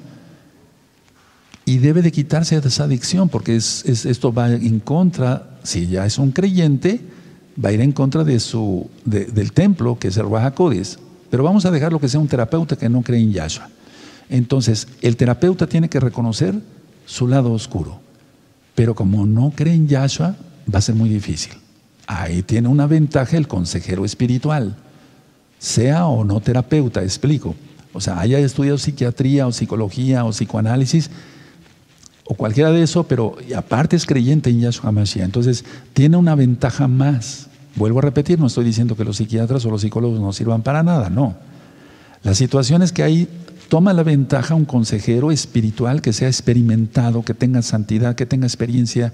y 1.65 1.79
debe 1.79 2.03
de 2.03 2.13
quitarse 2.13 2.57
esa 2.57 2.85
adicción 2.85 3.29
porque 3.29 3.57
es, 3.57 3.85
esto 3.87 4.33
va 4.33 4.51
en 4.51 4.81
contra, 4.81 5.59
si 5.63 5.87
ya 5.87 6.05
es 6.05 6.19
un 6.19 6.31
creyente, 6.31 7.01
va 7.63 7.71
a 7.71 7.73
ir 7.73 7.81
en 7.81 7.93
contra 7.93 8.23
de 8.23 8.39
su, 8.39 8.91
del 9.05 9.53
templo, 9.53 9.99
que 9.99 10.09
es 10.09 10.17
el 10.17 10.29
Rahakodis. 10.29 10.99
Pero 11.31 11.43
vamos 11.43 11.65
a 11.65 11.71
dejarlo 11.71 11.99
que 11.99 12.09
sea 12.09 12.21
un 12.21 12.29
terapeuta 12.29 12.77
que 12.77 12.89
no 12.89 13.03
cree 13.03 13.21
en 13.21 13.33
Yahshua. 13.33 13.69
Entonces, 14.29 14.89
el 15.01 15.17
terapeuta 15.17 15.67
tiene 15.67 15.89
que 15.89 16.01
reconocer 16.01 16.55
su 17.07 17.29
lado 17.29 17.53
oscuro. 17.53 18.01
Pero 18.75 18.95
como 18.95 19.27
no 19.27 19.53
cree 19.55 19.75
en 19.75 19.89
Yahshua, 19.89 20.37
va 20.73 20.79
a 20.79 20.83
ser 20.83 20.95
muy 20.95 21.09
difícil. 21.09 21.53
Ahí 22.07 22.43
tiene 22.43 22.69
una 22.69 22.87
ventaja 22.87 23.37
el 23.37 23.49
consejero 23.49 24.05
espiritual, 24.05 24.77
sea 25.59 26.07
o 26.07 26.25
no 26.25 26.41
terapeuta, 26.41 27.03
explico. 27.03 27.55
O 27.93 28.01
sea, 28.01 28.19
haya 28.21 28.39
estudiado 28.39 28.79
psiquiatría 28.79 29.47
o 29.47 29.53
psicología 29.53 30.25
o 30.25 30.31
psicoanálisis 30.31 31.11
o 32.25 32.35
cualquiera 32.35 32.71
de 32.73 32.83
eso, 32.83 33.05
pero 33.05 33.37
aparte 33.57 33.97
es 33.97 34.07
creyente 34.07 34.51
en 34.51 34.61
Yahshua 34.61 34.93
Mashiach. 34.93 35.25
Entonces, 35.25 35.65
tiene 35.93 36.17
una 36.17 36.35
ventaja 36.35 36.89
más. 36.89 37.49
Vuelvo 37.77 37.99
a 37.99 38.03
repetir, 38.03 38.39
no 38.39 38.47
estoy 38.47 38.65
diciendo 38.65 38.97
que 38.97 39.05
los 39.05 39.17
psiquiatras 39.17 39.65
o 39.67 39.71
los 39.71 39.83
psicólogos 39.83 40.21
no 40.21 40.33
sirvan 40.33 40.63
para 40.63 40.83
nada, 40.83 41.11
no. 41.11 41.35
La 42.23 42.35
situación 42.35 42.83
es 42.83 42.93
que 42.93 43.03
hay 43.03 43.29
toma 43.69 43.93
la 43.93 44.03
ventaja 44.03 44.55
un 44.55 44.65
consejero 44.65 45.33
espiritual 45.33 46.03
que 46.03 46.13
sea 46.13 46.29
experimentado, 46.29 47.23
que 47.23 47.35
tenga 47.35 47.63
santidad, 47.63 48.15
que 48.15 48.27
tenga 48.27 48.47
experiencia 48.47 49.13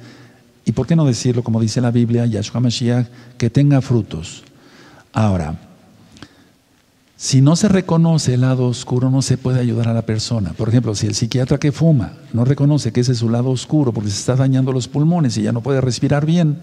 y, 0.64 0.72
¿por 0.72 0.86
qué 0.86 0.96
no 0.96 1.06
decirlo 1.06 1.42
como 1.42 1.60
dice 1.60 1.80
la 1.80 1.90
Biblia, 1.90 2.26
Yahshua 2.26 2.60
Mashiach, 2.60 3.06
que 3.38 3.50
tenga 3.50 3.80
frutos? 3.80 4.44
Ahora, 5.12 5.58
si 7.22 7.42
no 7.42 7.54
se 7.54 7.68
reconoce 7.68 8.32
el 8.32 8.40
lado 8.40 8.66
oscuro, 8.66 9.10
no 9.10 9.20
se 9.20 9.36
puede 9.36 9.60
ayudar 9.60 9.88
a 9.88 9.92
la 9.92 10.06
persona. 10.06 10.54
Por 10.54 10.70
ejemplo, 10.70 10.94
si 10.94 11.06
el 11.06 11.14
psiquiatra 11.14 11.58
que 11.58 11.70
fuma 11.70 12.14
no 12.32 12.46
reconoce 12.46 12.92
que 12.92 13.00
ese 13.00 13.12
es 13.12 13.18
su 13.18 13.28
lado 13.28 13.50
oscuro 13.50 13.92
porque 13.92 14.08
se 14.08 14.18
está 14.18 14.36
dañando 14.36 14.72
los 14.72 14.88
pulmones 14.88 15.36
y 15.36 15.42
ya 15.42 15.52
no 15.52 15.60
puede 15.60 15.82
respirar 15.82 16.24
bien, 16.24 16.62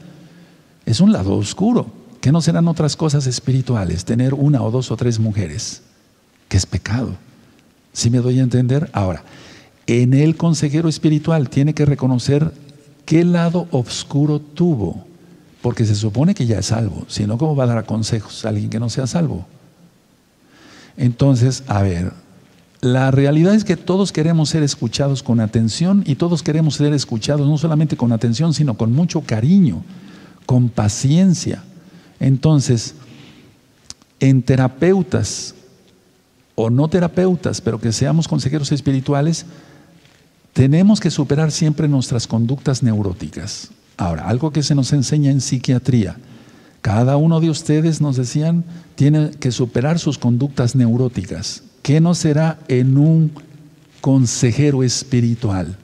es 0.88 1.00
un 1.00 1.14
lado 1.14 1.36
oscuro. 1.36 1.86
¿Qué 2.22 2.32
no 2.32 2.42
serán 2.42 2.68
otras 2.68 2.96
cosas 2.96 3.28
espirituales? 3.28 4.04
Tener 4.04 4.34
una 4.34 4.64
o 4.64 4.72
dos 4.72 4.90
o 4.90 4.98
tres 4.98 5.20
mujeres, 5.20 5.84
que 6.50 6.58
es 6.58 6.66
pecado. 6.66 7.14
Si 7.94 8.10
me 8.10 8.18
doy 8.18 8.40
a 8.40 8.44
entender? 8.44 8.90
Ahora, 8.94 9.24
en 9.86 10.16
el 10.16 10.38
consejero 10.38 10.90
espiritual 10.90 11.52
tiene 11.52 11.76
que 11.76 11.86
reconocer 11.86 12.52
qué 13.06 13.24
lado 13.24 13.68
oscuro 13.70 14.40
tuvo, 14.40 15.06
porque 15.62 15.86
se 15.86 15.94
supone 15.94 16.34
que 16.34 16.48
ya 16.48 16.58
es 16.58 16.66
salvo, 16.66 17.06
si 17.08 17.28
no, 17.28 17.38
¿cómo 17.38 17.56
va 17.56 17.66
a 17.66 17.68
dar 17.68 17.86
consejos 17.86 18.44
a 18.44 18.50
alguien 18.50 18.72
que 18.72 18.80
no 18.80 18.90
sea 18.90 19.06
salvo? 19.06 19.46
Entonces, 20.98 21.64
a 21.68 21.82
ver, 21.84 22.12
la 22.82 23.12
realidad 23.12 23.56
es 23.56 23.64
que 23.64 23.78
todos 23.78 24.12
queremos 24.12 24.50
ser 24.50 24.64
escuchados 24.64 25.24
con 25.24 25.40
atención 25.40 26.04
y 26.06 26.16
todos 26.16 26.44
queremos 26.44 26.76
ser 26.76 26.94
escuchados 26.94 27.48
no 27.48 27.58
solamente 27.58 27.98
con 27.98 28.12
atención, 28.12 28.54
sino 28.54 28.76
con 28.76 28.92
mucho 28.92 29.22
cariño, 29.22 29.84
con 30.46 30.70
paciencia. 30.70 31.64
Entonces, 32.20 32.96
en 34.20 34.42
terapeutas 34.42 35.56
o 36.56 36.70
no 36.70 36.88
terapeutas, 36.88 37.62
pero 37.62 37.80
que 37.80 37.92
seamos 37.92 38.28
consejeros 38.28 38.72
espirituales, 38.72 39.46
tenemos 40.54 41.00
que 41.00 41.12
superar 41.12 41.52
siempre 41.52 41.88
nuestras 41.88 42.26
conductas 42.26 42.82
neuróticas. 42.82 43.70
Ahora, 43.96 44.28
algo 44.28 44.52
que 44.52 44.64
se 44.64 44.74
nos 44.74 44.92
enseña 44.94 45.32
en 45.32 45.42
psiquiatría, 45.42 46.18
Cada 46.82 47.18
uno 47.18 47.40
de 47.40 47.50
ustedes, 47.50 48.02
nos 48.02 48.18
decían, 48.18 48.64
tiene 48.96 49.32
que 49.32 49.52
superar 49.52 50.00
sus 50.00 50.18
conductas 50.18 50.76
neuróticas. 50.76 51.64
¿Qué 51.82 52.02
no 52.02 52.16
será 52.16 52.60
en 52.68 52.98
un 52.98 53.32
consejero 54.02 54.84
espiritual? 54.84 55.78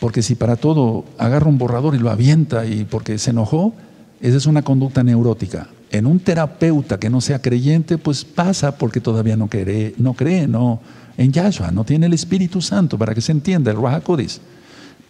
Porque 0.00 0.22
si 0.22 0.34
para 0.34 0.56
todo 0.56 1.04
agarra 1.18 1.48
un 1.48 1.58
borrador 1.58 1.94
y 1.94 1.98
lo 1.98 2.10
avienta 2.10 2.66
y 2.66 2.84
porque 2.84 3.18
se 3.18 3.30
enojó, 3.30 3.74
esa 4.20 4.36
es 4.36 4.46
una 4.46 4.62
conducta 4.62 5.02
neurótica. 5.02 5.68
En 5.90 6.06
un 6.06 6.20
terapeuta 6.20 6.98
que 6.98 7.10
no 7.10 7.20
sea 7.20 7.40
creyente, 7.40 7.98
pues 7.98 8.24
pasa 8.24 8.76
porque 8.76 9.00
todavía 9.00 9.36
no 9.36 9.48
cree, 9.48 9.94
no 9.98 10.14
cree, 10.14 10.46
no 10.46 10.80
en 11.16 11.32
Yahshua, 11.32 11.72
no 11.72 11.84
tiene 11.84 12.06
el 12.06 12.12
Espíritu 12.12 12.60
Santo 12.62 12.96
para 12.96 13.14
que 13.14 13.20
se 13.20 13.32
entienda, 13.32 13.70
el 13.70 13.76
Ruach 13.76 14.04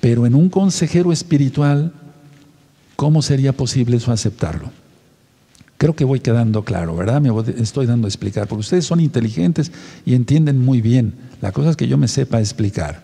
Pero 0.01 0.25
en 0.25 0.35
un 0.35 0.49
consejero 0.49 1.13
espiritual, 1.13 1.93
¿cómo 2.97 3.21
sería 3.21 3.53
posible 3.53 3.99
eso 3.99 4.11
aceptarlo? 4.11 4.71
Creo 5.79 5.95
que 5.95 6.05
voy 6.05 6.19
quedando 6.19 6.65
claro, 6.65 6.97
¿verdad? 6.97 7.21
Me 7.21 7.31
estoy 7.57 7.87
dando 7.87 8.07
a 8.07 8.11
explicar, 8.11 8.49
porque 8.49 8.61
ustedes 8.61 8.85
son 8.85 8.99
inteligentes 8.99 9.71
y 10.05 10.15
entienden 10.15 10.59
muy 10.59 10.81
bien. 10.81 11.15
La 11.41 11.53
cosa 11.53 11.71
es 11.71 11.77
que 11.77 11.87
yo 11.87 11.97
me 11.97 12.09
sepa 12.09 12.41
explicar. 12.41 13.03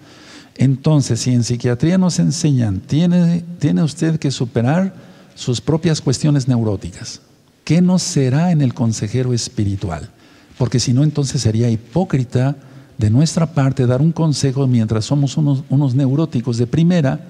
Entonces, 0.56 1.20
si 1.20 1.32
en 1.32 1.44
psiquiatría 1.44 1.98
nos 1.98 2.18
enseñan, 2.18 2.80
tiene, 2.80 3.44
tiene 3.60 3.82
usted 3.82 4.18
que 4.18 4.32
superar 4.32 4.92
sus 5.36 5.60
propias 5.60 6.00
cuestiones 6.00 6.48
neuróticas. 6.48 7.20
¿Qué 7.62 7.80
no 7.80 8.00
será 8.00 8.50
en 8.50 8.60
el 8.60 8.74
consejero 8.74 9.32
espiritual? 9.32 10.10
Porque 10.58 10.80
si 10.80 10.92
no, 10.92 11.04
entonces 11.04 11.42
sería 11.42 11.70
hipócrita 11.70 12.56
de 12.98 13.10
nuestra 13.10 13.54
parte 13.54 13.86
dar 13.86 14.02
un 14.02 14.12
consejo 14.12 14.66
mientras 14.66 15.04
somos 15.04 15.36
unos, 15.36 15.62
unos 15.68 15.94
neuróticos 15.94 16.58
de 16.58 16.66
primera, 16.66 17.20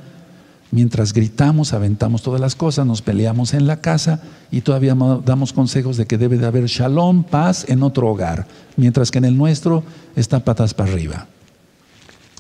mientras 0.74 1.12
gritamos, 1.12 1.72
aventamos 1.72 2.22
todas 2.22 2.40
las 2.40 2.56
cosas, 2.56 2.84
nos 2.84 3.00
peleamos 3.00 3.54
en 3.54 3.68
la 3.68 3.80
casa 3.80 4.20
y 4.50 4.62
todavía 4.62 4.96
damos 5.24 5.52
consejos 5.52 5.96
de 5.96 6.06
que 6.06 6.18
debe 6.18 6.36
de 6.36 6.46
haber 6.46 6.66
shalom, 6.66 7.22
paz 7.22 7.64
en 7.68 7.84
otro 7.84 8.08
hogar, 8.08 8.48
mientras 8.76 9.12
que 9.12 9.18
en 9.18 9.24
el 9.24 9.36
nuestro 9.36 9.84
está 10.16 10.40
patas 10.40 10.74
para 10.74 10.90
arriba. 10.90 11.28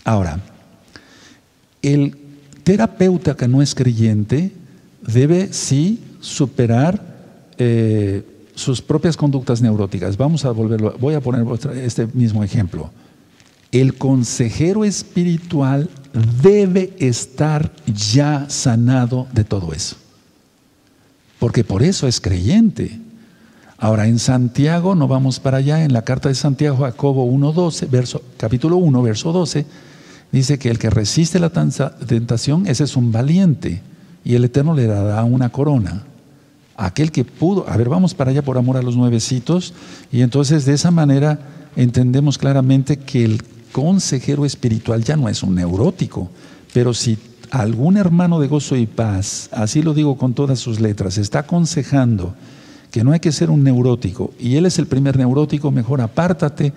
Ahora, 0.04 0.40
el 1.80 2.16
terapeuta 2.64 3.36
que 3.36 3.46
no 3.46 3.62
es 3.62 3.72
creyente 3.72 4.52
debe 5.06 5.52
sí 5.52 6.02
superar 6.18 7.14
eh, 7.56 8.26
sus 8.56 8.82
propias 8.82 9.16
conductas 9.16 9.62
neuróticas. 9.62 10.16
Vamos 10.16 10.44
a 10.44 10.50
volverlo, 10.50 10.96
voy 10.98 11.14
a 11.14 11.20
poner 11.20 11.46
este 11.76 12.08
mismo 12.08 12.42
ejemplo. 12.42 12.90
El 13.70 13.94
consejero 13.94 14.84
espiritual 14.84 15.88
debe 16.14 16.94
estar 16.98 17.72
ya 17.86 18.46
sanado 18.48 19.26
de 19.32 19.44
todo 19.44 19.72
eso. 19.72 19.96
Porque 21.38 21.64
por 21.64 21.82
eso 21.82 22.06
es 22.06 22.20
creyente. 22.20 23.00
Ahora, 23.76 24.06
en 24.06 24.18
Santiago, 24.18 24.94
no 24.94 25.08
vamos 25.08 25.40
para 25.40 25.58
allá, 25.58 25.84
en 25.84 25.92
la 25.92 26.02
carta 26.02 26.28
de 26.28 26.36
Santiago, 26.36 26.78
Jacobo 26.78 27.30
1.12, 27.30 27.90
verso, 27.90 28.22
capítulo 28.36 28.76
1, 28.76 29.02
verso 29.02 29.32
12, 29.32 29.66
dice 30.30 30.58
que 30.58 30.70
el 30.70 30.78
que 30.78 30.88
resiste 30.88 31.40
la 31.40 31.50
tentación, 31.50 32.66
ese 32.66 32.84
es 32.84 32.96
un 32.96 33.12
valiente, 33.12 33.82
y 34.24 34.36
el 34.36 34.44
Eterno 34.44 34.74
le 34.74 34.86
dará 34.86 35.22
una 35.24 35.50
corona. 35.50 36.04
Aquel 36.76 37.12
que 37.12 37.24
pudo, 37.24 37.68
a 37.68 37.76
ver, 37.76 37.88
vamos 37.88 38.14
para 38.14 38.30
allá 38.30 38.42
por 38.42 38.56
amor 38.56 38.76
a 38.76 38.82
los 38.82 38.96
nuevecitos, 38.96 39.74
y 40.10 40.22
entonces 40.22 40.64
de 40.64 40.74
esa 40.74 40.90
manera 40.90 41.40
entendemos 41.76 42.38
claramente 42.38 42.96
que 42.96 43.24
el 43.24 43.42
consejero 43.74 44.44
espiritual 44.44 45.02
ya 45.02 45.16
no 45.16 45.28
es 45.28 45.42
un 45.42 45.56
neurótico, 45.56 46.30
pero 46.72 46.94
si 46.94 47.18
algún 47.50 47.96
hermano 47.96 48.38
de 48.38 48.46
gozo 48.46 48.76
y 48.76 48.86
paz, 48.86 49.48
así 49.50 49.82
lo 49.82 49.94
digo 49.94 50.16
con 50.16 50.32
todas 50.32 50.60
sus 50.60 50.78
letras, 50.78 51.18
está 51.18 51.40
aconsejando 51.40 52.36
que 52.92 53.02
no 53.02 53.10
hay 53.10 53.18
que 53.18 53.32
ser 53.32 53.50
un 53.50 53.64
neurótico, 53.64 54.32
y 54.38 54.54
él 54.54 54.66
es 54.66 54.78
el 54.78 54.86
primer 54.86 55.18
neurótico, 55.18 55.72
mejor 55.72 56.00
apártate, 56.02 56.72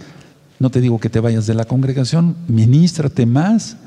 no 0.57 0.71
te 0.71 0.81
digo 0.81 0.99
que 0.99 1.11
te 1.11 1.19
vayas 1.19 1.45
de 1.45 1.53
la 1.53 1.65
congregación, 1.65 2.35
ministrate 2.47 3.27
más, 3.27 3.77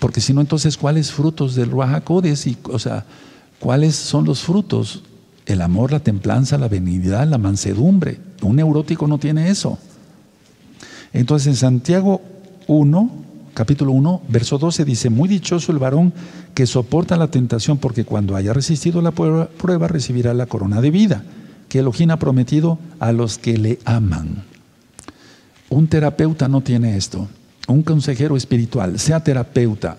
porque 0.00 0.20
si 0.20 0.34
no, 0.34 0.42
entonces, 0.42 0.76
¿cuáles 0.76 1.10
frutos 1.10 1.54
del 1.54 1.70
Ruajacodes? 1.70 2.46
Y, 2.46 2.58
o 2.64 2.78
sea, 2.78 3.06
¿cuáles 3.58 3.96
son 3.96 4.26
los 4.26 4.42
frutos? 4.42 5.02
El 5.46 5.62
amor, 5.62 5.92
la 5.92 6.00
templanza, 6.00 6.58
la 6.58 6.68
benignidad, 6.68 7.26
la 7.26 7.38
mansedumbre. 7.38 8.20
Un 8.42 8.56
neurótico 8.56 9.06
no 9.06 9.16
tiene 9.16 9.48
eso. 9.48 9.78
Entonces, 11.12 11.48
en 11.48 11.56
Santiago 11.56 12.20
1, 12.66 13.10
capítulo 13.54 13.92
1, 13.92 14.22
verso 14.28 14.58
12 14.58 14.84
dice, 14.84 15.10
muy 15.10 15.28
dichoso 15.28 15.72
el 15.72 15.78
varón 15.78 16.12
que 16.54 16.66
soporta 16.66 17.16
la 17.16 17.28
tentación, 17.28 17.78
porque 17.78 18.04
cuando 18.04 18.36
haya 18.36 18.52
resistido 18.52 19.02
la 19.02 19.10
prueba, 19.12 19.88
recibirá 19.88 20.34
la 20.34 20.46
corona 20.46 20.80
de 20.80 20.90
vida, 20.90 21.24
que 21.68 21.80
Elohim 21.80 22.10
ha 22.10 22.18
prometido 22.18 22.78
a 22.98 23.12
los 23.12 23.38
que 23.38 23.58
le 23.58 23.78
aman. 23.84 24.44
Un 25.68 25.86
terapeuta 25.86 26.48
no 26.48 26.60
tiene 26.60 26.96
esto. 26.96 27.28
Un 27.68 27.82
consejero 27.82 28.36
espiritual, 28.36 28.98
sea 28.98 29.22
terapeuta 29.22 29.96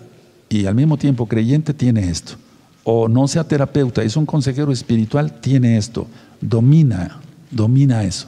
y 0.48 0.66
al 0.66 0.74
mismo 0.74 0.98
tiempo 0.98 1.26
creyente, 1.26 1.72
tiene 1.72 2.10
esto. 2.10 2.34
O 2.84 3.08
no 3.08 3.26
sea 3.28 3.44
terapeuta, 3.44 4.02
es 4.02 4.16
un 4.16 4.26
consejero 4.26 4.72
espiritual, 4.72 5.40
tiene 5.40 5.78
esto. 5.78 6.06
Domina, 6.40 7.20
domina 7.50 8.04
eso. 8.04 8.26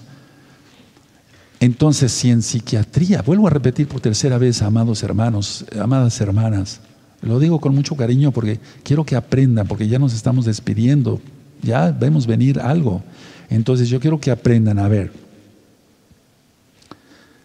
Entonces, 1.64 2.12
si 2.12 2.31
en 2.31 2.42
psiquiatría, 2.42 3.22
vuelvo 3.22 3.46
a 3.46 3.50
repetir 3.50 3.88
por 3.88 3.98
tercera 3.98 4.37
vez, 4.37 4.61
amados 4.61 5.03
hermanos, 5.03 5.64
amadas 5.81 6.20
hermanas, 6.20 6.81
lo 7.22 7.38
digo 7.38 7.59
con 7.59 7.74
mucho 7.74 7.96
cariño 7.96 8.33
porque 8.33 8.61
quiero 8.83 9.03
que 9.05 9.16
aprendan, 9.16 9.66
porque 9.66 9.88
ya 9.88 9.98
nos 9.98 10.12
estamos 10.12 10.44
despidiendo, 10.44 11.22
ya 11.62 11.90
vemos 11.90 12.27
venir 12.27 12.61
algo. 12.61 13.03
Entonces 13.48 13.88
yo 13.88 13.98
quiero 13.98 14.20
que 14.20 14.31
aprendan 14.31 14.79
a 14.79 14.88
ver, 14.88 15.11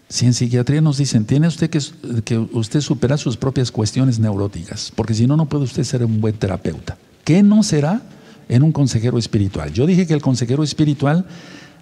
si 0.09 0.25
en 0.25 0.33
psiquiatría 0.33 0.81
nos 0.81 0.97
dicen, 0.97 1.23
tiene 1.23 1.47
usted 1.47 1.69
que, 1.69 1.79
que 2.25 2.37
usted 2.37 2.81
superar 2.81 3.19
sus 3.19 3.37
propias 3.37 3.71
cuestiones 3.71 4.19
neuróticas, 4.19 4.91
porque 4.93 5.13
si 5.13 5.27
no, 5.27 5.37
no 5.37 5.45
puede 5.45 5.63
usted 5.63 5.85
ser 5.85 6.03
un 6.03 6.19
buen 6.19 6.35
terapeuta. 6.35 6.97
¿Qué 7.23 7.41
no 7.41 7.63
será 7.63 8.01
en 8.49 8.63
un 8.63 8.73
consejero 8.73 9.17
espiritual? 9.17 9.71
Yo 9.71 9.85
dije 9.85 10.05
que 10.05 10.13
el 10.13 10.21
consejero 10.21 10.61
espiritual 10.61 11.25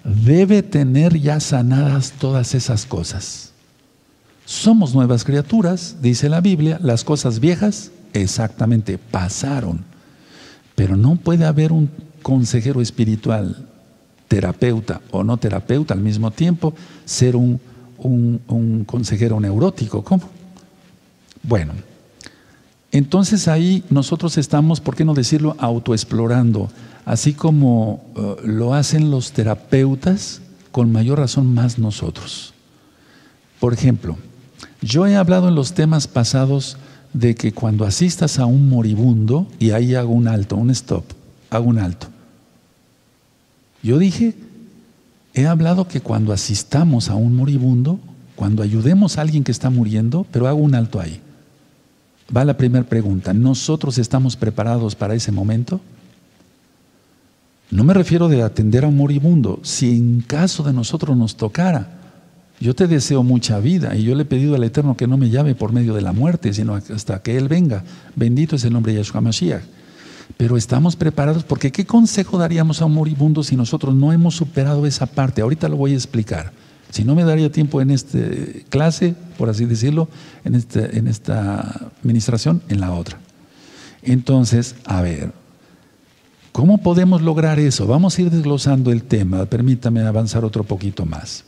debe 0.08 0.64
tener 0.64 1.20
ya 1.20 1.40
sanadas 1.40 2.14
todas 2.20 2.56
esas 2.56 2.86
cosas. 2.86 3.52
Somos 4.46 4.96
nuevas 4.96 5.24
criaturas, 5.24 5.98
dice 6.02 6.30
la 6.30 6.42
Biblia, 6.42 6.80
las 6.82 7.04
cosas 7.04 7.40
viejas 7.40 7.92
exactamente 8.14 8.98
pasaron, 8.98 9.84
pero 10.76 10.96
no 10.96 11.18
puede 11.18 11.46
haber 11.46 11.72
un 11.72 11.90
consejero 12.22 12.82
espiritual, 12.82 13.68
terapeuta 14.28 15.02
o 15.12 15.24
no 15.24 15.38
terapeuta 15.38 15.94
al 15.94 16.00
mismo 16.00 16.32
tiempo, 16.32 16.74
ser 17.06 17.36
un 17.36 17.60
un, 17.98 18.84
consejero 18.86 19.40
neurótico. 19.40 20.04
¿Cómo? 20.04 20.24
Bueno, 21.44 21.74
entonces 22.92 23.48
ahí 23.48 23.84
nosotros 23.90 24.38
estamos, 24.38 24.82
¿por 24.82 24.96
qué 24.96 25.06
no 25.06 25.14
decirlo?, 25.14 25.56
autoexplorando, 25.60 26.70
así 27.08 27.34
como 27.34 28.04
eh, 28.16 28.36
lo 28.44 28.74
hacen 28.74 29.10
los 29.10 29.32
terapeutas, 29.32 30.42
con 30.72 30.92
mayor 30.92 31.20
razón 31.20 31.54
más 31.54 31.80
nosotros. 31.80 32.54
Por 33.60 33.74
ejemplo, 33.74 34.18
yo 34.82 35.08
he 35.08 35.16
hablado 35.16 35.48
en 35.48 35.56
los 35.56 35.74
temas 35.74 36.08
pasados 36.08 36.78
de 37.14 37.34
que 37.34 37.54
cuando 37.54 37.86
asistas 37.86 38.38
a 38.38 38.46
un 38.46 38.70
moribundo, 38.70 39.48
y 39.58 39.72
ahí 39.72 39.96
hago 39.96 40.12
un 40.12 40.28
alto, 40.28 40.58
un 40.58 40.70
stop, 40.70 41.06
hago 41.50 41.70
un 41.70 41.80
alto. 41.80 42.08
Yo 43.82 43.98
dije 43.98 44.36
He 45.34 45.46
hablado 45.46 45.88
que 45.88 46.02
cuando 46.02 46.34
asistamos 46.34 47.12
a 47.12 47.16
un 47.16 47.36
moribundo, 47.36 48.00
cuando 48.36 48.64
ayudemos 48.64 49.18
a 49.18 49.22
alguien 49.22 49.44
que 49.44 49.52
está 49.52 49.70
muriendo, 49.70 50.26
pero 50.32 50.48
hago 50.48 50.58
un 50.58 50.74
alto 50.74 51.00
ahí. 51.00 51.22
Va 52.36 52.44
la 52.44 52.58
primera 52.58 52.84
pregunta, 52.86 53.34
¿nosotros 53.36 54.00
estamos 54.00 54.36
preparados 54.36 54.96
para 54.96 55.14
ese 55.14 55.32
momento? 55.32 55.80
No 57.70 57.84
me 57.84 57.94
refiero 57.94 58.30
de 58.30 58.44
atender 58.44 58.86
a 58.86 58.88
un 58.88 58.96
moribundo, 58.96 59.60
si 59.64 59.98
en 59.98 60.22
caso 60.22 60.64
de 60.64 60.72
nosotros 60.72 61.18
nos 61.18 61.36
tocara, 61.36 61.98
yo 62.60 62.74
te 62.74 62.88
deseo 62.88 63.24
mucha 63.24 63.60
vida 63.60 63.96
y 63.96 64.04
yo 64.04 64.16
le 64.16 64.24
he 64.24 64.26
pedido 64.26 64.56
al 64.56 64.64
Eterno 64.64 64.98
que 64.98 65.06
no 65.06 65.18
me 65.18 65.30
llame 65.30 65.54
por 65.54 65.74
medio 65.74 65.94
de 65.94 66.02
la 66.02 66.14
muerte, 66.14 66.54
sino 66.54 66.76
hasta 66.76 67.22
que 67.22 67.38
Él 67.38 67.48
venga. 67.48 67.84
Bendito 68.16 68.56
es 68.56 68.64
el 68.64 68.74
nombre 68.74 68.94
de 68.94 69.00
Yahshua 69.00 69.22
Mashiach. 69.22 69.62
Pero 70.38 70.58
estamos 70.58 70.96
preparados 70.96 71.44
porque 71.44 71.72
¿qué 71.72 71.86
consejo 71.86 72.38
daríamos 72.38 72.82
a 72.82 72.86
un 72.86 72.94
moribundo 72.94 73.44
si 73.44 73.56
nosotros 73.56 73.94
no 73.96 74.12
hemos 74.12 74.36
superado 74.36 74.86
esa 74.86 75.06
parte? 75.06 75.42
Ahorita 75.42 75.70
lo 75.70 75.78
voy 75.78 75.92
a 75.92 75.96
explicar. 75.96 76.52
Si 76.90 77.04
no 77.04 77.16
me 77.16 77.24
daría 77.24 77.52
tiempo 77.52 77.82
en 77.82 77.92
esta 77.92 78.20
clase, 78.70 79.14
por 79.38 79.50
así 79.50 79.66
decirlo, 79.66 80.08
en, 80.44 80.56
este, 80.56 80.98
en 80.98 81.08
esta 81.08 81.92
administración, 82.02 82.62
en 82.70 82.80
la 82.80 82.92
otra. 82.94 83.20
Entonces, 84.02 84.76
a 84.86 85.02
ver, 85.02 85.32
¿cómo 86.58 86.80
podemos 86.80 87.22
lograr 87.22 87.60
eso? 87.60 87.86
Vamos 87.86 88.18
a 88.18 88.22
ir 88.24 88.32
desglosando 88.32 88.92
el 88.92 89.04
tema. 89.04 89.46
Permítame 89.46 90.02
avanzar 90.02 90.44
otro 90.44 90.64
poquito 90.64 91.06
más. 91.06 91.44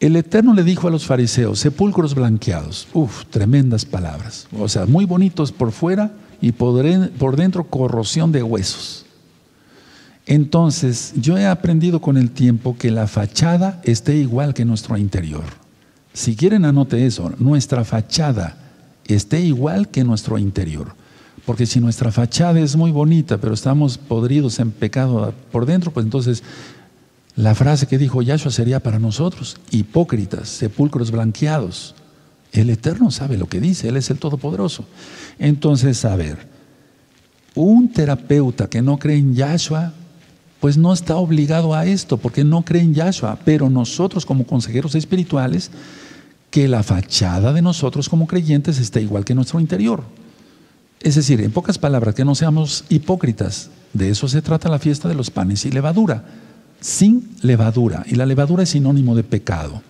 El 0.00 0.16
Eterno 0.16 0.52
le 0.52 0.64
dijo 0.64 0.88
a 0.88 0.90
los 0.90 1.06
fariseos, 1.06 1.60
sepulcros 1.60 2.16
blanqueados, 2.16 2.88
uff, 2.92 3.24
tremendas 3.26 3.84
palabras, 3.84 4.48
o 4.58 4.68
sea, 4.68 4.84
muy 4.84 5.04
bonitos 5.04 5.52
por 5.52 5.70
fuera 5.70 6.10
y 6.40 6.50
por 6.50 7.36
dentro 7.36 7.68
corrosión 7.68 8.32
de 8.32 8.42
huesos. 8.42 9.06
Entonces, 10.26 11.12
yo 11.14 11.38
he 11.38 11.46
aprendido 11.46 12.00
con 12.00 12.16
el 12.16 12.32
tiempo 12.32 12.76
que 12.76 12.90
la 12.90 13.06
fachada 13.06 13.80
esté 13.84 14.16
igual 14.16 14.54
que 14.54 14.64
nuestro 14.64 14.96
interior. 14.96 15.44
Si 16.12 16.34
quieren, 16.34 16.64
anote 16.64 17.06
eso. 17.06 17.32
Nuestra 17.38 17.84
fachada 17.84 18.56
esté 19.06 19.40
igual 19.42 19.86
que 19.86 20.02
nuestro 20.02 20.36
interior. 20.36 21.05
Porque 21.46 21.64
si 21.64 21.80
nuestra 21.80 22.10
fachada 22.10 22.58
es 22.60 22.76
muy 22.76 22.90
bonita, 22.90 23.38
pero 23.38 23.54
estamos 23.54 23.96
podridos 23.96 24.58
en 24.58 24.72
pecado 24.72 25.32
por 25.52 25.64
dentro, 25.64 25.92
pues 25.92 26.04
entonces 26.04 26.42
la 27.36 27.54
frase 27.54 27.86
que 27.86 27.98
dijo 27.98 28.20
Yahshua 28.20 28.50
sería 28.50 28.80
para 28.80 28.98
nosotros, 28.98 29.56
hipócritas, 29.70 30.48
sepulcros 30.48 31.12
blanqueados. 31.12 31.94
El 32.52 32.70
Eterno 32.70 33.10
sabe 33.10 33.36
lo 33.36 33.46
que 33.48 33.60
dice, 33.60 33.88
Él 33.88 33.96
es 33.96 34.10
el 34.10 34.18
Todopoderoso. 34.18 34.86
Entonces, 35.38 36.04
a 36.04 36.16
ver, 36.16 36.48
un 37.54 37.92
terapeuta 37.92 38.68
que 38.68 38.82
no 38.82 38.98
cree 38.98 39.18
en 39.18 39.34
Yahshua, 39.34 39.92
pues 40.60 40.76
no 40.76 40.92
está 40.92 41.16
obligado 41.16 41.74
a 41.74 41.86
esto, 41.86 42.16
porque 42.16 42.42
no 42.42 42.64
cree 42.64 42.82
en 42.82 42.94
Yahshua. 42.94 43.38
Pero 43.44 43.70
nosotros 43.70 44.26
como 44.26 44.46
consejeros 44.46 44.94
espirituales, 44.94 45.70
que 46.50 46.66
la 46.66 46.82
fachada 46.82 47.52
de 47.52 47.62
nosotros 47.62 48.08
como 48.08 48.26
creyentes 48.26 48.78
esté 48.78 49.02
igual 49.02 49.24
que 49.24 49.34
nuestro 49.34 49.60
interior. 49.60 50.02
Es 51.00 51.14
decir, 51.14 51.40
en 51.40 51.52
pocas 51.52 51.78
palabras, 51.78 52.14
que 52.14 52.24
no 52.24 52.34
seamos 52.34 52.84
hipócritas. 52.88 53.70
De 53.92 54.10
eso 54.10 54.28
se 54.28 54.42
trata 54.42 54.68
la 54.68 54.78
fiesta 54.78 55.08
de 55.08 55.14
los 55.14 55.30
panes 55.30 55.64
y 55.64 55.70
levadura. 55.70 56.24
Sin 56.80 57.30
levadura. 57.42 58.04
Y 58.06 58.16
la 58.16 58.26
levadura 58.26 58.62
es 58.62 58.70
sinónimo 58.70 59.14
de 59.14 59.24
pecado. 59.24 59.82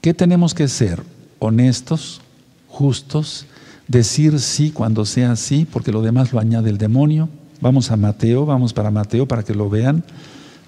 ¿Qué 0.00 0.14
tenemos 0.14 0.54
que 0.54 0.68
ser? 0.68 1.02
Honestos, 1.38 2.20
justos, 2.68 3.46
decir 3.88 4.38
sí 4.38 4.70
cuando 4.70 5.04
sea 5.04 5.34
sí, 5.36 5.66
porque 5.70 5.92
lo 5.92 6.02
demás 6.02 6.32
lo 6.32 6.38
añade 6.38 6.70
el 6.70 6.78
demonio. 6.78 7.28
Vamos 7.60 7.90
a 7.90 7.96
Mateo, 7.96 8.46
vamos 8.46 8.72
para 8.72 8.90
Mateo 8.90 9.26
para 9.26 9.42
que 9.42 9.54
lo 9.54 9.68
vean. 9.68 10.04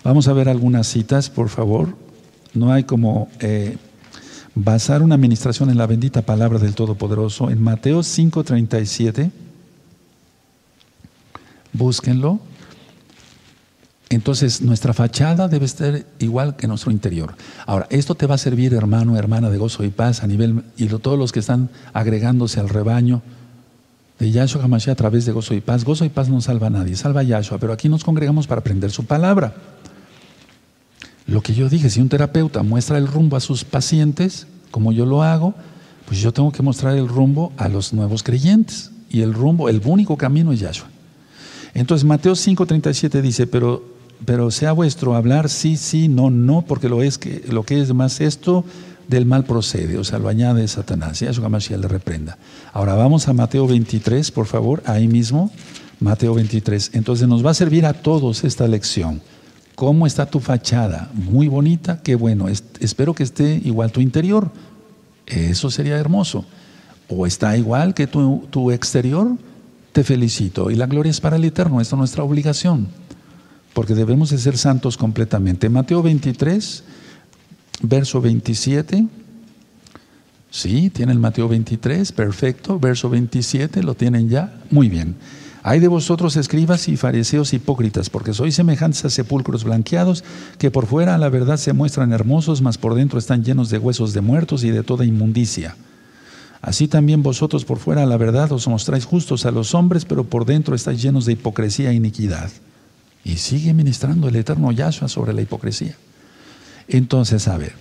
Vamos 0.02 0.26
a 0.26 0.32
ver 0.32 0.48
algunas 0.48 0.88
citas, 0.88 1.30
por 1.30 1.48
favor. 1.48 1.94
No 2.54 2.72
hay 2.72 2.84
como 2.84 3.28
eh, 3.38 3.76
basar 4.54 5.02
una 5.02 5.14
administración 5.14 5.70
en 5.70 5.78
la 5.78 5.86
bendita 5.86 6.22
palabra 6.22 6.58
del 6.58 6.74
Todopoderoso. 6.74 7.50
En 7.50 7.62
Mateo 7.62 8.02
5:37, 8.02 9.30
búsquenlo. 11.72 12.40
Entonces, 14.08 14.60
nuestra 14.60 14.92
fachada 14.92 15.46
debe 15.46 15.66
estar 15.66 16.04
igual 16.18 16.56
que 16.56 16.66
nuestro 16.66 16.90
interior. 16.90 17.36
Ahora, 17.64 17.86
esto 17.90 18.16
te 18.16 18.26
va 18.26 18.34
a 18.34 18.38
servir, 18.38 18.74
hermano, 18.74 19.16
hermana 19.16 19.50
de 19.50 19.58
gozo 19.58 19.84
y 19.84 19.90
paz, 19.90 20.24
a 20.24 20.26
nivel, 20.26 20.64
y 20.76 20.86
todos 20.88 21.16
los 21.16 21.30
que 21.30 21.38
están 21.38 21.70
agregándose 21.92 22.58
al 22.58 22.68
rebaño 22.68 23.22
de 24.18 24.32
Yahshua 24.32 24.64
HaMashiach 24.64 24.92
a 24.92 24.96
través 24.96 25.26
de 25.26 25.32
gozo 25.32 25.54
y 25.54 25.60
paz. 25.60 25.84
Gozo 25.84 26.04
y 26.04 26.08
paz 26.08 26.28
no 26.28 26.40
salva 26.40 26.66
a 26.66 26.70
nadie, 26.70 26.96
salva 26.96 27.20
a 27.20 27.22
Yahshua, 27.22 27.58
pero 27.58 27.72
aquí 27.72 27.88
nos 27.88 28.02
congregamos 28.02 28.48
para 28.48 28.60
aprender 28.62 28.90
su 28.90 29.04
palabra. 29.06 29.54
Lo 31.26 31.42
que 31.42 31.54
yo 31.54 31.68
dije, 31.68 31.90
si 31.90 32.00
un 32.00 32.08
terapeuta 32.08 32.62
muestra 32.62 32.98
el 32.98 33.06
rumbo 33.06 33.36
a 33.36 33.40
sus 33.40 33.64
pacientes, 33.64 34.46
como 34.70 34.92
yo 34.92 35.06
lo 35.06 35.22
hago, 35.22 35.54
pues 36.06 36.20
yo 36.20 36.32
tengo 36.32 36.50
que 36.50 36.62
mostrar 36.62 36.96
el 36.96 37.08
rumbo 37.08 37.52
a 37.56 37.68
los 37.68 37.92
nuevos 37.92 38.22
creyentes. 38.22 38.90
Y 39.10 39.22
el 39.22 39.34
rumbo, 39.34 39.68
el 39.68 39.80
único 39.84 40.16
camino 40.16 40.52
es 40.52 40.60
Yahshua. 40.60 40.88
Entonces 41.74 42.04
Mateo 42.04 42.32
5:37 42.32 43.20
dice, 43.20 43.46
pero, 43.46 43.84
pero 44.24 44.50
sea 44.50 44.72
vuestro 44.72 45.14
hablar 45.14 45.48
sí, 45.48 45.76
sí, 45.76 46.08
no, 46.08 46.30
no, 46.30 46.62
porque 46.62 46.88
lo, 46.88 47.02
es 47.02 47.18
que, 47.18 47.44
lo 47.48 47.64
que 47.64 47.80
es 47.80 47.92
más 47.94 48.20
esto 48.20 48.64
del 49.08 49.26
mal 49.26 49.44
procede, 49.44 49.98
o 49.98 50.04
sea, 50.04 50.18
lo 50.18 50.28
añade 50.28 50.66
Satanás. 50.68 51.20
Yahshua 51.20 51.48
Mashiach 51.48 51.80
le 51.80 51.88
reprenda. 51.88 52.38
Ahora 52.72 52.94
vamos 52.94 53.26
a 53.28 53.32
Mateo 53.32 53.66
23, 53.66 54.30
por 54.30 54.46
favor, 54.46 54.82
ahí 54.86 55.08
mismo, 55.08 55.50
Mateo 55.98 56.34
23. 56.34 56.92
Entonces 56.94 57.26
nos 57.26 57.44
va 57.44 57.50
a 57.50 57.54
servir 57.54 57.86
a 57.86 57.92
todos 57.92 58.44
esta 58.44 58.68
lección. 58.68 59.20
¿Cómo 59.80 60.06
está 60.06 60.26
tu 60.26 60.40
fachada? 60.40 61.08
Muy 61.14 61.48
bonita, 61.48 62.02
qué 62.02 62.14
bueno. 62.14 62.48
espero 62.48 63.14
que 63.14 63.22
esté 63.22 63.62
igual 63.64 63.90
tu 63.90 64.02
interior. 64.02 64.50
Eso 65.26 65.70
sería 65.70 65.96
hermoso. 65.96 66.44
O 67.08 67.26
está 67.26 67.56
igual 67.56 67.94
que 67.94 68.06
tu, 68.06 68.70
exterior, 68.72 69.38
te 69.92 70.04
felicito. 70.04 70.70
Y 70.70 70.74
la 70.74 70.84
gloria 70.84 71.08
es 71.08 71.22
para 71.22 71.36
el 71.36 71.46
Eterno, 71.46 71.80
esta 71.80 71.96
es 71.96 71.98
nuestra 71.98 72.22
obligación. 72.22 72.88
Porque 73.72 73.94
debemos 73.94 74.28
de 74.28 74.36
ser 74.36 74.58
santos 74.58 74.98
completamente. 74.98 75.70
Mateo 75.70 76.02
23, 76.02 76.84
verso 77.80 78.20
27. 78.20 79.06
Sí, 80.50 80.90
tiene 80.90 81.12
el 81.12 81.18
Mateo 81.18 81.48
23, 81.48 82.12
perfecto. 82.12 82.78
Verso 82.78 83.08
27, 83.08 83.82
¿lo 83.82 83.94
tienen 83.94 84.28
ya? 84.28 84.60
Muy 84.70 84.90
bien. 84.90 85.16
Hay 85.62 85.78
de 85.78 85.88
vosotros 85.88 86.36
escribas 86.36 86.88
y 86.88 86.96
fariseos 86.96 87.52
hipócritas, 87.52 88.08
porque 88.08 88.32
sois 88.32 88.54
semejantes 88.54 89.04
a 89.04 89.10
sepulcros 89.10 89.64
blanqueados, 89.64 90.24
que 90.58 90.70
por 90.70 90.86
fuera 90.86 91.14
a 91.14 91.18
la 91.18 91.28
verdad 91.28 91.58
se 91.58 91.74
muestran 91.74 92.12
hermosos, 92.12 92.62
mas 92.62 92.78
por 92.78 92.94
dentro 92.94 93.18
están 93.18 93.44
llenos 93.44 93.68
de 93.68 93.78
huesos 93.78 94.14
de 94.14 94.22
muertos 94.22 94.64
y 94.64 94.70
de 94.70 94.82
toda 94.82 95.04
inmundicia. 95.04 95.76
Así 96.62 96.88
también 96.88 97.22
vosotros 97.22 97.64
por 97.64 97.78
fuera 97.78 98.02
a 98.02 98.06
la 98.06 98.16
verdad 98.16 98.52
os 98.52 98.68
mostráis 98.68 99.04
justos 99.04 99.44
a 99.44 99.50
los 99.50 99.74
hombres, 99.74 100.04
pero 100.04 100.24
por 100.24 100.46
dentro 100.46 100.74
estáis 100.74 101.02
llenos 101.02 101.26
de 101.26 101.32
hipocresía 101.32 101.90
e 101.90 101.94
iniquidad. 101.94 102.50
Y 103.22 103.36
sigue 103.36 103.74
ministrando 103.74 104.28
el 104.28 104.36
eterno 104.36 104.72
Yahshua 104.72 105.08
sobre 105.08 105.34
la 105.34 105.42
hipocresía. 105.42 105.94
Entonces, 106.88 107.48
a 107.48 107.56
ver, 107.58 107.74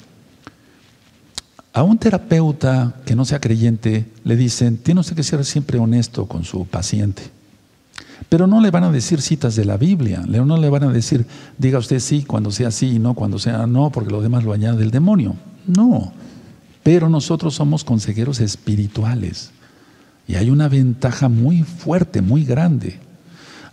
a 1.71 1.83
un 1.83 1.97
terapeuta 1.97 2.95
que 3.05 3.15
no 3.15 3.23
sea 3.23 3.39
creyente 3.39 4.05
le 4.25 4.35
dicen, 4.35 4.77
tiene 4.77 4.99
usted 4.99 5.15
que 5.15 5.23
ser 5.23 5.45
siempre 5.45 5.79
honesto 5.79 6.25
con 6.25 6.43
su 6.43 6.65
paciente. 6.65 7.38
Pero 8.29 8.45
no 8.45 8.61
le 8.61 8.69
van 8.69 8.83
a 8.83 8.91
decir 8.91 9.21
citas 9.21 9.55
de 9.55 9.65
la 9.65 9.77
Biblia, 9.77 10.23
no 10.27 10.57
le 10.57 10.69
van 10.69 10.83
a 10.83 10.91
decir, 10.91 11.25
diga 11.57 11.79
usted 11.79 11.99
sí 11.99 12.23
cuando 12.23 12.51
sea 12.51 12.69
sí 12.69 12.95
y 12.95 12.99
no 12.99 13.15
cuando 13.15 13.39
sea 13.39 13.65
no, 13.65 13.89
porque 13.89 14.11
lo 14.11 14.21
demás 14.21 14.43
lo 14.43 14.53
añade 14.53 14.83
el 14.83 14.91
demonio. 14.91 15.35
No, 15.65 16.13
pero 16.83 17.09
nosotros 17.09 17.55
somos 17.55 17.83
consejeros 17.83 18.39
espirituales 18.39 19.51
y 20.27 20.35
hay 20.35 20.51
una 20.51 20.69
ventaja 20.69 21.27
muy 21.27 21.63
fuerte, 21.63 22.21
muy 22.21 22.45
grande. 22.45 22.99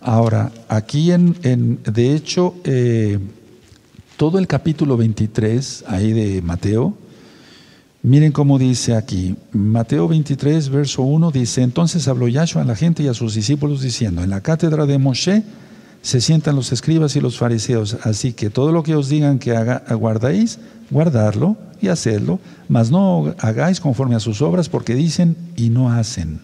Ahora, 0.00 0.52
aquí 0.68 1.12
en, 1.12 1.82
de 1.84 2.14
hecho, 2.14 2.54
eh, 2.64 3.18
todo 4.16 4.38
el 4.38 4.46
capítulo 4.46 4.96
23, 4.96 5.84
ahí 5.86 6.12
de 6.12 6.40
Mateo, 6.40 6.96
Miren 8.06 8.30
cómo 8.30 8.56
dice 8.56 8.94
aquí, 8.94 9.34
Mateo 9.50 10.06
23, 10.06 10.68
verso 10.68 11.02
1 11.02 11.32
dice, 11.32 11.62
entonces 11.62 12.06
habló 12.06 12.28
Yahshua 12.28 12.62
a 12.62 12.64
la 12.64 12.76
gente 12.76 13.02
y 13.02 13.08
a 13.08 13.14
sus 13.14 13.34
discípulos 13.34 13.80
diciendo, 13.80 14.22
en 14.22 14.30
la 14.30 14.42
cátedra 14.42 14.86
de 14.86 14.96
Moshe 14.96 15.42
se 16.02 16.20
sientan 16.20 16.54
los 16.54 16.70
escribas 16.70 17.16
y 17.16 17.20
los 17.20 17.36
fariseos, 17.36 17.96
así 18.04 18.32
que 18.32 18.48
todo 18.48 18.70
lo 18.70 18.84
que 18.84 18.94
os 18.94 19.08
digan 19.08 19.40
que 19.40 19.56
haga, 19.56 19.82
guardáis, 19.96 20.60
guardarlo 20.88 21.56
y 21.82 21.88
hacerlo, 21.88 22.38
mas 22.68 22.92
no 22.92 23.34
hagáis 23.40 23.80
conforme 23.80 24.14
a 24.14 24.20
sus 24.20 24.40
obras 24.40 24.68
porque 24.68 24.94
dicen 24.94 25.36
y 25.56 25.70
no 25.70 25.90
hacen. 25.90 26.38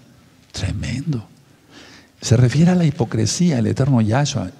Tremendo. 0.51 1.25
Se 2.21 2.37
refiere 2.37 2.73
a 2.73 2.75
la 2.75 2.87
hipocresía, 2.87 3.61
el 3.61 3.69
eterno 3.69 4.01
Yahshua. 4.01 4.51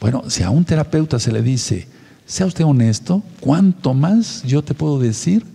Bueno, 0.00 0.30
si 0.30 0.44
a 0.44 0.50
un 0.50 0.64
terapeuta 0.64 1.18
se 1.18 1.32
le 1.32 1.42
dice, 1.42 1.88
sea 2.26 2.46
usted 2.46 2.64
honesto, 2.64 3.24
¿cuánto 3.40 3.92
más 3.92 4.44
yo 4.44 4.62
te 4.62 4.74
puedo 4.74 5.00
decir 5.00 5.50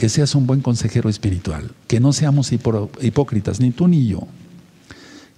que 0.00 0.08
seas 0.08 0.34
un 0.34 0.46
buen 0.46 0.62
consejero 0.62 1.10
espiritual, 1.10 1.72
que 1.86 2.00
no 2.00 2.14
seamos 2.14 2.52
hipócritas, 2.52 3.60
ni 3.60 3.70
tú 3.70 3.86
ni 3.86 4.06
yo, 4.06 4.26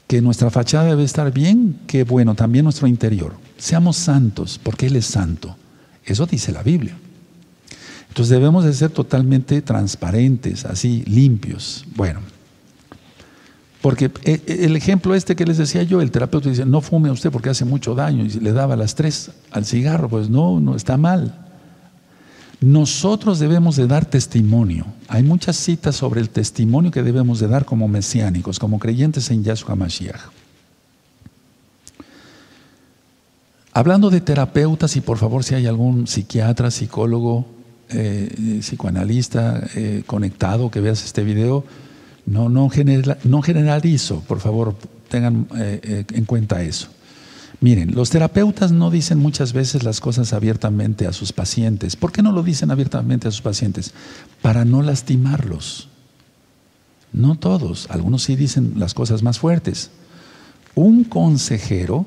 que 0.07 0.23
nuestra 0.23 0.53
fachada 0.53 0.85
debe 0.85 1.03
estar 1.03 1.33
bien, 1.33 1.81
que 1.89 2.05
bueno, 2.05 2.37
también 2.37 2.63
nuestro 2.63 2.87
interior. 2.87 3.35
Seamos 3.59 3.97
santos, 3.97 4.61
porque 4.63 4.87
Él 4.87 4.95
es 4.95 5.07
santo. 5.07 5.57
Eso 6.05 6.27
dice 6.27 6.53
la 6.53 6.63
Biblia. 6.63 6.97
Entonces 8.07 8.31
debemos 8.31 8.65
de 8.65 8.73
ser 8.73 8.91
totalmente 8.91 9.63
transparentes, 9.63 10.65
así, 10.65 11.03
limpios. 11.09 11.85
Bueno, 11.97 12.21
porque 13.81 14.13
eh, 14.23 14.41
eh, 14.47 14.59
el 14.61 14.77
ejemplo 14.77 15.17
este 15.17 15.35
que 15.35 15.45
les 15.45 15.59
decía 15.59 15.83
yo, 15.83 16.01
el 16.01 16.13
terapeuta 16.13 16.51
dice, 16.51 16.67
no 16.67 16.81
fume 16.83 17.11
usted 17.11 17.33
porque 17.33 17.51
hace 17.51 17.65
mucho 17.65 17.97
daño, 17.97 18.25
y 18.25 18.29
le 18.29 18.53
daba 18.53 18.77
las 18.77 18.95
tres 18.95 19.33
al 19.51 19.65
cigarro, 19.65 20.09
pues 20.09 20.31
no, 20.31 20.61
no 20.61 20.77
está 20.77 20.97
mal. 20.97 21.42
Nosotros 22.63 23.41
debemos 23.41 23.75
de 23.75 23.89
dar 23.89 24.05
testimonio. 24.05 24.87
Hay 25.09 25.25
muchas 25.25 25.57
citas 25.57 25.97
sobre 25.97 26.21
el 26.21 26.31
testimonio 26.31 26.93
que 26.93 27.03
debemos 27.03 27.41
de 27.41 27.49
dar 27.49 27.65
como 27.65 27.89
mesiánicos, 27.89 28.61
como 28.61 28.79
creyentes 28.79 29.31
en 29.31 29.43
Yahshua 29.43 29.75
Mashiach. 29.75 30.21
Hablando 33.73 34.11
de 34.11 34.21
terapeutas, 34.21 34.95
y 34.95 35.01
por 35.01 35.19
favor 35.19 35.43
si 35.43 35.57
hay 35.57 35.67
algún 35.67 36.07
psiquiatra, 36.07 36.71
psicólogo, 36.71 37.47
eh, 37.89 38.61
psicoanalista 38.61 39.67
eh, 39.75 40.05
conectado 40.07 40.71
que 40.71 40.81
veas 40.81 41.05
este 41.05 41.25
video, 41.25 41.65
no, 42.27 42.49
no, 42.49 42.71
generalizo, 42.71 44.21
por 44.21 44.39
favor 44.39 44.77
tengan 45.09 45.49
eh, 45.57 46.05
en 46.13 46.25
cuenta 46.27 46.63
eso. 46.63 46.89
Miren, 47.63 47.95
los 47.95 48.11
terapeutas 48.11 48.73
no 48.73 48.91
dicen 48.91 49.21
muchas 49.21 49.53
veces 49.53 49.85
las 49.85 50.01
cosas 50.01 50.33
abiertamente 50.33 51.07
a 51.07 51.13
sus 51.13 51.33
pacientes. 51.33 51.95
¿Por 51.95 52.11
qué 52.11 52.21
no 52.21 52.33
lo 52.33 52.43
dicen 52.43 52.73
abiertamente 52.73 53.29
a 53.29 53.31
sus 53.31 53.41
pacientes? 53.41 53.95
Para 54.43 54.65
no 54.65 54.83
lastimarlos. 54.83 55.89
No 57.13 57.37
todos, 57.37 57.87
algunos 57.89 58.25
sí 58.25 58.35
dicen 58.35 58.73
las 58.79 58.95
cosas 58.95 59.23
más 59.23 59.39
fuertes. 59.39 59.93
Un 60.75 61.05
consejero, 61.05 62.05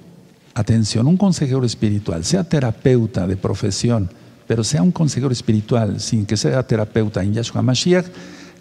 atención, 0.56 1.08
un 1.08 1.16
consejero 1.16 1.64
espiritual, 1.64 2.26
sea 2.26 2.44
terapeuta 2.44 3.26
de 3.26 3.38
profesión, 3.38 4.10
pero 4.48 4.62
sea 4.66 4.84
un 4.84 4.92
consejero 4.92 5.32
espiritual 5.32 6.02
sin 6.02 6.26
que 6.26 6.36
sea 6.36 6.68
terapeuta 6.68 7.24
en 7.24 7.34
Yahshua 7.34 7.62
Mashiach, 7.62 8.08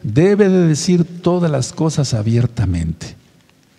debe 0.04 0.48
de 0.48 0.68
decir 0.68 1.22
todas 1.22 1.50
las 1.50 1.72
cosas 1.72 2.14
abiertamente, 2.14 3.16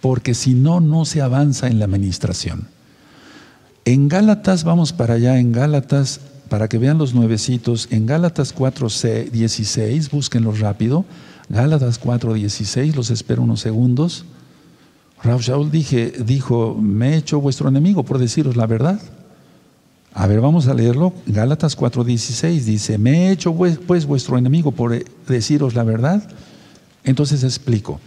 porque 0.01 0.33
si 0.33 0.53
no, 0.53 0.81
no 0.81 1.05
se 1.05 1.21
avanza 1.21 1.67
en 1.67 1.79
la 1.79 1.85
administración. 1.85 2.74
En 3.87 4.07
Gálatas, 4.07 4.63
vamos 4.63 4.93
para 4.93 5.13
allá, 5.13 5.37
en 5.37 5.51
Gálatas, 5.51 6.19
para 6.49 6.67
que 6.67 6.79
vean 6.79 6.97
los 6.97 7.13
nuevecitos, 7.13 7.87
en 7.91 8.07
Gálatas 8.07 8.51
4, 8.51 8.87
16, 9.31 10.09
búsquenlo 10.09 10.51
rápido, 10.53 11.05
Gálatas 11.49 11.99
4, 11.99 12.33
16, 12.33 12.95
los 12.95 13.11
espero 13.11 13.43
unos 13.43 13.59
segundos. 13.59 14.25
Raúl 15.21 15.41
Shaul 15.43 15.69
dijo, 15.69 16.75
me 16.81 17.13
he 17.13 17.17
hecho 17.17 17.39
vuestro 17.39 17.69
enemigo 17.69 18.03
por 18.03 18.17
deciros 18.17 18.55
la 18.55 18.65
verdad. 18.65 18.99
A 20.15 20.25
ver, 20.25 20.41
vamos 20.41 20.67
a 20.67 20.73
leerlo. 20.73 21.13
Gálatas 21.27 21.77
4:16 21.77 22.61
dice, 22.61 22.97
me 22.97 23.27
he 23.27 23.31
hecho 23.31 23.53
pues 23.53 24.05
vuestro 24.07 24.37
enemigo 24.37 24.71
por 24.71 25.03
deciros 25.27 25.75
la 25.75 25.83
verdad. 25.83 26.27
Entonces 27.03 27.43
explico. 27.43 27.99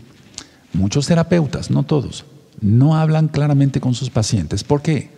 Muchos 0.73 1.07
terapeutas, 1.07 1.71
no 1.71 1.85
todos, 1.85 2.25
no 2.61 2.97
hablan 2.97 3.29
claramente 3.29 3.81
con 3.81 3.95
sus 3.95 4.11
pacientes. 4.11 4.65
¿Por 4.65 4.83
qué? 4.83 5.18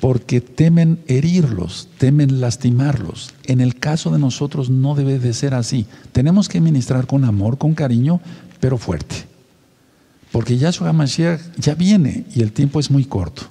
Porque 0.00 0.40
temen 0.40 1.00
herirlos, 1.06 1.88
temen 1.98 2.40
lastimarlos. 2.40 3.34
En 3.44 3.60
el 3.60 3.76
caso 3.76 4.10
de 4.10 4.18
nosotros 4.18 4.70
no 4.70 4.94
debe 4.94 5.18
de 5.18 5.34
ser 5.34 5.54
así. 5.54 5.86
Tenemos 6.12 6.48
que 6.48 6.60
ministrar 6.60 7.06
con 7.06 7.24
amor, 7.24 7.58
con 7.58 7.74
cariño, 7.74 8.20
pero 8.60 8.78
fuerte. 8.78 9.16
Porque 10.32 10.56
Yahshua 10.56 10.92
Mashiach 10.92 11.40
ya 11.58 11.74
viene 11.74 12.24
y 12.34 12.42
el 12.42 12.52
tiempo 12.52 12.80
es 12.80 12.90
muy 12.90 13.04
corto. 13.04 13.42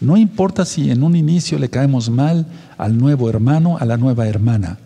No 0.00 0.16
importa 0.16 0.64
si 0.64 0.90
en 0.90 1.02
un 1.02 1.16
inicio 1.16 1.58
le 1.58 1.70
caemos 1.70 2.10
mal 2.10 2.46
al 2.76 2.98
nuevo 2.98 3.28
hermano, 3.28 3.78
a 3.78 3.84
la 3.84 3.96
nueva 3.96 4.26
hermana, 4.28 4.78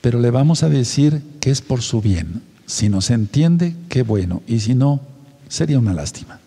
pero 0.00 0.20
le 0.20 0.30
vamos 0.30 0.62
a 0.62 0.68
decir 0.68 1.20
que 1.40 1.50
es 1.50 1.60
por 1.60 1.82
su 1.82 2.00
bien. 2.00 2.42
Si 2.66 2.88
nos 2.88 3.10
entiende, 3.10 3.74
qué 3.88 4.02
bueno, 4.02 4.42
y 4.46 4.60
si 4.60 4.74
no, 4.74 5.00
sería 5.48 5.78
una 5.78 5.94
lástima. 5.94 6.38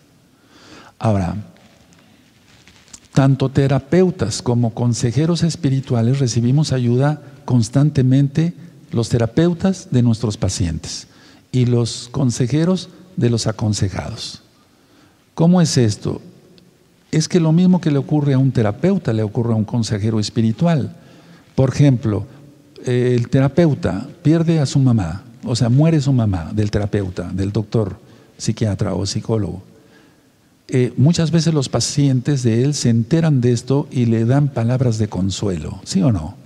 Ahora, 0.98 1.36
tanto 3.12 3.48
terapeutas 3.48 4.42
como 4.42 4.74
consejeros 4.74 5.42
espirituales 5.42 6.18
recibimos 6.18 6.72
ayuda 6.72 7.22
constantemente 7.44 8.54
los 8.92 9.08
terapeutas 9.08 9.88
de 9.90 10.02
nuestros 10.02 10.36
pacientes 10.36 11.06
y 11.52 11.66
los 11.66 12.08
consejeros 12.10 12.88
de 13.16 13.30
los 13.30 13.46
aconsejados. 13.46 14.42
¿Cómo 15.34 15.60
es 15.60 15.76
esto? 15.76 16.20
es 17.10 17.28
que 17.28 17.40
lo 17.40 17.52
mismo 17.52 17.80
que 17.80 17.90
le 17.90 17.98
ocurre 17.98 18.34
a 18.34 18.38
un 18.38 18.52
terapeuta 18.52 19.12
le 19.12 19.22
ocurre 19.22 19.52
a 19.52 19.56
un 19.56 19.64
consejero 19.64 20.20
espiritual. 20.20 20.96
Por 21.54 21.70
ejemplo, 21.70 22.26
el 22.84 23.28
terapeuta 23.28 24.08
pierde 24.22 24.60
a 24.60 24.66
su 24.66 24.78
mamá, 24.78 25.24
o 25.44 25.56
sea, 25.56 25.68
muere 25.68 26.00
su 26.00 26.12
mamá 26.12 26.50
del 26.54 26.70
terapeuta, 26.70 27.30
del 27.32 27.52
doctor, 27.52 27.98
psiquiatra 28.38 28.94
o 28.94 29.04
psicólogo. 29.04 29.62
Eh, 30.72 30.92
muchas 30.96 31.32
veces 31.32 31.52
los 31.52 31.68
pacientes 31.68 32.44
de 32.44 32.62
él 32.62 32.74
se 32.74 32.90
enteran 32.90 33.40
de 33.40 33.50
esto 33.50 33.88
y 33.90 34.06
le 34.06 34.24
dan 34.24 34.48
palabras 34.48 34.98
de 34.98 35.08
consuelo, 35.08 35.80
¿sí 35.82 36.00
o 36.00 36.12
no? 36.12 36.36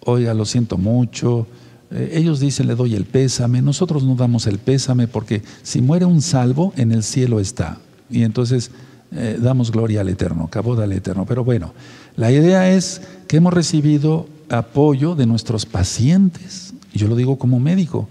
Oiga, 0.00 0.34
lo 0.34 0.44
siento 0.44 0.76
mucho. 0.76 1.46
Eh, 1.90 2.10
ellos 2.12 2.40
dicen, 2.40 2.66
le 2.66 2.74
doy 2.74 2.94
el 2.94 3.06
pésame. 3.06 3.62
Nosotros 3.62 4.04
no 4.04 4.16
damos 4.16 4.46
el 4.46 4.58
pésame 4.58 5.08
porque 5.08 5.42
si 5.62 5.80
muere 5.80 6.04
un 6.04 6.20
salvo, 6.20 6.74
en 6.76 6.92
el 6.92 7.02
cielo 7.02 7.40
está. 7.40 7.78
Y 8.10 8.22
entonces 8.22 8.70
eh, 9.12 9.38
damos 9.40 9.72
gloria 9.72 10.02
al 10.02 10.10
Eterno, 10.10 10.48
cabo 10.48 10.78
al 10.78 10.92
Eterno. 10.92 11.24
Pero 11.24 11.42
bueno, 11.42 11.72
la 12.16 12.30
idea 12.30 12.70
es 12.70 13.00
que 13.28 13.38
hemos 13.38 13.54
recibido 13.54 14.28
apoyo 14.50 15.14
de 15.14 15.24
nuestros 15.24 15.64
pacientes, 15.64 16.74
yo 16.92 17.08
lo 17.08 17.16
digo 17.16 17.38
como 17.38 17.60
médico, 17.60 18.08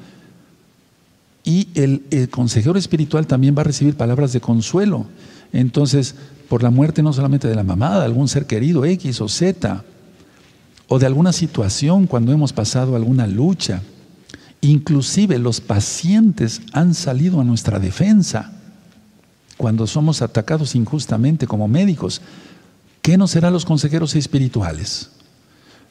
y 1.47 1.69
el, 1.75 2.27
consejero 2.29 2.77
espiritual 2.77 3.25
también 3.25 3.55
va 3.57 3.61
a 3.61 3.63
recibir 3.63 3.95
palabras 3.95 4.33
de 4.33 4.41
consuelo. 4.41 5.05
Entonces, 5.53 6.13
por 6.49 6.61
la 6.61 6.71
muerte 6.71 7.01
no 7.01 7.13
solamente 7.13 7.47
de 7.47 7.55
la 7.55 7.63
mamá, 7.63 7.99
de 7.99 8.03
algún 8.03 8.27
ser 8.27 8.45
querido 8.47 8.83
X 8.83 9.21
o 9.21 9.29
Z, 9.29 9.81
o 10.89 10.99
de 10.99 11.05
alguna 11.05 11.31
situación 11.31 12.05
cuando 12.05 12.33
hemos 12.33 12.51
pasado 12.51 12.97
alguna 12.97 13.27
lucha, 13.27 13.81
inclusive 14.59 15.39
los 15.39 15.61
pacientes 15.61 16.61
han 16.73 16.93
salido 16.93 17.39
a 17.39 17.45
nuestra 17.45 17.79
defensa 17.79 18.51
cuando 19.55 19.87
somos 19.87 20.21
atacados 20.21 20.75
injustamente 20.75 21.47
como 21.47 21.69
médicos, 21.69 22.21
¿qué 23.01 23.17
nos 23.17 23.31
serán 23.31 23.53
los 23.53 23.63
consejeros 23.63 24.17
espirituales? 24.17 25.11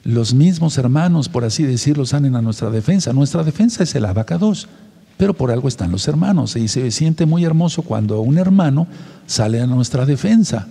Los 0.04 0.34
mismos 0.34 0.76
hermanos, 0.76 1.30
por 1.30 1.46
así 1.46 1.62
decirlo, 1.62 2.04
salen 2.04 2.36
a 2.36 2.42
nuestra 2.42 2.68
defensa. 2.68 3.14
Nuestra 3.14 3.42
defensa 3.42 3.84
es 3.84 3.94
el 3.94 4.04
abacados, 4.04 4.68
pero 5.16 5.34
por 5.34 5.50
algo 5.50 5.68
están 5.68 5.92
los 5.92 6.06
hermanos. 6.08 6.56
Y 6.56 6.68
se 6.68 6.90
siente 6.90 7.26
muy 7.26 7.44
hermoso 7.44 7.82
cuando 7.82 8.20
un 8.20 8.38
hermano 8.38 8.86
sale 9.26 9.60
a 9.60 9.66
nuestra 9.66 10.06
defensa. 10.06 10.68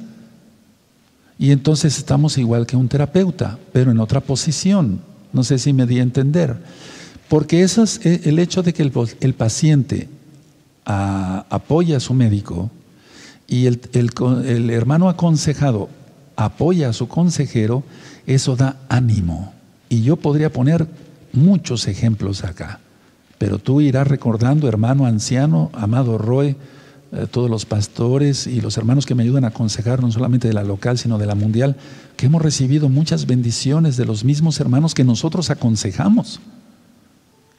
Y 1.37 1.51
entonces 1.51 1.97
estamos 1.97 2.37
igual 2.37 2.65
que 2.65 2.77
un 2.77 2.87
terapeuta, 2.87 3.57
pero 3.73 3.91
en 3.91 3.99
otra 3.99 4.21
posición. 4.21 5.01
No 5.33 5.43
sé 5.43 5.59
si 5.59 5.73
me 5.73 5.85
di 5.85 5.99
a 5.99 6.03
entender. 6.03 6.55
Porque 7.27 7.63
eh, 7.63 8.21
el 8.23 8.39
hecho 8.39 8.63
de 8.63 8.73
que 8.73 8.83
el, 8.83 9.33
paciente 9.33 10.07
apoya 10.85 11.97
a 11.97 11.99
su 11.99 12.13
médico, 12.13 12.69
y 13.47 13.65
el, 13.67 14.69
hermano 14.69 15.09
aconsejado 15.09 15.89
apoya 16.35 16.89
a 16.89 16.93
su 16.93 17.07
consejero, 17.07 17.83
eso 18.27 18.55
da 18.55 18.77
ánimo. 18.89 19.53
Y 19.89 20.01
yo 20.01 20.15
podría 20.15 20.51
poner 20.51 20.87
muchos 21.31 21.87
ejemplos 21.87 22.43
acá, 22.43 22.79
pero 23.37 23.59
tú 23.59 23.81
irás 23.81 24.07
recordando, 24.07 24.67
hermano 24.67 25.05
anciano, 25.05 25.69
amado 25.73 26.17
Roy, 26.17 26.55
eh, 27.11 27.27
todos 27.29 27.49
los 27.49 27.65
pastores 27.65 28.47
y 28.47 28.61
los 28.61 28.77
hermanos 28.77 29.05
que 29.05 29.15
me 29.15 29.23
ayudan 29.23 29.45
a 29.45 29.49
aconsejar, 29.49 30.01
no 30.01 30.11
solamente 30.11 30.47
de 30.47 30.53
la 30.53 30.63
local, 30.63 30.97
sino 30.97 31.17
de 31.17 31.25
la 31.25 31.35
mundial, 31.35 31.75
que 32.17 32.27
hemos 32.27 32.41
recibido 32.41 32.89
muchas 32.89 33.25
bendiciones 33.25 33.97
de 33.97 34.05
los 34.05 34.23
mismos 34.23 34.59
hermanos 34.59 34.93
que 34.93 35.03
nosotros 35.03 35.49
aconsejamos. 35.49 36.39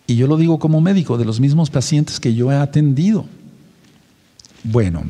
Y 0.07 0.16
yo 0.16 0.27
lo 0.27 0.37
digo 0.37 0.59
como 0.59 0.81
médico, 0.81 1.18
de 1.18 1.24
los 1.24 1.41
mismos 1.41 1.70
pacientes 1.70 2.20
que 2.20 2.35
yo 2.35 2.53
he 2.53 2.57
atendido. 2.57 3.27
Bueno, 4.62 5.03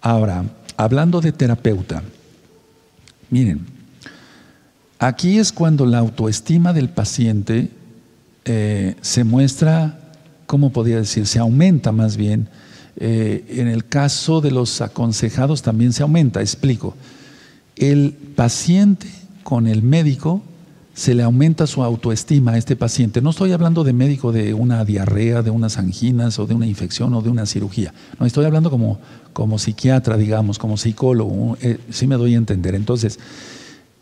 Ahora, 0.00 0.44
hablando 0.76 1.20
de 1.20 1.32
terapeuta, 1.32 2.02
miren, 3.30 3.66
aquí 4.98 5.38
es 5.38 5.52
cuando 5.52 5.86
la 5.86 5.98
autoestima 5.98 6.72
del 6.72 6.88
paciente 6.88 7.70
eh, 8.50 8.96
se 9.02 9.24
muestra, 9.24 9.98
¿cómo 10.46 10.72
podría 10.72 10.96
decir? 10.96 11.26
Se 11.26 11.38
aumenta 11.38 11.92
más 11.92 12.16
bien. 12.16 12.48
Eh, 12.96 13.44
en 13.50 13.68
el 13.68 13.86
caso 13.86 14.40
de 14.40 14.50
los 14.50 14.80
aconsejados 14.80 15.60
también 15.60 15.92
se 15.92 16.02
aumenta, 16.02 16.40
explico. 16.40 16.94
El 17.76 18.14
paciente 18.34 19.06
con 19.44 19.66
el 19.66 19.82
médico 19.82 20.42
se 20.94 21.14
le 21.14 21.24
aumenta 21.24 21.66
su 21.66 21.84
autoestima 21.84 22.52
a 22.52 22.58
este 22.58 22.74
paciente. 22.74 23.20
No 23.20 23.30
estoy 23.30 23.52
hablando 23.52 23.84
de 23.84 23.92
médico 23.92 24.32
de 24.32 24.54
una 24.54 24.82
diarrea, 24.86 25.42
de 25.42 25.50
unas 25.50 25.76
anginas 25.76 26.38
o 26.38 26.46
de 26.46 26.54
una 26.54 26.66
infección 26.66 27.12
o 27.12 27.20
de 27.20 27.28
una 27.28 27.44
cirugía. 27.44 27.92
No, 28.18 28.24
estoy 28.24 28.46
hablando 28.46 28.70
como, 28.70 28.98
como 29.34 29.58
psiquiatra, 29.58 30.16
digamos, 30.16 30.58
como 30.58 30.78
psicólogo. 30.78 31.58
Eh, 31.60 31.78
sí 31.90 32.06
me 32.06 32.16
doy 32.16 32.34
a 32.34 32.38
entender. 32.38 32.74
Entonces, 32.74 33.18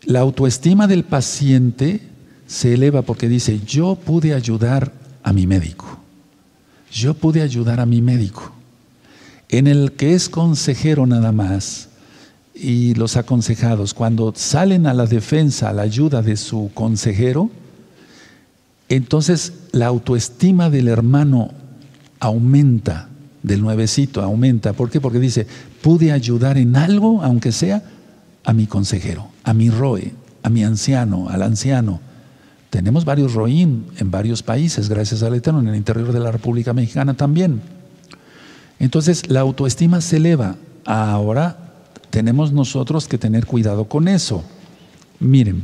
la 0.05 0.21
autoestima 0.21 0.87
del 0.87 1.03
paciente 1.03 2.01
se 2.47 2.73
eleva 2.73 3.01
porque 3.01 3.29
dice, 3.29 3.59
yo 3.65 3.95
pude 3.95 4.33
ayudar 4.33 4.91
a 5.21 5.33
mi 5.33 5.45
médico. 5.45 5.99
Yo 6.91 7.13
pude 7.13 7.41
ayudar 7.41 7.79
a 7.79 7.85
mi 7.85 8.01
médico. 8.01 8.53
En 9.49 9.67
el 9.67 9.91
que 9.91 10.13
es 10.13 10.29
consejero 10.29 11.05
nada 11.05 11.31
más, 11.31 11.89
y 12.53 12.95
los 12.95 13.17
aconsejados, 13.17 13.93
cuando 13.93 14.33
salen 14.35 14.87
a 14.87 14.93
la 14.93 15.05
defensa, 15.05 15.69
a 15.69 15.73
la 15.73 15.83
ayuda 15.83 16.21
de 16.21 16.37
su 16.37 16.71
consejero, 16.73 17.51
entonces 18.89 19.53
la 19.71 19.87
autoestima 19.87 20.69
del 20.69 20.87
hermano 20.87 21.51
aumenta, 22.19 23.09
del 23.43 23.61
nuevecito 23.61 24.21
aumenta. 24.21 24.73
¿Por 24.73 24.89
qué? 24.89 24.99
Porque 24.99 25.19
dice, 25.19 25.45
pude 25.81 26.11
ayudar 26.11 26.57
en 26.57 26.75
algo, 26.75 27.21
aunque 27.21 27.51
sea, 27.51 27.83
a 28.43 28.53
mi 28.53 28.65
consejero, 28.65 29.27
a 29.43 29.53
mi 29.53 29.69
roe, 29.69 30.13
a 30.41 30.49
mi 30.49 30.63
anciano, 30.63 31.29
al 31.29 31.43
anciano. 31.43 31.99
Tenemos 32.69 33.05
varios 33.05 33.33
roín 33.33 33.85
en 33.97 34.11
varios 34.11 34.43
países, 34.43 34.89
gracias 34.89 35.23
al 35.23 35.35
Eterno, 35.35 35.61
en 35.61 35.69
el 35.69 35.75
interior 35.75 36.11
de 36.11 36.19
la 36.19 36.31
República 36.31 36.73
Mexicana 36.73 37.13
también. 37.13 37.61
Entonces 38.79 39.29
la 39.29 39.39
autoestima 39.39 40.01
se 40.01 40.17
eleva. 40.17 40.55
Ahora 40.85 41.73
tenemos 42.09 42.51
nosotros 42.51 43.07
que 43.07 43.17
tener 43.17 43.45
cuidado 43.45 43.85
con 43.85 44.07
eso. 44.07 44.43
Miren, 45.19 45.63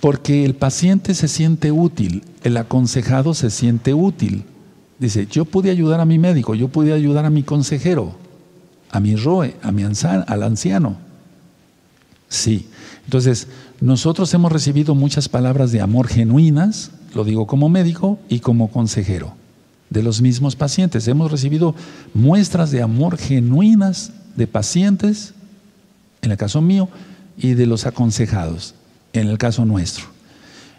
porque 0.00 0.44
el 0.44 0.54
paciente 0.54 1.14
se 1.14 1.28
siente 1.28 1.72
útil, 1.72 2.24
el 2.42 2.56
aconsejado 2.56 3.34
se 3.34 3.50
siente 3.50 3.92
útil. 3.92 4.44
Dice, 4.98 5.26
yo 5.26 5.44
pude 5.44 5.70
ayudar 5.70 6.00
a 6.00 6.04
mi 6.04 6.18
médico, 6.18 6.54
yo 6.54 6.68
pude 6.68 6.92
ayudar 6.92 7.24
a 7.24 7.30
mi 7.30 7.42
consejero, 7.42 8.16
a 8.90 9.00
mi 9.00 9.16
ROE, 9.16 9.56
a 9.62 9.72
mi 9.72 9.82
al 9.82 10.42
anciano. 10.42 10.96
Sí. 12.28 12.68
Entonces, 13.04 13.48
nosotros 13.80 14.32
hemos 14.34 14.52
recibido 14.52 14.94
muchas 14.94 15.28
palabras 15.28 15.72
de 15.72 15.80
amor 15.80 16.06
genuinas, 16.06 16.90
lo 17.14 17.24
digo 17.24 17.46
como 17.46 17.68
médico 17.68 18.18
y 18.28 18.40
como 18.40 18.70
consejero, 18.70 19.34
de 19.88 20.02
los 20.02 20.20
mismos 20.20 20.54
pacientes. 20.54 21.08
Hemos 21.08 21.30
recibido 21.30 21.74
muestras 22.12 22.70
de 22.70 22.82
amor 22.82 23.16
genuinas 23.16 24.12
de 24.36 24.46
pacientes, 24.46 25.32
en 26.20 26.30
el 26.30 26.36
caso 26.36 26.60
mío, 26.60 26.88
y 27.38 27.54
de 27.54 27.66
los 27.66 27.86
aconsejados, 27.86 28.74
en 29.14 29.28
el 29.28 29.38
caso 29.38 29.64
nuestro. 29.64 30.04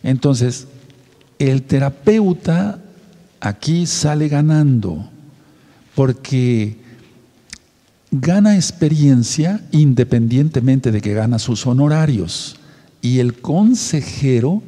Entonces, 0.04 0.68
el 1.40 1.64
terapeuta 1.64 2.80
aquí 3.40 3.88
sale 3.88 4.28
ganando, 4.28 5.10
porque 5.96 6.78
gana 8.12 8.56
experiencia 8.56 9.62
independientemente 9.72 10.92
de 10.92 11.02
que 11.02 11.14
gana 11.14 11.40
sus 11.40 11.66
honorarios. 11.66 12.58
Y 13.02 13.20
el 13.20 13.40
consejero 13.42 14.62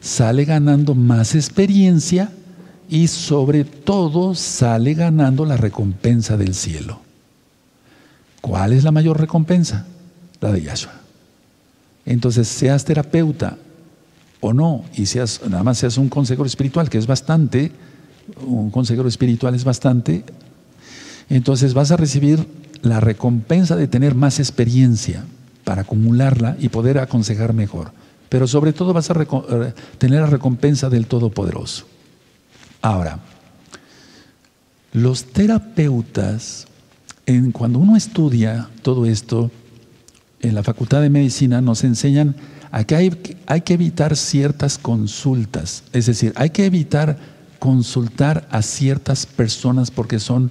sale 0.00 0.44
ganando 0.44 0.94
más 0.94 1.34
experiencia 1.34 2.30
y 2.88 3.06
sobre 3.08 3.64
todo 3.64 4.34
sale 4.34 4.94
ganando 4.94 5.44
la 5.44 5.56
recompensa 5.56 6.36
del 6.36 6.54
cielo. 6.54 7.00
¿Cuál 8.40 8.72
es 8.72 8.84
la 8.84 8.92
mayor 8.92 9.20
recompensa? 9.20 9.86
La 10.40 10.50
de 10.50 10.62
Yahshua. 10.62 10.92
Entonces, 12.06 12.48
seas 12.48 12.84
terapeuta 12.84 13.58
o 14.40 14.52
no, 14.52 14.84
y 14.96 15.06
seas, 15.06 15.40
nada 15.48 15.62
más 15.62 15.78
seas 15.78 15.98
un 15.98 16.08
consejero 16.08 16.46
espiritual, 16.46 16.88
que 16.88 16.98
es 16.98 17.06
bastante, 17.06 17.72
un 18.46 18.70
consejero 18.70 19.06
espiritual 19.06 19.54
es 19.54 19.64
bastante, 19.64 20.24
entonces 21.28 21.74
vas 21.74 21.90
a 21.90 21.96
recibir 21.96 22.46
la 22.82 23.00
recompensa 23.00 23.76
de 23.76 23.86
tener 23.86 24.14
más 24.14 24.38
experiencia 24.38 25.24
para 25.64 25.82
acumularla 25.82 26.56
y 26.58 26.68
poder 26.68 26.98
aconsejar 26.98 27.52
mejor. 27.52 27.92
Pero 28.28 28.46
sobre 28.46 28.72
todo 28.72 28.92
vas 28.92 29.10
a 29.10 29.14
eh, 29.20 29.74
tener 29.98 30.20
la 30.20 30.26
recompensa 30.26 30.88
del 30.88 31.06
Todopoderoso. 31.06 31.86
Ahora, 32.82 33.18
los 34.92 35.24
terapeutas, 35.24 36.66
en, 37.26 37.52
cuando 37.52 37.78
uno 37.78 37.96
estudia 37.96 38.68
todo 38.82 39.06
esto, 39.06 39.50
en 40.40 40.54
la 40.54 40.62
Facultad 40.62 41.02
de 41.02 41.10
Medicina 41.10 41.60
nos 41.60 41.84
enseñan 41.84 42.34
a 42.70 42.84
que 42.84 42.96
hay, 42.96 43.36
hay 43.46 43.60
que 43.60 43.74
evitar 43.74 44.16
ciertas 44.16 44.78
consultas, 44.78 45.82
es 45.92 46.06
decir, 46.06 46.32
hay 46.36 46.50
que 46.50 46.64
evitar 46.64 47.18
consultar 47.58 48.48
a 48.50 48.62
ciertas 48.62 49.26
personas 49.26 49.90
porque 49.90 50.18
son 50.18 50.50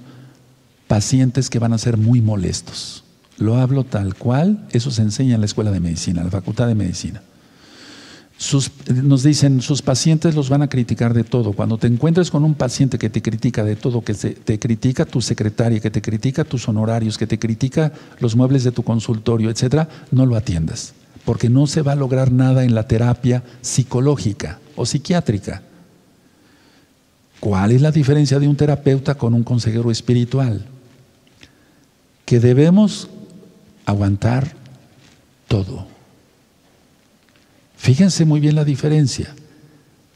pacientes 0.86 1.50
que 1.50 1.58
van 1.58 1.72
a 1.72 1.78
ser 1.78 1.96
muy 1.96 2.20
molestos. 2.20 3.04
Lo 3.40 3.56
hablo 3.56 3.84
tal 3.84 4.14
cual, 4.14 4.66
eso 4.70 4.90
se 4.90 5.02
enseña 5.02 5.34
en 5.34 5.40
la 5.40 5.46
Escuela 5.46 5.70
de 5.70 5.80
Medicina, 5.80 6.20
en 6.20 6.26
la 6.26 6.30
Facultad 6.30 6.68
de 6.68 6.74
Medicina. 6.74 7.22
nos 9.02 9.22
dicen, 9.22 9.62
sus 9.62 9.82
pacientes 9.82 10.34
los 10.34 10.48
van 10.48 10.62
a 10.62 10.68
criticar 10.68 11.14
de 11.14 11.24
todo. 11.24 11.52
Cuando 11.52 11.78
te 11.78 11.86
encuentres 11.86 12.30
con 12.30 12.44
un 12.44 12.54
paciente 12.54 12.98
que 12.98 13.10
te 13.10 13.22
critica 13.22 13.64
de 13.64 13.76
todo, 13.76 14.02
que 14.02 14.14
te 14.14 14.58
critica 14.58 15.06
tu 15.06 15.22
secretaria, 15.22 15.80
que 15.80 15.90
te 15.90 16.02
critica 16.02 16.44
tus 16.44 16.68
honorarios, 16.68 17.16
que 17.16 17.26
te 17.26 17.38
critica 17.38 17.92
los 18.18 18.36
muebles 18.36 18.62
de 18.62 18.72
tu 18.72 18.82
consultorio, 18.82 19.50
etcétera, 19.50 19.88
no 20.10 20.26
lo 20.26 20.36
atiendas, 20.36 20.92
porque 21.24 21.48
no 21.48 21.66
se 21.66 21.80
va 21.80 21.92
a 21.92 21.96
lograr 21.96 22.30
nada 22.30 22.64
en 22.64 22.74
la 22.74 22.86
terapia 22.86 23.42
psicológica 23.62 24.58
o 24.76 24.84
psiquiátrica. 24.84 25.62
¿Cuál 27.40 27.72
es 27.72 27.80
la 27.80 27.90
diferencia 27.90 28.38
de 28.38 28.48
un 28.48 28.56
terapeuta 28.56 29.14
con 29.14 29.32
un 29.32 29.44
consejero 29.44 29.90
espiritual? 29.90 30.66
que 32.30 32.38
debemos 32.38 33.08
aguantar 33.90 34.52
todo. 35.48 35.86
Fíjense 37.76 38.24
muy 38.24 38.40
bien 38.40 38.54
la 38.54 38.64
diferencia. 38.64 39.34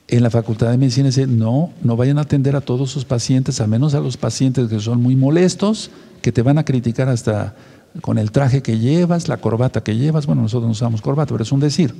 En 0.06 0.22
la 0.22 0.30
Facultad 0.30 0.70
de 0.70 0.76
Medicina 0.76 1.06
dice, 1.06 1.26
no, 1.26 1.72
no 1.82 1.96
vayan 1.96 2.18
a 2.18 2.22
atender 2.22 2.56
a 2.56 2.60
todos 2.60 2.90
sus 2.90 3.04
pacientes, 3.04 3.60
a 3.60 3.66
menos 3.66 3.94
a 3.94 4.00
los 4.00 4.16
pacientes 4.16 4.68
que 4.68 4.80
son 4.80 5.00
muy 5.00 5.16
molestos, 5.16 5.90
que 6.20 6.30
te 6.30 6.42
van 6.42 6.58
a 6.58 6.64
criticar 6.64 7.08
hasta 7.08 7.54
con 8.02 8.18
el 8.18 8.32
traje 8.32 8.62
que 8.62 8.78
llevas, 8.78 9.28
la 9.28 9.38
corbata 9.38 9.82
que 9.82 9.96
llevas. 9.96 10.26
Bueno, 10.26 10.42
nosotros 10.42 10.66
no 10.66 10.72
usamos 10.72 11.00
corbata, 11.00 11.32
pero 11.32 11.42
es 11.42 11.52
un 11.52 11.60
decir. 11.60 11.94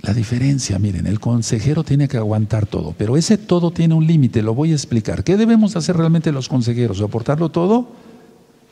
La 0.00 0.12
diferencia, 0.12 0.78
miren, 0.78 1.06
el 1.06 1.20
consejero 1.20 1.82
tiene 1.82 2.08
que 2.08 2.16
aguantar 2.16 2.66
todo, 2.66 2.94
pero 2.96 3.16
ese 3.16 3.38
todo 3.38 3.70
tiene 3.70 3.94
un 3.94 4.06
límite, 4.06 4.42
lo 4.42 4.54
voy 4.54 4.72
a 4.72 4.74
explicar. 4.74 5.24
¿Qué 5.24 5.36
debemos 5.36 5.76
hacer 5.76 5.96
realmente 5.96 6.30
los 6.30 6.48
consejeros? 6.48 6.98
¿Soportarlo 6.98 7.48
todo? 7.50 7.88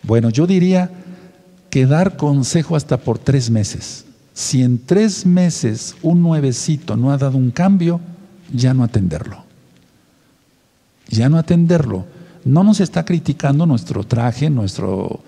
Bueno, 0.02 0.30
yo 0.30 0.46
diría 0.46 0.90
que 1.72 1.86
dar 1.86 2.18
consejo 2.18 2.76
hasta 2.76 2.98
por 2.98 3.18
tres 3.18 3.48
meses. 3.48 4.04
Si 4.34 4.62
en 4.62 4.78
tres 4.84 5.24
meses 5.24 5.96
un 6.02 6.20
nuevecito 6.20 6.98
no 6.98 7.10
ha 7.10 7.16
dado 7.16 7.38
un 7.38 7.50
cambio, 7.50 7.98
ya 8.52 8.74
no 8.74 8.84
atenderlo. 8.84 9.42
Ya 11.08 11.30
no 11.30 11.38
atenderlo. 11.38 12.04
No 12.44 12.62
nos 12.62 12.80
está 12.80 13.06
criticando 13.06 13.64
nuestro 13.64 14.04
traje, 14.04 14.50
nuestro, 14.50 15.20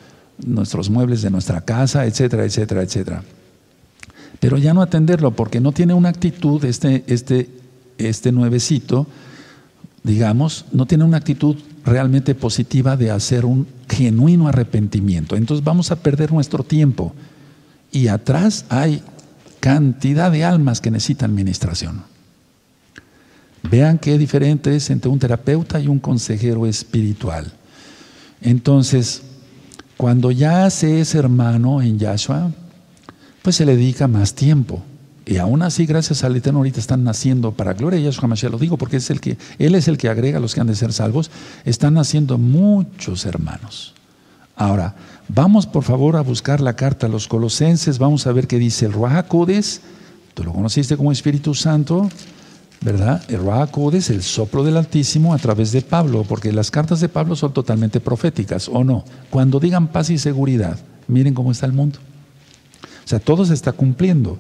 nuestros 0.44 0.90
muebles 0.90 1.22
de 1.22 1.30
nuestra 1.30 1.62
casa, 1.62 2.04
etcétera, 2.04 2.44
etcétera, 2.44 2.82
etcétera. 2.82 3.22
Pero 4.38 4.58
ya 4.58 4.74
no 4.74 4.82
atenderlo 4.82 5.30
porque 5.30 5.60
no 5.60 5.72
tiene 5.72 5.94
una 5.94 6.10
actitud, 6.10 6.62
este, 6.66 7.04
este, 7.06 7.48
este 7.96 8.32
nuevecito, 8.32 9.06
digamos, 10.02 10.66
no 10.72 10.84
tiene 10.84 11.04
una 11.04 11.16
actitud 11.16 11.56
realmente 11.84 12.34
positiva 12.34 12.96
de 12.96 13.10
hacer 13.10 13.44
un 13.44 13.66
genuino 13.88 14.48
arrepentimiento. 14.48 15.36
Entonces 15.36 15.64
vamos 15.64 15.90
a 15.90 15.96
perder 15.96 16.32
nuestro 16.32 16.64
tiempo. 16.64 17.14
Y 17.92 18.08
atrás 18.08 18.64
hay 18.68 19.02
cantidad 19.60 20.30
de 20.30 20.44
almas 20.44 20.80
que 20.80 20.90
necesitan 20.90 21.30
administración. 21.30 22.02
Vean 23.70 23.98
qué 23.98 24.18
diferente 24.18 24.76
es 24.76 24.90
entre 24.90 25.10
un 25.10 25.18
terapeuta 25.18 25.80
y 25.80 25.88
un 25.88 25.98
consejero 25.98 26.66
espiritual. 26.66 27.52
Entonces, 28.40 29.22
cuando 29.96 30.30
ya 30.30 30.68
se 30.70 31.00
es 31.00 31.14
hermano 31.14 31.80
en 31.80 31.98
Yahshua, 31.98 32.52
pues 33.42 33.56
se 33.56 33.64
le 33.64 33.76
dedica 33.76 34.06
más 34.06 34.34
tiempo. 34.34 34.82
Y 35.26 35.38
aún 35.38 35.62
así, 35.62 35.86
gracias 35.86 36.22
al 36.22 36.36
Eterno, 36.36 36.58
ahorita 36.58 36.80
están 36.80 37.02
naciendo 37.02 37.52
para 37.52 37.72
gloria 37.72 37.98
de 37.98 38.04
Yahshua 38.04 38.28
Mashiach. 38.28 38.52
Lo 38.52 38.58
digo 38.58 38.76
porque 38.76 38.98
es 38.98 39.08
el 39.08 39.20
que, 39.20 39.38
Él 39.58 39.74
es 39.74 39.88
el 39.88 39.96
que 39.96 40.08
agrega 40.08 40.38
a 40.38 40.40
los 40.40 40.54
que 40.54 40.60
han 40.60 40.66
de 40.66 40.76
ser 40.76 40.92
salvos. 40.92 41.30
Están 41.64 41.94
naciendo 41.94 42.36
muchos 42.36 43.24
hermanos. 43.24 43.94
Ahora, 44.54 44.94
vamos 45.28 45.66
por 45.66 45.82
favor 45.82 46.16
a 46.16 46.20
buscar 46.20 46.60
la 46.60 46.76
carta 46.76 47.06
a 47.06 47.10
los 47.10 47.26
colosenses. 47.26 47.98
Vamos 47.98 48.26
a 48.26 48.32
ver 48.32 48.46
qué 48.46 48.58
dice 48.58 48.84
el 48.84 48.92
Ruajacodes. 48.92 49.80
Tú 50.34 50.44
lo 50.44 50.52
conociste 50.52 50.96
como 50.96 51.10
Espíritu 51.10 51.54
Santo, 51.54 52.08
¿verdad? 52.82 53.22
El 53.28 53.38
Ruajacodes, 53.38 54.10
el 54.10 54.22
soplo 54.22 54.62
del 54.62 54.76
Altísimo 54.76 55.32
a 55.32 55.38
través 55.38 55.72
de 55.72 55.80
Pablo, 55.80 56.24
porque 56.28 56.52
las 56.52 56.70
cartas 56.70 57.00
de 57.00 57.08
Pablo 57.08 57.34
son 57.34 57.52
totalmente 57.54 57.98
proféticas, 57.98 58.68
¿o 58.68 58.84
no? 58.84 59.04
Cuando 59.30 59.58
digan 59.58 59.88
paz 59.88 60.10
y 60.10 60.18
seguridad, 60.18 60.78
miren 61.08 61.34
cómo 61.34 61.50
está 61.50 61.64
el 61.64 61.72
mundo. 61.72 61.98
O 63.04 63.08
sea, 63.08 63.20
todo 63.20 63.44
se 63.44 63.54
está 63.54 63.72
cumpliendo. 63.72 64.38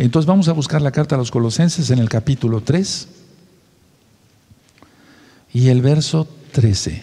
Entonces 0.00 0.26
vamos 0.26 0.48
a 0.48 0.54
buscar 0.54 0.80
la 0.80 0.92
carta 0.92 1.14
a 1.14 1.18
los 1.18 1.30
colosenses 1.30 1.90
en 1.90 1.98
el 1.98 2.08
capítulo 2.08 2.62
3 2.62 3.06
y 5.52 5.68
el 5.68 5.82
verso 5.82 6.26
13. 6.52 7.02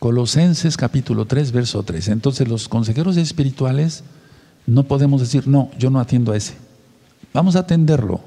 Colosenses 0.00 0.76
capítulo 0.76 1.26
3, 1.26 1.52
verso 1.52 1.84
3. 1.84 2.08
Entonces 2.08 2.48
los 2.48 2.68
consejeros 2.68 3.16
espirituales 3.16 4.02
no 4.66 4.82
podemos 4.82 5.20
decir, 5.20 5.46
no, 5.46 5.70
yo 5.78 5.90
no 5.90 6.00
atiendo 6.00 6.32
a 6.32 6.36
ese. 6.36 6.54
Vamos 7.32 7.54
a 7.54 7.60
atenderlo. 7.60 8.20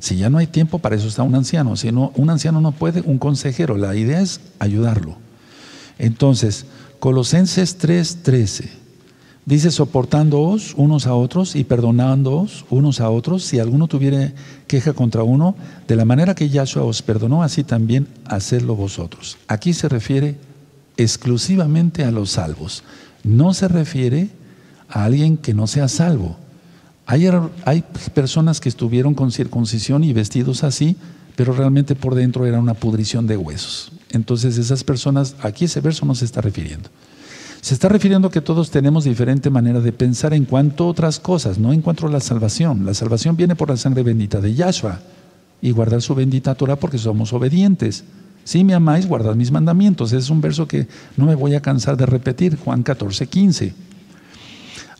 Si 0.00 0.16
ya 0.16 0.30
no 0.30 0.38
hay 0.38 0.46
tiempo, 0.46 0.78
para 0.78 0.96
eso 0.96 1.06
está 1.06 1.22
un 1.22 1.34
anciano. 1.34 1.76
Si 1.76 1.92
no, 1.92 2.12
un 2.16 2.30
anciano 2.30 2.62
no 2.62 2.72
puede, 2.72 3.02
un 3.02 3.18
consejero. 3.18 3.76
La 3.76 3.94
idea 3.94 4.22
es 4.22 4.40
ayudarlo. 4.58 5.18
Entonces, 5.98 6.64
Colosenses 6.98 7.76
3, 7.76 8.22
13. 8.22 8.83
Dice, 9.46 9.70
soportándoos 9.70 10.72
unos 10.76 11.06
a 11.06 11.14
otros 11.14 11.54
y 11.54 11.64
perdonándoos 11.64 12.64
unos 12.70 13.00
a 13.00 13.10
otros, 13.10 13.44
si 13.44 13.58
alguno 13.58 13.88
tuviera 13.88 14.32
queja 14.66 14.94
contra 14.94 15.22
uno, 15.22 15.54
de 15.86 15.96
la 15.96 16.06
manera 16.06 16.34
que 16.34 16.48
Yahshua 16.48 16.84
os 16.84 17.02
perdonó, 17.02 17.42
así 17.42 17.62
también 17.62 18.08
hacedlo 18.24 18.74
vosotros. 18.74 19.36
Aquí 19.46 19.74
se 19.74 19.90
refiere 19.90 20.38
exclusivamente 20.96 22.04
a 22.04 22.10
los 22.10 22.30
salvos. 22.30 22.84
No 23.22 23.52
se 23.52 23.68
refiere 23.68 24.30
a 24.88 25.04
alguien 25.04 25.36
que 25.36 25.52
no 25.52 25.66
sea 25.66 25.88
salvo. 25.88 26.36
Hay, 27.04 27.28
hay 27.66 27.84
personas 28.14 28.60
que 28.60 28.70
estuvieron 28.70 29.12
con 29.12 29.30
circuncisión 29.30 30.04
y 30.04 30.14
vestidos 30.14 30.64
así, 30.64 30.96
pero 31.36 31.52
realmente 31.52 31.94
por 31.94 32.14
dentro 32.14 32.46
era 32.46 32.58
una 32.58 32.72
pudrición 32.72 33.26
de 33.26 33.36
huesos. 33.36 33.92
Entonces 34.10 34.56
esas 34.56 34.84
personas, 34.84 35.36
aquí 35.42 35.66
ese 35.66 35.82
verso 35.82 36.06
no 36.06 36.14
se 36.14 36.24
está 36.24 36.40
refiriendo. 36.40 36.88
Se 37.64 37.72
está 37.72 37.88
refiriendo 37.88 38.28
que 38.28 38.42
todos 38.42 38.70
tenemos 38.70 39.04
diferente 39.04 39.48
manera 39.48 39.80
de 39.80 39.90
pensar 39.90 40.34
en 40.34 40.44
cuanto 40.44 40.84
a 40.84 40.88
otras 40.88 41.18
cosas, 41.18 41.56
no 41.56 41.72
en 41.72 41.80
cuanto 41.80 42.06
a 42.06 42.10
la 42.10 42.20
salvación. 42.20 42.84
La 42.84 42.92
salvación 42.92 43.38
viene 43.38 43.56
por 43.56 43.70
la 43.70 43.78
sangre 43.78 44.02
bendita 44.02 44.38
de 44.42 44.52
Yahshua 44.52 45.00
y 45.62 45.70
guardar 45.70 46.02
su 46.02 46.14
bendita 46.14 46.54
Torah 46.54 46.76
porque 46.76 46.98
somos 46.98 47.32
obedientes. 47.32 48.04
Si 48.44 48.64
me 48.64 48.74
amáis, 48.74 49.08
guardad 49.08 49.34
mis 49.34 49.50
mandamientos. 49.50 50.12
Es 50.12 50.28
un 50.28 50.42
verso 50.42 50.68
que 50.68 50.88
no 51.16 51.24
me 51.24 51.36
voy 51.36 51.54
a 51.54 51.62
cansar 51.62 51.96
de 51.96 52.04
repetir, 52.04 52.58
Juan 52.58 52.82
14, 52.82 53.28
15. 53.28 53.74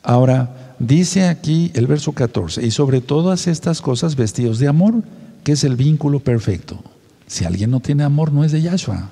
Ahora, 0.03 0.75
dice 0.79 1.29
aquí 1.29 1.71
el 1.75 1.87
verso 1.87 2.13
14, 2.13 2.65
y 2.65 2.71
sobre 2.71 3.03
todas 3.03 3.47
estas 3.47 3.83
cosas 3.83 4.17
vestidos 4.17 4.59
de 4.59 4.69
amor, 4.69 5.03
que 5.45 5.53
es 5.53 5.65
el 5.65 5.77
vínculo 5.77 6.19
perfecto. 6.21 6.83
Si 7.27 7.45
alguien 7.45 7.71
no 7.71 7.81
tiene 7.81 8.05
amor, 8.05 8.33
no 8.33 8.43
es 8.43 8.53
de 8.53 8.63
Yahshua. 8.63 9.11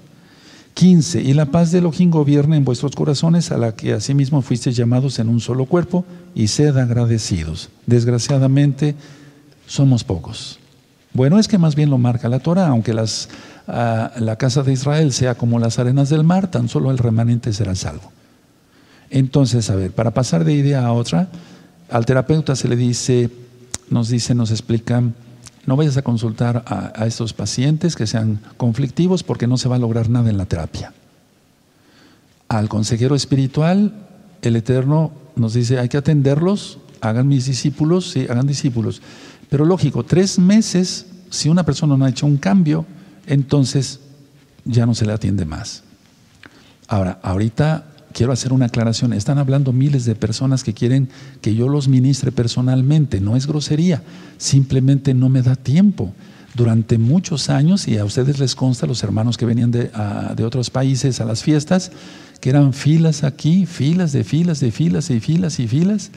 15. 0.75 1.20
Y 1.23 1.35
la 1.35 1.47
paz 1.47 1.70
de 1.70 1.79
Elohim 1.79 2.11
gobierne 2.11 2.57
en 2.57 2.64
vuestros 2.64 2.95
corazones, 2.95 3.51
a 3.51 3.59
la 3.59 3.75
que 3.75 3.93
asimismo 3.93 4.43
fuisteis 4.43 4.77
llamados 4.77 5.18
en 5.18 5.29
un 5.29 5.41
solo 5.41 5.66
cuerpo, 5.66 6.05
y 6.35 6.49
sed 6.49 6.77
agradecidos. 6.77 7.68
Desgraciadamente, 7.87 8.95
somos 9.66 10.05
pocos. 10.05 10.59
Bueno, 11.14 11.39
es 11.39 11.47
que 11.47 11.59
más 11.59 11.75
bien 11.75 11.91
lo 11.91 11.99
marca 11.99 12.29
la 12.29 12.39
Torah, 12.39 12.68
aunque 12.68 12.95
las, 12.95 13.29
ah, 13.68 14.12
la 14.18 14.37
casa 14.37 14.62
de 14.62 14.73
Israel 14.73 15.12
sea 15.12 15.35
como 15.35 15.59
las 15.59 15.79
arenas 15.79 16.09
del 16.09 16.25
mar, 16.25 16.51
tan 16.51 16.68
solo 16.68 16.91
el 16.91 16.99
remanente 16.99 17.53
será 17.53 17.75
salvo. 17.75 18.11
Entonces, 19.11 19.68
a 19.68 19.77
ver, 19.77 19.93
para 19.93 20.12
pasar 20.12 20.45
de 20.45 20.55
idea 20.55 20.87
a 20.87 20.93
otra, 20.93 21.29
al 21.91 22.07
terapeuta 22.07 22.57
se 22.57 22.68
le 22.68 22.77
dice, 22.77 23.31
nos 23.91 24.09
dice, 24.09 24.35
nos 24.35 24.51
explican, 24.51 25.14
no 25.66 25.76
vayas 25.76 25.96
a 25.96 26.02
consultar 26.02 26.64
a, 26.66 27.06
estos 27.06 27.32
pacientes 27.32 27.94
que 27.94 28.06
sean 28.06 28.40
conflictivos 28.56 29.22
porque 29.22 29.46
no 29.46 29.56
se 29.56 29.68
va 29.68 29.76
a 29.76 29.78
lograr 29.78 30.08
nada 30.10 30.30
en 30.30 30.36
la 30.36 30.46
terapia. 30.46 30.92
Al 32.48 32.68
consejero 32.68 33.14
espiritual, 33.14 33.94
el 34.42 34.56
Eterno 34.56 35.12
nos 35.36 35.54
dice, 35.54 35.78
hay 35.78 35.88
que 35.88 35.96
atenderlos, 35.96 36.78
hagan 37.00 37.28
mis 37.28 37.46
discípulos, 37.46 38.10
sí, 38.10 38.26
hagan 38.28 38.46
discípulos. 38.46 39.00
Pero 39.48 39.64
lógico, 39.64 40.04
tres 40.04 40.38
meses, 40.38 41.06
si 41.30 41.48
una 41.48 41.64
persona 41.64 41.96
no 41.96 42.04
ha 42.04 42.10
hecho 42.10 42.26
un 42.26 42.36
cambio, 42.36 42.84
entonces 43.26 44.00
ya 44.64 44.84
no 44.84 44.94
se 44.94 45.06
le 45.06 45.12
atiende 45.12 45.44
más. 45.44 45.84
Ahora, 46.88 47.20
ahorita 47.22 47.91
quiero 48.12 48.32
hacer 48.32 48.52
una 48.52 48.66
aclaración. 48.66 49.12
Están 49.12 49.38
hablando 49.38 49.72
miles 49.72 50.04
de 50.04 50.14
personas 50.14 50.64
que 50.64 50.74
quieren 50.74 51.08
que 51.40 51.54
yo 51.54 51.68
los 51.68 51.88
ministre 51.88 52.32
personalmente. 52.32 53.20
No 53.20 53.36
es 53.36 53.46
grosería, 53.46 54.02
simplemente 54.38 55.14
no 55.14 55.28
me 55.28 55.42
da 55.42 55.56
tiempo. 55.56 56.12
Durante 56.54 56.98
muchos 56.98 57.48
años, 57.48 57.88
y 57.88 57.96
a 57.96 58.04
ustedes 58.04 58.38
les 58.38 58.54
consta, 58.54 58.86
los 58.86 59.02
hermanos 59.02 59.38
que 59.38 59.46
venían 59.46 59.70
de, 59.70 59.90
otros 60.44 60.68
países 60.68 61.20
a 61.20 61.24
las 61.24 61.42
fiestas, 61.42 61.90
que 62.40 62.50
eran 62.50 62.74
filas 62.74 63.24
aquí, 63.24 63.64
filas 63.64 64.12
de 64.12 64.22
filas 64.22 64.60
de 64.60 64.70
filas 64.70 65.10
y 65.10 65.20
filas 65.20 65.58
y 65.60 65.68
filas 65.68 66.10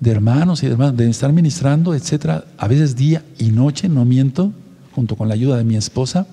de 0.00 0.10
hermanos 0.10 0.62
y 0.62 0.66
de 0.66 0.72
hermanos, 0.72 0.96
de 0.96 1.08
estar 1.08 1.32
ministrando, 1.32 1.94
etcétera, 1.94 2.44
a 2.56 2.66
veces 2.66 2.96
día 2.96 3.22
y 3.38 3.52
noche, 3.52 3.88
no 3.88 4.04
miento, 4.04 4.52
junto 4.94 5.14
con 5.14 5.28
la 5.28 5.34
ayuda 5.34 5.56
de 5.56 5.64
mi 5.64 5.76
esposa, 5.76 6.26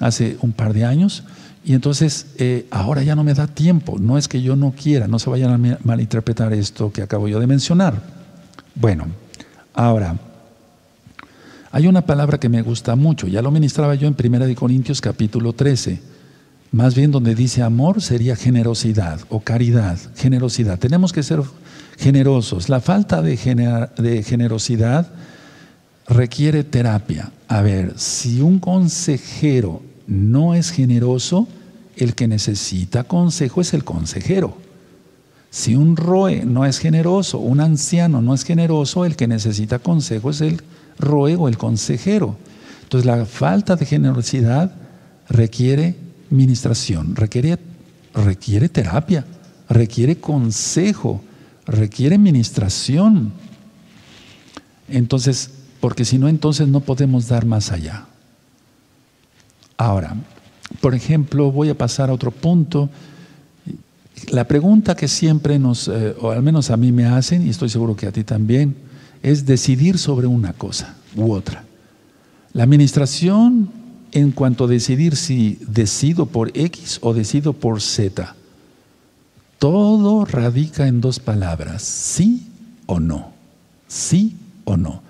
hace 0.00 0.36
un 0.40 0.52
par 0.52 0.72
de 0.72 0.84
años. 0.84 1.22
Y 1.66 1.74
entonces, 1.74 2.26
eh, 2.38 2.68
ahora 2.70 3.02
ya 3.02 3.16
no 3.16 3.24
me 3.24 3.34
da 3.34 3.48
tiempo. 3.48 3.98
No 3.98 4.16
es 4.16 4.28
que 4.28 4.40
yo 4.40 4.54
no 4.54 4.70
quiera, 4.70 5.08
no 5.08 5.18
se 5.18 5.28
vayan 5.28 5.50
a 5.52 5.78
malinterpretar 5.82 6.52
esto 6.52 6.92
que 6.92 7.02
acabo 7.02 7.26
yo 7.26 7.40
de 7.40 7.48
mencionar. 7.48 8.00
Bueno, 8.76 9.06
ahora, 9.74 10.16
hay 11.72 11.88
una 11.88 12.02
palabra 12.02 12.38
que 12.38 12.48
me 12.48 12.62
gusta 12.62 12.94
mucho. 12.94 13.26
Ya 13.26 13.42
lo 13.42 13.50
ministraba 13.50 13.96
yo 13.96 14.06
en 14.06 14.14
Primera 14.14 14.46
de 14.46 14.54
Corintios 14.54 15.00
capítulo 15.00 15.54
13. 15.54 16.00
Más 16.70 16.94
bien 16.94 17.10
donde 17.10 17.34
dice 17.34 17.64
amor 17.64 18.00
sería 18.00 18.36
generosidad 18.36 19.18
o 19.28 19.40
caridad. 19.40 19.98
Generosidad. 20.14 20.78
Tenemos 20.78 21.12
que 21.12 21.24
ser 21.24 21.42
generosos. 21.98 22.68
La 22.68 22.80
falta 22.80 23.22
de, 23.22 23.36
de 23.98 24.22
generosidad 24.22 25.10
requiere 26.06 26.62
terapia. 26.62 27.32
A 27.48 27.60
ver, 27.60 27.98
si 27.98 28.40
un 28.40 28.60
consejero 28.60 29.82
no 30.06 30.54
es 30.54 30.70
generoso, 30.70 31.48
el 31.96 32.14
que 32.14 32.28
necesita 32.28 33.04
consejo 33.04 33.60
es 33.60 33.74
el 33.74 33.84
consejero. 33.84 34.56
Si 35.50 35.74
un 35.74 35.96
roe 35.96 36.44
no 36.44 36.66
es 36.66 36.78
generoso, 36.78 37.38
un 37.38 37.60
anciano 37.60 38.20
no 38.20 38.34
es 38.34 38.44
generoso, 38.44 39.04
el 39.04 39.16
que 39.16 39.26
necesita 39.26 39.78
consejo 39.78 40.30
es 40.30 40.40
el 40.40 40.60
roe 40.98 41.34
o 41.36 41.48
el 41.48 41.56
consejero. 41.56 42.36
Entonces 42.82 43.06
la 43.06 43.24
falta 43.24 43.76
de 43.76 43.86
generosidad 43.86 44.72
requiere 45.28 45.96
ministración, 46.30 47.16
requiere, 47.16 47.58
requiere 48.14 48.68
terapia, 48.68 49.24
requiere 49.68 50.16
consejo, 50.16 51.22
requiere 51.64 52.18
ministración. 52.18 53.32
Entonces, 54.88 55.50
porque 55.80 56.04
si 56.04 56.18
no, 56.18 56.28
entonces 56.28 56.68
no 56.68 56.80
podemos 56.80 57.28
dar 57.28 57.46
más 57.46 57.72
allá. 57.72 58.06
Ahora, 59.76 60.16
por 60.80 60.94
ejemplo, 60.94 61.52
voy 61.52 61.68
a 61.68 61.78
pasar 61.78 62.10
a 62.10 62.12
otro 62.12 62.30
punto. 62.30 62.88
La 64.30 64.48
pregunta 64.48 64.96
que 64.96 65.08
siempre 65.08 65.58
nos, 65.58 65.88
eh, 65.88 66.14
o 66.20 66.30
al 66.30 66.42
menos 66.42 66.70
a 66.70 66.76
mí 66.76 66.92
me 66.92 67.04
hacen, 67.04 67.46
y 67.46 67.50
estoy 67.50 67.68
seguro 67.68 67.96
que 67.96 68.06
a 68.06 68.12
ti 68.12 68.24
también, 68.24 68.76
es 69.22 69.44
decidir 69.44 69.98
sobre 69.98 70.26
una 70.26 70.52
cosa 70.52 70.94
u 71.14 71.32
otra. 71.32 71.64
La 72.52 72.62
administración 72.62 73.70
en 74.12 74.30
cuanto 74.30 74.64
a 74.64 74.68
decidir 74.68 75.16
si 75.16 75.58
decido 75.66 76.26
por 76.26 76.56
X 76.56 76.98
o 77.02 77.12
decido 77.12 77.52
por 77.52 77.82
Z, 77.82 78.34
todo 79.58 80.24
radica 80.24 80.86
en 80.86 81.00
dos 81.00 81.18
palabras, 81.18 81.82
sí 81.82 82.46
o 82.86 83.00
no, 83.00 83.32
sí 83.88 84.36
o 84.64 84.76
no. 84.76 85.02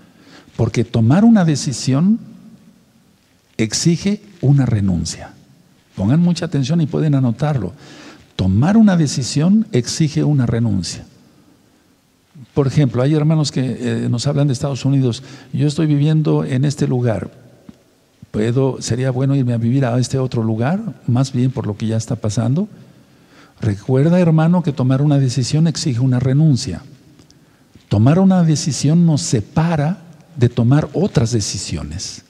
Porque 0.57 0.85
tomar 0.85 1.25
una 1.25 1.45
decisión 1.45 2.19
exige 3.59 4.23
una 4.41 4.67
renuncia. 4.67 5.33
Pongan 5.95 6.21
mucha 6.21 6.45
atención 6.45 6.81
y 6.81 6.87
pueden 6.87 7.15
anotarlo. 7.15 7.73
Tomar 8.37 8.77
una 8.77 8.97
decisión 8.97 9.67
exige 9.73 10.25
una 10.25 10.45
renuncia. 10.45 11.05
Por 12.53 12.67
ejemplo, 12.67 13.03
hay 13.03 13.15
hermanos 13.15 13.51
que 13.51 13.77
eh, 13.81 14.09
nos 14.11 14.27
hablan 14.27 14.47
de 14.47 14.53
Estados 14.53 14.85
Unidos. 14.85 15.23
Yo 15.53 15.67
estoy 15.67 15.87
viviendo 15.87 16.45
en 16.45 16.67
este 16.67 16.87
lugar. 16.87 17.31
¿Puedo, 18.31 18.83
¿Sería 18.83 19.11
bueno 19.11 19.35
irme 19.35 19.55
a 19.55 19.59
vivir 19.59 19.87
a 19.87 19.99
este 19.99 20.19
otro 20.19 20.43
lugar? 20.43 20.81
Más 21.07 21.33
bien 21.33 21.51
por 21.51 21.67
lo 21.67 21.79
que 21.79 21.87
ya 21.87 21.97
está 21.97 22.17
pasando. 22.17 22.69
Recuerda, 23.63 24.21
hermano, 24.21 24.63
que 24.63 24.73
tomar 24.73 25.01
una 25.01 25.19
decisión 25.19 25.67
exige 25.67 26.01
una 26.01 26.21
renuncia. 26.21 26.83
Tomar 27.89 28.19
una 28.19 28.43
decisión 28.43 29.07
nos 29.07 29.23
separa 29.23 30.03
de 30.37 30.51
tomar 30.51 30.91
otras 30.93 31.31
decisiones. 31.33 32.26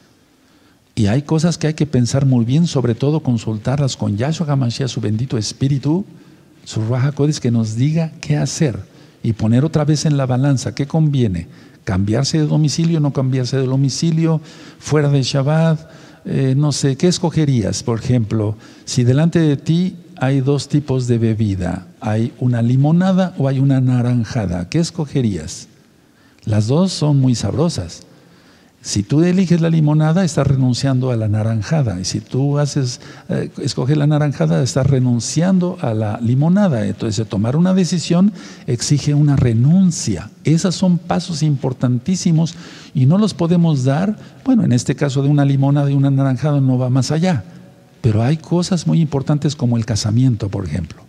Y 0.99 1.09
hay 1.09 1.23
cosas 1.23 1.59
que 1.59 1.67
hay 1.67 1.75
que 1.75 1.85
pensar 1.85 2.25
muy 2.25 2.47
bien, 2.47 2.67
sobre 2.67 2.95
todo 2.95 3.21
consultarlas 3.21 3.99
con 3.99 4.17
Yahshua 4.17 4.51
HaMashiach, 4.51 4.89
su 4.89 5.03
bendito 5.03 5.37
espíritu, 5.37 6.07
su 6.65 6.81
Raja 6.87 7.13
que 7.13 7.51
nos 7.51 7.77
diga 7.77 8.13
qué 8.23 8.39
hacer 8.39 8.81
y 9.23 9.35
poner 9.35 9.67
otra 9.67 9.85
vez 9.85 10.07
en 10.07 10.17
la 10.17 10.25
balanza 10.25 10.75
qué 10.75 10.87
conviene. 10.87 11.49
Cambiarse 11.85 12.39
de 12.39 12.47
domicilio, 12.47 12.99
no 12.99 13.13
cambiarse 13.13 13.59
de 13.59 13.67
domicilio, 13.67 14.41
fuera 14.79 15.11
de 15.11 15.23
Shabbat, 15.23 15.81
eh, 16.25 16.55
no 16.57 16.73
sé, 16.73 16.97
¿qué 16.97 17.09
escogerías? 17.09 17.83
Por 17.83 17.99
ejemplo, 17.99 18.57
si 18.87 19.05
delante 19.05 19.39
de 19.39 19.59
ti 19.59 19.97
hay 20.17 20.41
dos 20.41 20.67
tipos 20.67 21.07
de 21.07 21.19
bebida, 21.19 21.89
hay 22.01 22.33
una 22.41 22.63
limonada 22.63 23.35
o 23.37 23.49
hay 23.49 23.59
una 23.59 23.83
naranjada, 23.83 24.71
¿qué 24.71 24.79
escogerías? 24.79 25.69
Las 26.47 26.69
dos 26.69 26.91
son 26.91 27.21
muy 27.21 27.35
sabrosas. 27.35 28.06
Si 28.87 29.03
tú 29.03 29.21
eliges 29.25 29.61
la 29.61 29.69
limonada, 29.69 30.25
estás 30.25 30.47
renunciando 30.47 31.11
a 31.11 31.17
la 31.17 31.27
naranjada. 31.27 31.99
Y 31.99 32.05
si 32.05 32.21
tú 32.21 32.61
haces, 32.61 33.01
eh, 33.29 33.51
escoges 33.61 33.97
la 33.97 34.07
naranjada, 34.07 34.63
estás 34.63 34.87
renunciando 34.87 35.77
a 35.81 35.93
la 35.93 36.21
limonada. 36.21 36.87
Entonces, 36.87 37.29
tomar 37.29 37.57
una 37.57 37.75
decisión 37.75 38.33
exige 38.69 39.13
una 39.13 39.35
renuncia. 39.35 40.31
Esos 40.45 40.77
son 40.77 40.99
pasos 40.99 41.43
importantísimos 41.43 42.55
y 42.95 43.07
no 43.07 43.19
los 43.19 43.35
podemos 43.35 43.83
dar. 43.83 44.17
Bueno, 44.45 44.63
en 44.63 44.71
este 44.71 44.95
caso 44.95 45.21
de 45.21 45.31
una 45.31 45.45
limonada 45.45 45.91
y 45.91 45.95
una 45.95 46.13
naranjada 46.13 46.61
no 46.61 46.79
va 46.79 46.89
más 46.89 47.11
allá. 47.11 47.43
Pero 48.03 48.23
hay 48.23 48.37
cosas 48.37 48.87
muy 48.87 49.01
importantes 49.01 49.57
como 49.57 49.77
el 49.77 49.85
casamiento, 49.85 50.49
por 50.49 50.65
ejemplo. 50.65 51.03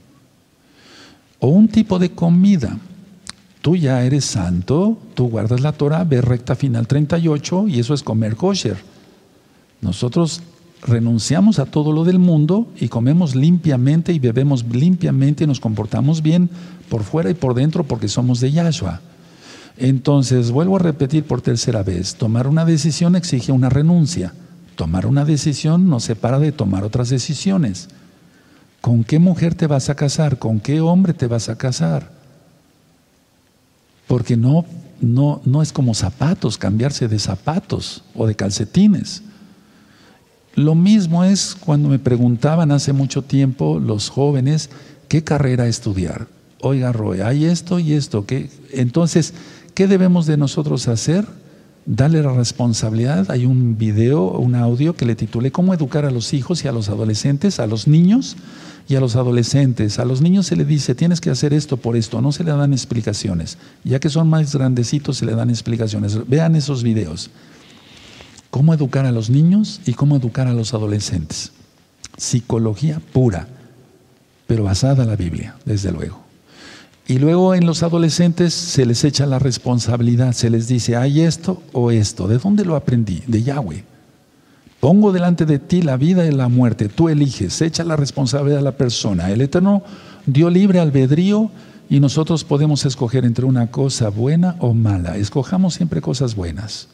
O 1.37 1.49
un 1.49 1.67
tipo 1.67 1.99
de 1.99 2.09
comida 2.09 2.75
tú 3.67 3.75
ya 3.75 4.01
eres 4.05 4.23
santo, 4.23 4.97
tú 5.13 5.27
guardas 5.27 5.59
la 5.59 5.73
Torah, 5.73 6.05
ve 6.05 6.21
recta 6.21 6.55
final 6.55 6.87
38 6.87 7.67
y 7.67 7.81
eso 7.81 7.93
es 7.93 8.01
comer 8.01 8.37
kosher. 8.37 8.77
Nosotros 9.81 10.41
renunciamos 10.83 11.59
a 11.59 11.65
todo 11.65 11.91
lo 11.91 12.05
del 12.05 12.17
mundo 12.17 12.69
y 12.79 12.87
comemos 12.87 13.35
limpiamente 13.35 14.13
y 14.13 14.19
bebemos 14.19 14.63
limpiamente 14.71 15.43
y 15.43 15.47
nos 15.47 15.59
comportamos 15.59 16.21
bien 16.21 16.49
por 16.87 17.03
fuera 17.03 17.29
y 17.29 17.33
por 17.33 17.55
dentro 17.55 17.83
porque 17.83 18.07
somos 18.07 18.39
de 18.39 18.53
Yahshua. 18.53 19.01
Entonces, 19.75 20.51
vuelvo 20.51 20.77
a 20.77 20.79
repetir 20.79 21.25
por 21.25 21.41
tercera 21.41 21.83
vez, 21.83 22.15
tomar 22.15 22.47
una 22.47 22.63
decisión 22.63 23.17
exige 23.17 23.51
una 23.51 23.67
renuncia. 23.67 24.33
Tomar 24.77 25.05
una 25.05 25.25
decisión 25.25 25.89
nos 25.89 26.05
separa 26.05 26.39
de 26.39 26.53
tomar 26.53 26.85
otras 26.85 27.09
decisiones. 27.09 27.89
¿Con 28.79 29.03
qué 29.03 29.19
mujer 29.19 29.55
te 29.55 29.67
vas 29.67 29.89
a 29.89 29.95
casar? 29.95 30.39
¿Con 30.39 30.61
qué 30.61 30.79
hombre 30.79 31.13
te 31.13 31.27
vas 31.27 31.49
a 31.49 31.57
casar? 31.57 32.15
Porque 34.07 34.37
no, 34.37 34.65
no, 35.01 35.41
no 35.45 35.61
es 35.61 35.71
como 35.71 35.93
zapatos, 35.93 36.57
cambiarse 36.57 37.07
de 37.07 37.19
zapatos 37.19 38.03
o 38.15 38.25
de 38.25 38.35
calcetines. 38.35 39.23
Lo 40.55 40.73
mismo 40.73 41.23
es 41.23 41.55
cuando 41.59 41.89
me 41.89 41.99
preguntaban 41.99 42.71
hace 42.71 42.93
mucho 42.93 43.21
tiempo 43.21 43.79
los 43.79 44.09
jóvenes 44.09 44.69
qué 45.07 45.23
carrera 45.23 45.67
estudiar. 45.67 46.27
Oiga, 46.61 46.91
Roy, 46.91 47.21
hay 47.21 47.45
esto 47.45 47.77
y 47.79 47.93
esto. 47.93 48.25
¿qué? 48.25 48.49
Entonces, 48.71 49.33
¿qué 49.75 49.87
debemos 49.87 50.25
de 50.25 50.37
nosotros 50.37 50.87
hacer? 50.87 51.25
Darle 51.87 52.21
la 52.21 52.33
responsabilidad. 52.33 53.31
Hay 53.31 53.45
un 53.45 53.77
video, 53.77 54.31
un 54.31 54.55
audio 54.55 54.93
que 54.93 55.05
le 55.05 55.15
titulé 55.15 55.53
¿Cómo 55.53 55.73
educar 55.73 56.03
a 56.03 56.11
los 56.11 56.33
hijos 56.33 56.65
y 56.65 56.67
a 56.67 56.73
los 56.73 56.89
adolescentes, 56.89 57.61
a 57.61 57.65
los 57.65 57.87
niños 57.87 58.35
y 58.89 58.95
a 58.95 58.99
los 58.99 59.15
adolescentes? 59.15 59.97
A 59.97 60.03
los 60.03 60.21
niños 60.21 60.47
se 60.47 60.57
le 60.57 60.65
dice, 60.65 60.95
tienes 60.95 61.21
que 61.21 61.29
hacer 61.29 61.53
esto 61.53 61.77
por 61.77 61.95
esto, 61.95 62.19
no 62.19 62.33
se 62.33 62.43
le 62.43 62.51
dan 62.51 62.73
explicaciones. 62.73 63.57
Ya 63.85 64.01
que 64.01 64.09
son 64.09 64.27
más 64.27 64.53
grandecitos, 64.53 65.15
se 65.15 65.25
le 65.25 65.33
dan 65.33 65.49
explicaciones. 65.49 66.27
Vean 66.27 66.57
esos 66.57 66.83
videos. 66.83 67.29
¿Cómo 68.49 68.73
educar 68.73 69.05
a 69.05 69.13
los 69.13 69.29
niños 69.29 69.79
y 69.85 69.93
cómo 69.93 70.17
educar 70.17 70.47
a 70.47 70.53
los 70.53 70.73
adolescentes? 70.73 71.53
Psicología 72.17 73.01
pura, 73.13 73.47
pero 74.45 74.65
basada 74.65 75.03
en 75.03 75.09
la 75.09 75.15
Biblia, 75.15 75.55
desde 75.63 75.93
luego. 75.93 76.26
Y 77.07 77.19
luego 77.19 77.55
en 77.55 77.65
los 77.65 77.83
adolescentes 77.83 78.53
se 78.53 78.85
les 78.85 79.05
echa 79.05 79.25
la 79.25 79.39
responsabilidad, 79.39 80.33
se 80.33 80.49
les 80.49 80.67
dice, 80.67 80.97
hay 80.97 81.21
esto 81.21 81.63
o 81.71 81.89
esto. 81.89 82.27
¿De 82.27 82.37
dónde 82.37 82.65
lo 82.65 82.75
aprendí? 82.75 83.23
De 83.27 83.43
Yahweh. 83.43 83.85
Pongo 84.81 85.13
delante 85.13 85.45
de 85.45 85.57
ti 85.57 85.81
la 85.81 85.95
vida 85.95 86.25
y 86.25 86.31
la 86.31 86.49
muerte, 86.49 86.89
tú 86.89 87.09
eliges, 87.09 87.61
echa 87.61 87.83
la 87.83 87.95
responsabilidad 87.95 88.59
a 88.59 88.63
la 88.63 88.77
persona. 88.77 89.31
El 89.31 89.41
Eterno 89.41 89.83
dio 90.25 90.49
libre 90.49 90.79
albedrío 90.79 91.49
y 91.89 92.01
nosotros 92.01 92.43
podemos 92.43 92.85
escoger 92.85 93.23
entre 93.23 93.45
una 93.45 93.71
cosa 93.71 94.09
buena 94.09 94.57
o 94.59 94.73
mala. 94.73 95.15
Escojamos 95.15 95.75
siempre 95.75 96.01
cosas 96.01 96.35
buenas. 96.35 96.89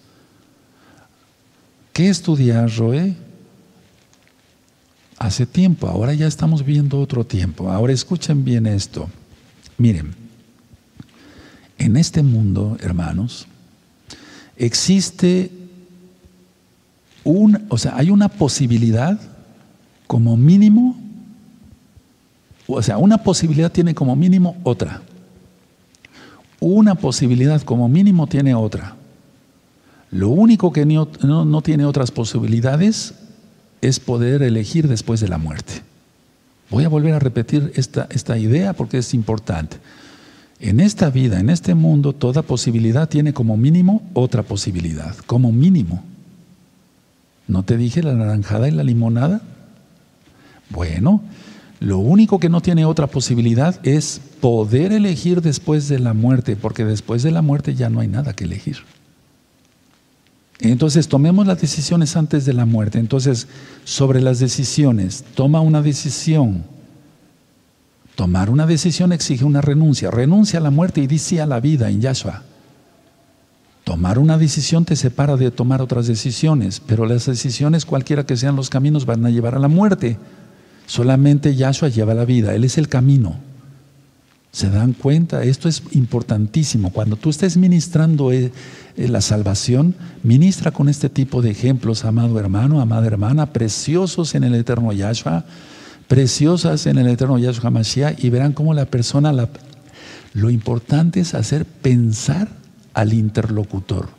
¿Qué 1.91 2.09
estudiar, 2.09 2.71
Roé? 2.77 3.15
Hace 5.17 5.45
tiempo, 5.45 5.87
ahora 5.87 6.13
ya 6.13 6.27
estamos 6.27 6.63
viendo 6.63 6.99
otro 6.99 7.25
tiempo. 7.25 7.71
Ahora 7.71 7.93
escuchen 7.93 8.45
bien 8.45 8.67
esto. 8.67 9.09
Miren, 9.77 10.15
en 11.77 11.97
este 11.97 12.23
mundo, 12.23 12.77
hermanos, 12.81 13.47
existe 14.55 15.51
un, 17.23 17.65
o 17.69 17.77
sea, 17.77 17.95
hay 17.97 18.09
una 18.09 18.29
posibilidad 18.29 19.19
como 20.07 20.37
mínimo, 20.37 20.97
o 22.67 22.81
sea, 22.81 22.97
una 22.97 23.17
posibilidad 23.17 23.71
tiene 23.71 23.95
como 23.95 24.15
mínimo 24.15 24.57
otra. 24.63 25.01
Una 26.59 26.95
posibilidad 26.95 27.61
como 27.61 27.89
mínimo 27.89 28.27
tiene 28.27 28.55
otra. 28.55 28.95
Lo 30.11 30.29
único 30.29 30.71
que 30.71 30.85
no, 30.85 31.09
no, 31.23 31.61
tiene 31.61 31.85
otras 31.85 32.11
posibilidades 32.11 33.15
es 33.81 33.99
poder 33.99 34.43
elegir 34.43 34.87
después 34.87 35.19
de 35.19 35.27
la 35.27 35.39
muerte. 35.39 35.81
Voy 36.73 36.85
a 36.85 36.89
volver 36.89 37.13
a 37.13 37.19
repetir 37.19 37.71
esta, 37.75 38.07
esta 38.09 38.35
idea 38.35 38.73
porque 38.73 38.97
es 38.97 39.13
importante. 39.13 39.77
En 40.59 40.79
esta 40.79 41.11
vida, 41.11 41.39
en 41.39 41.51
este 41.51 41.75
mundo, 41.75 42.13
toda 42.13 42.41
posibilidad 42.41 43.07
tiene 43.07 43.31
como 43.31 43.57
mínimo 43.57 44.01
otra 44.15 44.41
posibilidad, 44.41 45.15
como 45.27 45.51
mínimo. 45.51 46.03
¿No 47.47 47.61
te 47.61 47.77
dije 47.77 48.01
la 48.01 48.15
naranjada 48.15 48.67
y 48.67 48.71
la 48.71 48.81
limonada? 48.81 49.43
Bueno, 50.71 51.21
lo 51.79 51.99
único 51.99 52.39
que 52.39 52.49
no 52.49 52.59
tiene 52.59 52.85
otra 52.85 53.05
posibilidad 53.05 53.79
es 53.85 54.19
poder 54.41 54.93
elegir 54.93 55.43
después 55.43 55.87
de 55.89 55.99
la 55.99 56.15
muerte, 56.15 56.55
porque 56.55 56.85
después 56.85 57.21
de 57.21 57.29
la 57.29 57.43
muerte 57.43 57.75
ya 57.75 57.91
no 57.91 57.99
hay 57.99 58.07
nada 58.07 58.33
que 58.33 58.45
elegir. 58.45 58.77
Entonces 60.59 61.07
tomemos 61.07 61.47
las 61.47 61.59
decisiones 61.59 62.15
antes 62.15 62.45
de 62.45 62.53
la 62.53 62.65
muerte. 62.65 62.99
Entonces, 62.99 63.47
sobre 63.83 64.21
las 64.21 64.39
decisiones, 64.39 65.23
toma 65.35 65.61
una 65.61 65.81
decisión. 65.81 66.63
Tomar 68.15 68.49
una 68.49 68.65
decisión 68.65 69.11
exige 69.11 69.43
una 69.43 69.61
renuncia. 69.61 70.11
Renuncia 70.11 70.59
a 70.59 70.63
la 70.63 70.69
muerte 70.69 71.01
y 71.01 71.07
dice 71.07 71.41
a 71.41 71.47
la 71.47 71.59
vida 71.59 71.89
en 71.89 72.01
Yahshua. 72.01 72.43
Tomar 73.83 74.19
una 74.19 74.37
decisión 74.37 74.85
te 74.85 74.95
separa 74.95 75.35
de 75.35 75.51
tomar 75.51 75.81
otras 75.81 76.07
decisiones, 76.07 76.79
pero 76.79 77.05
las 77.05 77.25
decisiones, 77.25 77.85
cualquiera 77.85 78.25
que 78.25 78.37
sean 78.37 78.55
los 78.55 78.69
caminos, 78.69 79.05
van 79.05 79.25
a 79.25 79.29
llevar 79.29 79.55
a 79.55 79.59
la 79.59 79.67
muerte. 79.67 80.17
Solamente 80.85 81.55
Yahshua 81.55 81.89
lleva 81.89 82.13
la 82.13 82.23
vida, 82.23 82.55
Él 82.55 82.63
es 82.63 82.77
el 82.77 82.87
camino. 82.87 83.35
¿Se 84.53 84.69
dan 84.69 84.93
cuenta? 84.93 85.43
Esto 85.43 85.67
es 85.67 85.81
importantísimo. 85.93 86.91
Cuando 86.91 87.15
tú 87.15 87.31
estés 87.31 87.57
ministrando 87.57 88.31
eh, 88.31 88.51
eh, 88.95 89.07
la 89.07 89.19
salvación, 89.19 89.95
ministra 90.21 90.69
con 90.69 90.89
este 90.89 91.09
tipo 91.09 91.41
de 91.41 91.49
ejemplos, 91.49 92.05
amado 92.05 92.39
hermano, 92.39 92.79
amada 92.79 93.07
hermana, 93.07 93.51
preciosos 93.51 94.35
en 94.35 94.43
el 94.43 94.53
eterno 94.53 94.93
Yahshua, 94.93 95.43
preciosas 96.07 96.85
en 96.85 96.99
el 96.99 97.07
eterno 97.07 97.39
Yahshua 97.39 97.71
Mashiach, 97.71 98.23
y 98.23 98.29
verán 98.29 98.53
cómo 98.53 98.75
la 98.75 98.85
persona, 98.85 99.33
lo 100.33 100.49
importante 100.51 101.21
es 101.21 101.33
hacer 101.33 101.65
pensar 101.65 102.47
al 102.93 103.13
interlocutor, 103.13 104.09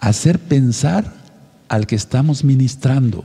hacer 0.00 0.40
pensar 0.40 1.14
al 1.68 1.86
que 1.86 1.94
estamos 1.94 2.42
ministrando. 2.42 3.24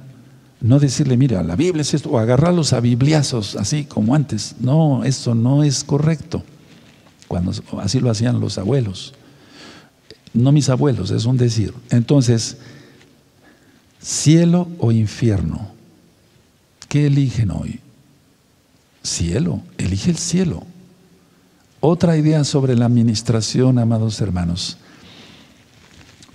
No 0.62 0.80
decirle, 0.80 1.16
mira, 1.16 1.41
la 1.43 1.55
Biblia 1.55 1.82
es 1.82 1.93
esto, 1.93 2.10
o 2.10 2.20
agarrarlos 2.20 2.74
a 2.74 2.82
bibliazos, 2.82 3.55
así 3.55 3.86
como 3.86 4.14
antes. 4.14 4.55
No, 4.60 5.03
eso 5.03 5.34
no 5.34 5.64
es 5.64 5.84
correcto. 5.84 6.43
Cuando 7.28 7.53
así 7.82 7.99
lo 7.99 8.10
hacían 8.10 8.39
los 8.39 8.57
abuelos. 8.57 9.14
No 10.34 10.51
mis 10.51 10.70
abuelos, 10.70 11.12
es 11.12 11.26
un 11.26 11.38
decir. 11.38 11.74
Entonces, 11.91 12.57
cielo 14.01 14.68
o 14.80 14.91
infierno, 14.91 15.70
¿qué 16.89 17.07
eligen 17.07 17.51
hoy? 17.51 17.80
Cielo, 19.01 19.62
elige 19.78 20.12
el 20.12 20.18
cielo. 20.18 20.64
Otra 21.80 22.18
idea 22.18 22.43
sobre 22.43 22.76
la 22.76 22.86
administración, 22.86 23.80
amados 23.80 24.20
hermanos 24.20 24.79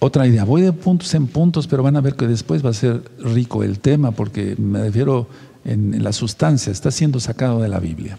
otra 0.05 0.27
idea. 0.27 0.45
Voy 0.45 0.63
de 0.63 0.73
puntos 0.73 1.15
en 1.15 1.27
puntos, 1.27 1.67
pero 1.67 1.83
van 1.83 1.97
a 1.97 2.01
ver 2.01 2.15
que 2.15 2.27
después 2.27 2.65
va 2.65 2.71
a 2.71 2.75
ser 2.75 3.03
rico 3.19 3.63
el 3.63 3.79
tema, 3.79 4.11
porque 4.11 4.55
me 4.59 4.83
refiero 4.83 5.29
en, 5.65 6.03
la 6.05 6.13
sustancia, 6.13 6.71
está 6.71 6.91
siendo 6.91 7.21
sacado 7.21 7.61
de 7.61 7.69
la 7.69 7.81
Biblia. 7.81 8.19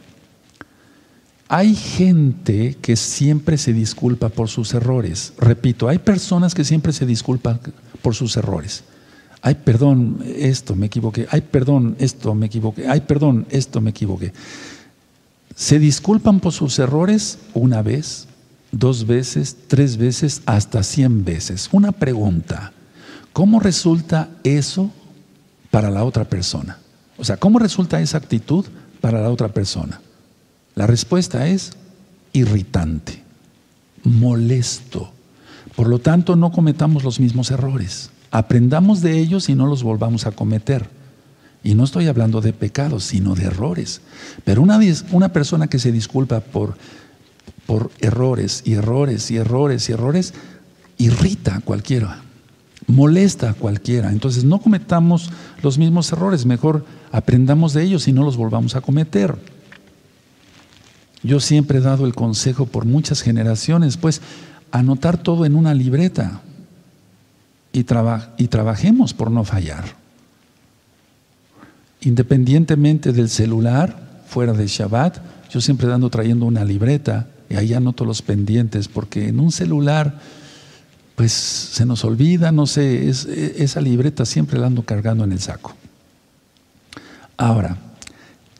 Hay 1.47 1.75
gente 1.75 2.75
que 2.81 2.95
siempre 2.95 3.57
se 3.59 3.71
disculpa 3.71 4.29
por 4.29 4.49
sus 4.49 4.73
errores. 4.73 5.33
Repito, 5.37 5.87
hay 5.87 5.99
personas 5.99 6.55
que 6.55 6.63
siempre 6.63 6.91
se 6.91 7.05
disculpan 7.05 7.59
por 8.01 8.15
sus 8.15 8.35
errores. 8.35 8.83
Ay, 9.43 9.53
perdón, 9.53 10.23
esto 10.25 10.75
me 10.75 10.87
equivoqué. 10.87 11.27
Ay, 11.29 11.41
perdón, 11.41 11.95
esto 11.99 12.33
me 12.33 12.47
equivoqué. 12.47 12.87
Ay, 12.87 13.01
perdón, 13.01 13.45
esto 13.51 13.79
me 13.79 13.91
equivoqué. 13.91 14.33
Se 15.55 15.77
disculpan 15.77 16.39
por 16.39 16.51
sus 16.51 16.79
errores 16.79 17.37
una 17.53 17.83
vez, 17.83 18.27
dos 18.77 19.07
veces, 19.07 19.55
tres 19.67 19.95
veces, 19.95 20.41
hasta 20.45 20.83
cien 20.83 21.23
veces. 21.23 21.69
Una 21.71 21.93
pregunta, 21.93 22.73
¿cómo 23.31 23.59
resulta 23.59 24.29
eso 24.43 24.91
para 25.71 25.89
la 25.89 26.03
otra 26.03 26.25
persona? 26.25 26.77
O 27.17 27.23
sea, 27.23 27.37
¿cómo 27.37 27.57
resulta 27.57 28.01
esa 28.01 28.17
actitud 28.17 28.65
para 28.99 29.21
la 29.21 29.31
otra 29.31 29.47
persona? 29.47 30.01
La 30.75 30.87
respuesta 30.87 31.47
es 31.47 31.71
irritante, 32.33 33.23
molesto. 34.03 35.09
Por 35.77 35.87
lo 35.87 35.99
tanto, 35.99 36.35
no 36.35 36.51
cometamos 36.51 37.05
los 37.05 37.19
mismos 37.21 37.51
errores. 37.51 38.09
Aprendamos 38.29 39.01
de 39.01 39.17
ellos 39.17 39.47
y 39.47 39.55
no 39.55 39.67
los 39.67 39.83
volvamos 39.83 40.25
a 40.25 40.31
cometer. 40.31 40.89
Y 41.63 41.75
no 41.75 41.85
estoy 41.85 42.07
hablando 42.07 42.41
de 42.41 42.51
pecados, 42.51 43.05
sino 43.05 43.35
de 43.35 43.45
errores. 43.45 44.01
Pero 44.43 44.61
una, 44.61 44.79
una 45.11 45.29
persona 45.29 45.67
que 45.67 45.79
se 45.79 45.93
disculpa 45.93 46.41
por 46.41 46.77
por 47.65 47.91
errores 47.99 48.61
y 48.65 48.73
errores 48.73 49.31
y 49.31 49.37
errores 49.37 49.89
y 49.89 49.93
errores, 49.93 50.33
irrita 50.97 51.55
a 51.55 51.61
cualquiera, 51.61 52.21
molesta 52.87 53.51
a 53.51 53.53
cualquiera. 53.53 54.11
Entonces 54.11 54.43
no 54.43 54.59
cometamos 54.59 55.31
los 55.61 55.77
mismos 55.77 56.11
errores, 56.11 56.45
mejor 56.45 56.85
aprendamos 57.11 57.73
de 57.73 57.83
ellos 57.83 58.07
y 58.07 58.13
no 58.13 58.23
los 58.23 58.37
volvamos 58.37 58.75
a 58.75 58.81
cometer. 58.81 59.35
Yo 61.23 61.39
siempre 61.39 61.79
he 61.79 61.81
dado 61.81 62.05
el 62.05 62.13
consejo 62.13 62.67
por 62.67 62.85
muchas 62.85 63.21
generaciones, 63.21 63.97
pues 63.97 64.21
anotar 64.71 65.17
todo 65.17 65.45
en 65.45 65.55
una 65.55 65.73
libreta 65.73 66.41
y, 67.73 67.79
y 67.79 68.47
trabajemos 68.47 69.13
por 69.13 69.31
no 69.31 69.43
fallar. 69.43 69.85
Independientemente 72.01 73.11
del 73.11 73.29
celular, 73.29 74.23
fuera 74.27 74.53
de 74.53 74.67
Shabbat, 74.67 75.17
yo 75.49 75.61
siempre 75.61 75.91
ando 75.91 76.09
trayendo 76.11 76.45
una 76.45 76.63
libreta 76.63 77.27
ahí 77.55 77.73
anoto 77.73 78.05
los 78.05 78.21
pendientes, 78.21 78.87
porque 78.87 79.27
en 79.27 79.39
un 79.39 79.51
celular, 79.51 80.19
pues 81.15 81.31
se 81.31 81.85
nos 81.85 82.03
olvida, 82.03 82.51
no 82.51 82.67
sé, 82.67 83.09
esa 83.09 83.81
libreta 83.81 84.25
siempre 84.25 84.59
la 84.59 84.67
ando 84.67 84.83
cargando 84.83 85.23
en 85.23 85.31
el 85.31 85.39
saco. 85.39 85.73
Ahora, 87.37 87.77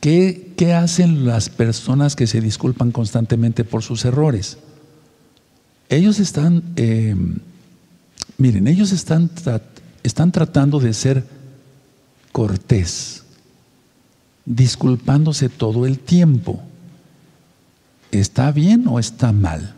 ¿qué, 0.00 0.52
qué 0.56 0.74
hacen 0.74 1.26
las 1.26 1.48
personas 1.48 2.16
que 2.16 2.26
se 2.26 2.40
disculpan 2.40 2.92
constantemente 2.92 3.64
por 3.64 3.82
sus 3.82 4.04
errores? 4.04 4.58
Ellos 5.88 6.18
están, 6.18 6.62
eh, 6.76 7.14
miren, 8.38 8.66
ellos 8.66 8.92
están, 8.92 9.30
están 10.02 10.32
tratando 10.32 10.80
de 10.80 10.92
ser 10.92 11.24
cortés, 12.32 13.22
disculpándose 14.44 15.48
todo 15.48 15.86
el 15.86 15.98
tiempo. 15.98 16.62
¿Está 18.10 18.52
bien 18.52 18.86
o 18.88 18.98
está 18.98 19.32
mal? 19.32 19.74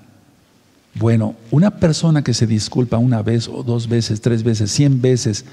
Bueno, 0.95 1.37
una 1.51 1.79
persona 1.79 2.22
que 2.22 2.35
se 2.35 2.47
disculpa 2.47 2.99
una 2.99 3.22
vez 3.22 3.49
o 3.49 3.62
dos 3.62 3.89
veces, 3.89 4.20
tres 4.20 4.43
veces, 4.43 4.70
cien 4.70 5.01
veces, 5.01 5.45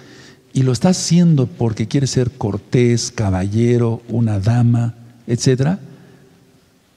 y 0.53 0.63
lo 0.63 0.71
está 0.71 0.89
haciendo 0.89 1.47
porque 1.47 1.87
quiere 1.87 2.07
ser 2.07 2.31
cortés, 2.31 3.11
caballero, 3.11 4.01
una 4.07 4.39
dama, 4.39 4.95
etc., 5.27 5.77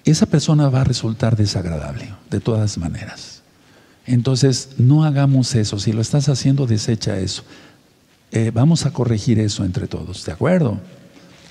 esa 0.05 0.27
persona 0.27 0.71
va 0.71 0.81
a 0.81 0.85
resultar 0.85 1.37
desagradable, 1.37 2.09
de 2.31 2.41
todas 2.41 2.79
maneras. 2.79 3.43
Entonces, 4.07 4.71
no 4.79 5.05
hagamos 5.05 5.55
eso. 5.55 5.79
Si 5.79 5.93
lo 5.93 6.01
estás 6.01 6.31
haciendo, 6.31 6.67
desecha 6.67 7.19
eso. 7.19 7.43
Eh, 8.31 8.51
vamos 8.55 8.87
a 8.87 8.93
corregir 8.93 9.39
eso 9.39 9.65
entre 9.65 9.87
todos, 9.87 10.25
¿de 10.25 10.33
acuerdo? 10.33 10.79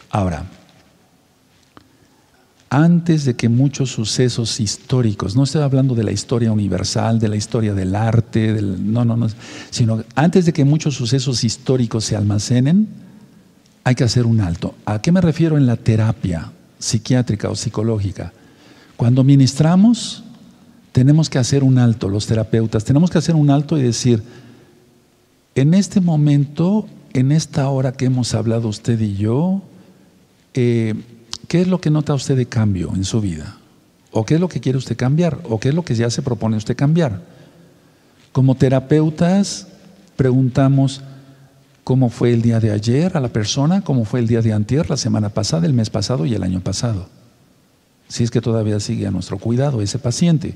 Ahora, 0.10 0.46
antes 2.70 3.24
de 3.24 3.36
que 3.36 3.48
muchos 3.48 3.92
sucesos 3.92 4.60
históricos, 4.60 5.36
no 5.36 5.44
estoy 5.44 5.62
hablando 5.62 5.96
de 5.96 6.04
la 6.04 6.12
historia 6.12 6.52
universal, 6.52 7.20
de 7.20 7.30
la 7.30 7.38
historia 7.38 7.74
del 7.74 7.96
arte, 7.96 8.62
no, 8.62 9.06
no, 9.06 9.16
no, 9.16 9.28
sino 9.70 10.04
antes 10.16 10.46
de 10.46 10.54
que 10.54 10.66
muchos 10.66 10.96
sucesos 10.96 11.44
históricos 11.44 12.04
se 12.04 12.16
almacenen, 12.16 12.88
hay 13.86 13.96
que 13.96 14.04
hacer 14.04 14.26
un 14.26 14.42
alto. 14.42 14.76
¿A 14.86 15.02
qué 15.02 15.14
me 15.14 15.22
refiero 15.22 15.58
en 15.58 15.66
la 15.66 15.78
terapia 15.78 16.52
psiquiátrica 16.78 17.50
o 17.50 17.56
psicológica? 17.56 18.34
Cuando 18.98 19.24
ministramos, 19.24 20.24
tenemos 20.92 21.30
que 21.30 21.38
hacer 21.38 21.64
un 21.64 21.78
alto, 21.78 22.10
los 22.10 22.28
terapeutas, 22.28 22.84
tenemos 22.84 23.10
que 23.10 23.20
hacer 23.20 23.36
un 23.36 23.50
alto 23.50 23.78
y 23.78 23.84
decir, 23.84 24.24
en 25.56 25.74
este 25.74 26.02
momento, 26.02 26.86
en 27.14 27.32
esta 27.32 27.70
hora 27.70 27.94
que 27.94 28.06
hemos 28.06 28.34
hablado 28.34 28.68
usted 28.68 29.00
y 29.00 29.16
yo, 29.16 29.62
eh, 30.54 30.96
¿Qué 31.48 31.62
es 31.62 31.68
lo 31.68 31.80
que 31.80 31.90
nota 31.90 32.14
usted 32.14 32.36
de 32.36 32.46
cambio 32.46 32.92
en 32.94 33.06
su 33.06 33.22
vida? 33.22 33.58
¿O 34.12 34.26
qué 34.26 34.36
es 34.36 34.40
lo 34.40 34.50
que 34.50 34.60
quiere 34.60 34.78
usted 34.78 34.98
cambiar? 34.98 35.40
¿O 35.44 35.60
qué 35.60 35.70
es 35.70 35.76
lo 35.76 35.84
que 35.84 35.96
ya 35.96 36.10
se 36.10 36.22
propone 36.22 36.58
usted 36.58 36.76
cambiar? 36.76 37.22
Como 38.32 38.56
terapeutas 38.56 39.68
preguntamos 40.16 41.02
cómo 41.84 42.10
fue 42.10 42.34
el 42.34 42.42
día 42.42 42.60
de 42.60 42.72
ayer 42.72 43.16
a 43.16 43.22
la 43.22 43.30
persona, 43.30 43.82
cómo 43.82 44.04
fue 44.04 44.20
el 44.20 44.28
día 44.28 44.42
de 44.42 44.52
antier, 44.52 44.90
la 44.90 44.98
semana 44.98 45.30
pasada, 45.30 45.66
el 45.66 45.74
mes 45.74 45.90
pasado 45.90 46.26
y 46.26 46.34
el 46.34 46.44
año 46.44 46.60
pasado. 46.60 47.08
Si 48.10 48.24
es 48.24 48.32
que 48.32 48.42
todavía 48.42 48.80
sigue 48.80 49.08
a 49.08 49.12
nuestro 49.12 49.38
cuidado 49.38 49.82
ese 49.82 50.00
paciente. 50.00 50.56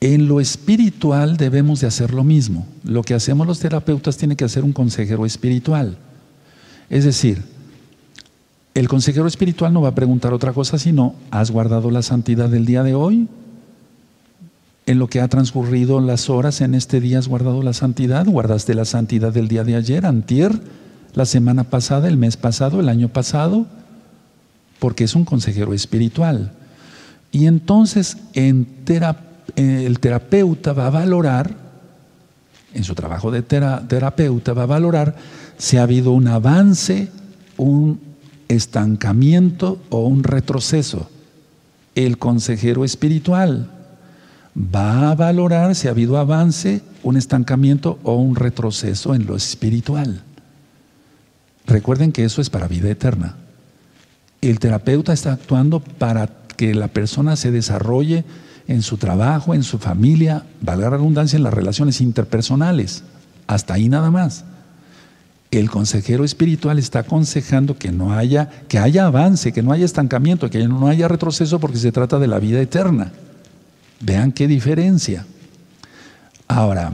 En 0.00 0.28
lo 0.28 0.40
espiritual 0.40 1.36
debemos 1.36 1.80
de 1.80 1.88
hacer 1.88 2.14
lo 2.14 2.24
mismo. 2.24 2.66
Lo 2.84 3.02
que 3.02 3.14
hacemos 3.14 3.46
los 3.46 3.58
terapeutas 3.58 4.16
tiene 4.16 4.36
que 4.36 4.44
hacer 4.44 4.64
un 4.64 4.72
consejero 4.72 5.26
espiritual. 5.26 5.98
Es 6.88 7.04
decir, 7.04 7.42
el 8.80 8.88
consejero 8.88 9.26
espiritual 9.26 9.74
no 9.74 9.82
va 9.82 9.90
a 9.90 9.94
preguntar 9.94 10.32
otra 10.32 10.54
cosa 10.54 10.78
sino, 10.78 11.14
¿has 11.30 11.50
guardado 11.50 11.90
la 11.90 12.00
santidad 12.00 12.48
del 12.48 12.64
día 12.64 12.82
de 12.82 12.94
hoy? 12.94 13.28
En 14.86 14.98
lo 14.98 15.06
que 15.06 15.20
ha 15.20 15.28
transcurrido 15.28 16.00
las 16.00 16.30
horas 16.30 16.62
en 16.62 16.74
este 16.74 16.98
día 16.98 17.18
has 17.18 17.28
guardado 17.28 17.62
la 17.62 17.74
santidad, 17.74 18.24
guardaste 18.24 18.72
la 18.74 18.86
santidad 18.86 19.34
del 19.34 19.48
día 19.48 19.64
de 19.64 19.76
ayer, 19.76 20.06
antier, 20.06 20.58
la 21.12 21.26
semana 21.26 21.64
pasada, 21.64 22.08
el 22.08 22.16
mes 22.16 22.38
pasado, 22.38 22.80
el 22.80 22.88
año 22.88 23.10
pasado, 23.10 23.66
porque 24.78 25.04
es 25.04 25.14
un 25.14 25.26
consejero 25.26 25.74
espiritual. 25.74 26.52
Y 27.32 27.44
entonces 27.44 28.16
en 28.32 28.66
el 29.56 30.00
terapeuta 30.00 30.72
va 30.72 30.86
a 30.86 30.90
valorar, 30.90 31.54
en 32.72 32.84
su 32.84 32.94
trabajo 32.94 33.30
de 33.30 33.42
terapeuta 33.42 34.54
va 34.54 34.62
a 34.62 34.66
valorar 34.66 35.16
si 35.58 35.76
ha 35.76 35.82
habido 35.82 36.12
un 36.12 36.28
avance, 36.28 37.10
un 37.58 38.08
estancamiento 38.50 39.80
o 39.90 40.06
un 40.06 40.24
retroceso. 40.24 41.08
El 41.94 42.18
consejero 42.18 42.84
espiritual 42.84 43.70
va 44.56 45.10
a 45.10 45.14
valorar 45.14 45.76
si 45.76 45.86
ha 45.86 45.92
habido 45.92 46.18
avance, 46.18 46.82
un 47.04 47.16
estancamiento 47.16 47.98
o 48.02 48.16
un 48.16 48.34
retroceso 48.34 49.14
en 49.14 49.26
lo 49.26 49.36
espiritual. 49.36 50.22
Recuerden 51.66 52.10
que 52.10 52.24
eso 52.24 52.40
es 52.40 52.50
para 52.50 52.66
vida 52.66 52.90
eterna. 52.90 53.36
El 54.40 54.58
terapeuta 54.58 55.12
está 55.12 55.32
actuando 55.32 55.78
para 55.78 56.28
que 56.56 56.74
la 56.74 56.88
persona 56.88 57.36
se 57.36 57.52
desarrolle 57.52 58.24
en 58.66 58.82
su 58.82 58.96
trabajo, 58.96 59.54
en 59.54 59.62
su 59.62 59.78
familia, 59.78 60.44
valga 60.60 60.90
la 60.90 60.96
redundancia, 60.96 61.36
en 61.36 61.44
las 61.44 61.54
relaciones 61.54 62.00
interpersonales. 62.00 63.04
Hasta 63.46 63.74
ahí 63.74 63.88
nada 63.88 64.10
más 64.10 64.44
el 65.58 65.70
consejero 65.70 66.24
espiritual 66.24 66.78
está 66.78 67.00
aconsejando 67.00 67.76
que 67.76 67.90
no 67.90 68.12
haya, 68.12 68.48
que 68.68 68.78
haya 68.78 69.06
avance, 69.06 69.52
que 69.52 69.62
no 69.62 69.72
haya 69.72 69.84
estancamiento, 69.84 70.48
que 70.48 70.66
no 70.68 70.86
haya 70.86 71.08
retroceso 71.08 71.58
porque 71.58 71.78
se 71.78 71.90
trata 71.90 72.18
de 72.18 72.28
la 72.28 72.38
vida 72.38 72.60
eterna. 72.60 73.12
Vean 74.00 74.30
qué 74.30 74.46
diferencia. 74.46 75.26
Ahora, 76.46 76.92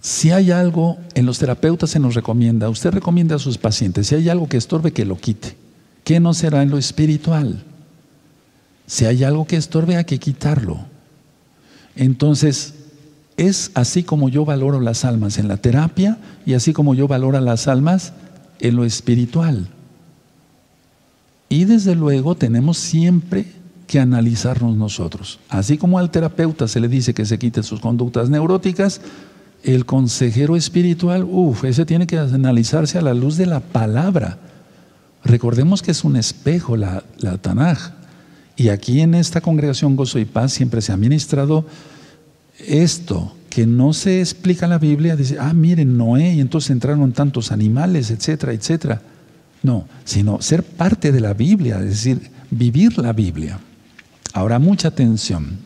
si 0.00 0.30
hay 0.30 0.50
algo, 0.50 0.98
en 1.14 1.26
los 1.26 1.38
terapeutas 1.38 1.90
se 1.90 1.98
nos 1.98 2.14
recomienda, 2.14 2.68
usted 2.68 2.90
recomienda 2.90 3.36
a 3.36 3.38
sus 3.38 3.58
pacientes, 3.58 4.06
si 4.06 4.14
hay 4.14 4.28
algo 4.28 4.48
que 4.48 4.56
estorbe, 4.56 4.92
que 4.92 5.04
lo 5.04 5.16
quite. 5.16 5.56
¿Qué 6.04 6.20
no 6.20 6.34
será 6.34 6.62
en 6.62 6.70
lo 6.70 6.78
espiritual? 6.78 7.62
Si 8.86 9.06
hay 9.06 9.24
algo 9.24 9.46
que 9.46 9.56
estorbe, 9.56 9.96
hay 9.96 10.04
que 10.04 10.18
quitarlo. 10.18 10.78
Entonces, 11.96 12.74
es 13.36 13.70
así 13.74 14.02
como 14.02 14.28
yo 14.28 14.44
valoro 14.44 14.80
las 14.80 15.04
almas 15.04 15.38
en 15.38 15.48
la 15.48 15.56
terapia 15.56 16.18
y 16.46 16.54
así 16.54 16.72
como 16.72 16.94
yo 16.94 17.08
valoro 17.08 17.40
las 17.40 17.68
almas 17.68 18.12
en 18.60 18.76
lo 18.76 18.84
espiritual. 18.84 19.68
Y 21.48 21.64
desde 21.64 21.94
luego 21.94 22.34
tenemos 22.34 22.78
siempre 22.78 23.46
que 23.86 24.00
analizarnos 24.00 24.76
nosotros. 24.76 25.40
Así 25.48 25.78
como 25.78 25.98
al 25.98 26.10
terapeuta 26.10 26.68
se 26.68 26.80
le 26.80 26.88
dice 26.88 27.14
que 27.14 27.26
se 27.26 27.38
quite 27.38 27.62
sus 27.62 27.80
conductas 27.80 28.30
neuróticas, 28.30 29.00
el 29.62 29.86
consejero 29.86 30.56
espiritual, 30.56 31.24
uff, 31.24 31.64
ese 31.64 31.86
tiene 31.86 32.06
que 32.06 32.18
analizarse 32.18 32.98
a 32.98 33.02
la 33.02 33.14
luz 33.14 33.36
de 33.36 33.46
la 33.46 33.60
palabra. 33.60 34.38
Recordemos 35.24 35.82
que 35.82 35.90
es 35.90 36.04
un 36.04 36.16
espejo 36.16 36.76
la, 36.76 37.02
la 37.18 37.38
Tanaj. 37.38 37.92
Y 38.56 38.68
aquí 38.68 39.00
en 39.00 39.14
esta 39.14 39.40
congregación 39.40 39.96
Gozo 39.96 40.18
y 40.18 40.24
Paz 40.24 40.52
siempre 40.52 40.80
se 40.80 40.92
ha 40.92 40.96
ministrado 40.96 41.64
esto 42.58 43.34
que 43.50 43.66
no 43.66 43.92
se 43.92 44.20
explica 44.20 44.66
en 44.66 44.70
la 44.70 44.78
Biblia, 44.78 45.14
dice, 45.14 45.36
ah, 45.38 45.52
miren, 45.52 45.96
Noé, 45.96 46.34
y 46.34 46.40
entonces 46.40 46.70
entraron 46.70 47.12
tantos 47.12 47.52
animales, 47.52 48.10
etcétera, 48.10 48.52
etcétera. 48.52 49.00
No, 49.62 49.86
sino 50.04 50.42
ser 50.42 50.62
parte 50.62 51.12
de 51.12 51.20
la 51.20 51.34
Biblia, 51.34 51.78
es 51.78 51.90
decir, 51.90 52.30
vivir 52.50 52.98
la 52.98 53.12
Biblia. 53.12 53.58
Ahora, 54.32 54.58
mucha 54.58 54.88
atención. 54.88 55.58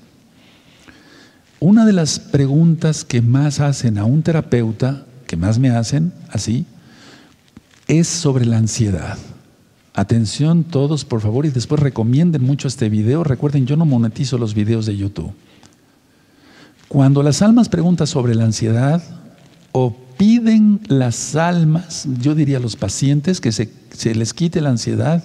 Una 1.61 1.87
de 1.87 1.93
las 1.93 2.21
preguntas 2.21 3.05
que 3.05 3.23
más 3.23 3.59
hacen 3.59 3.99
a 3.99 4.05
un 4.05 4.23
terapeuta, 4.23 5.07
que 5.27 5.37
más 5.37 5.59
me 5.59 5.71
hacen 5.71 6.13
así, 6.31 6.67
es 7.89 8.07
sobre 8.07 8.45
la 8.45 8.59
ansiedad. 8.59 9.19
Atención 9.95 10.63
todos, 10.63 11.05
por 11.05 11.21
favor, 11.21 11.47
y 11.47 11.51
después 11.51 11.81
recomienden 11.81 12.43
mucho 12.45 12.69
este 12.69 12.89
video. 12.89 13.25
Recuerden, 13.25 13.67
yo 13.67 13.77
no 13.77 13.87
monetizo 13.87 14.39
los 14.39 14.55
videos 14.55 14.87
de 14.87 14.97
YouTube. 14.97 15.33
Cuando 16.89 17.23
las 17.23 17.43
almas 17.43 17.69
preguntan 17.69 18.07
sobre 18.07 18.35
la 18.35 18.45
ansiedad 18.45 19.03
o 19.73 19.95
piden 20.17 20.81
las 20.89 21.37
almas, 21.37 22.09
yo 22.21 22.35
diría 22.35 22.57
a 22.57 22.61
los 22.61 22.77
pacientes 22.77 23.41
que 23.41 23.53
se, 23.53 23.71
les 24.15 24.33
quite 24.33 24.63
la 24.63 24.71
ansiedad, 24.71 25.23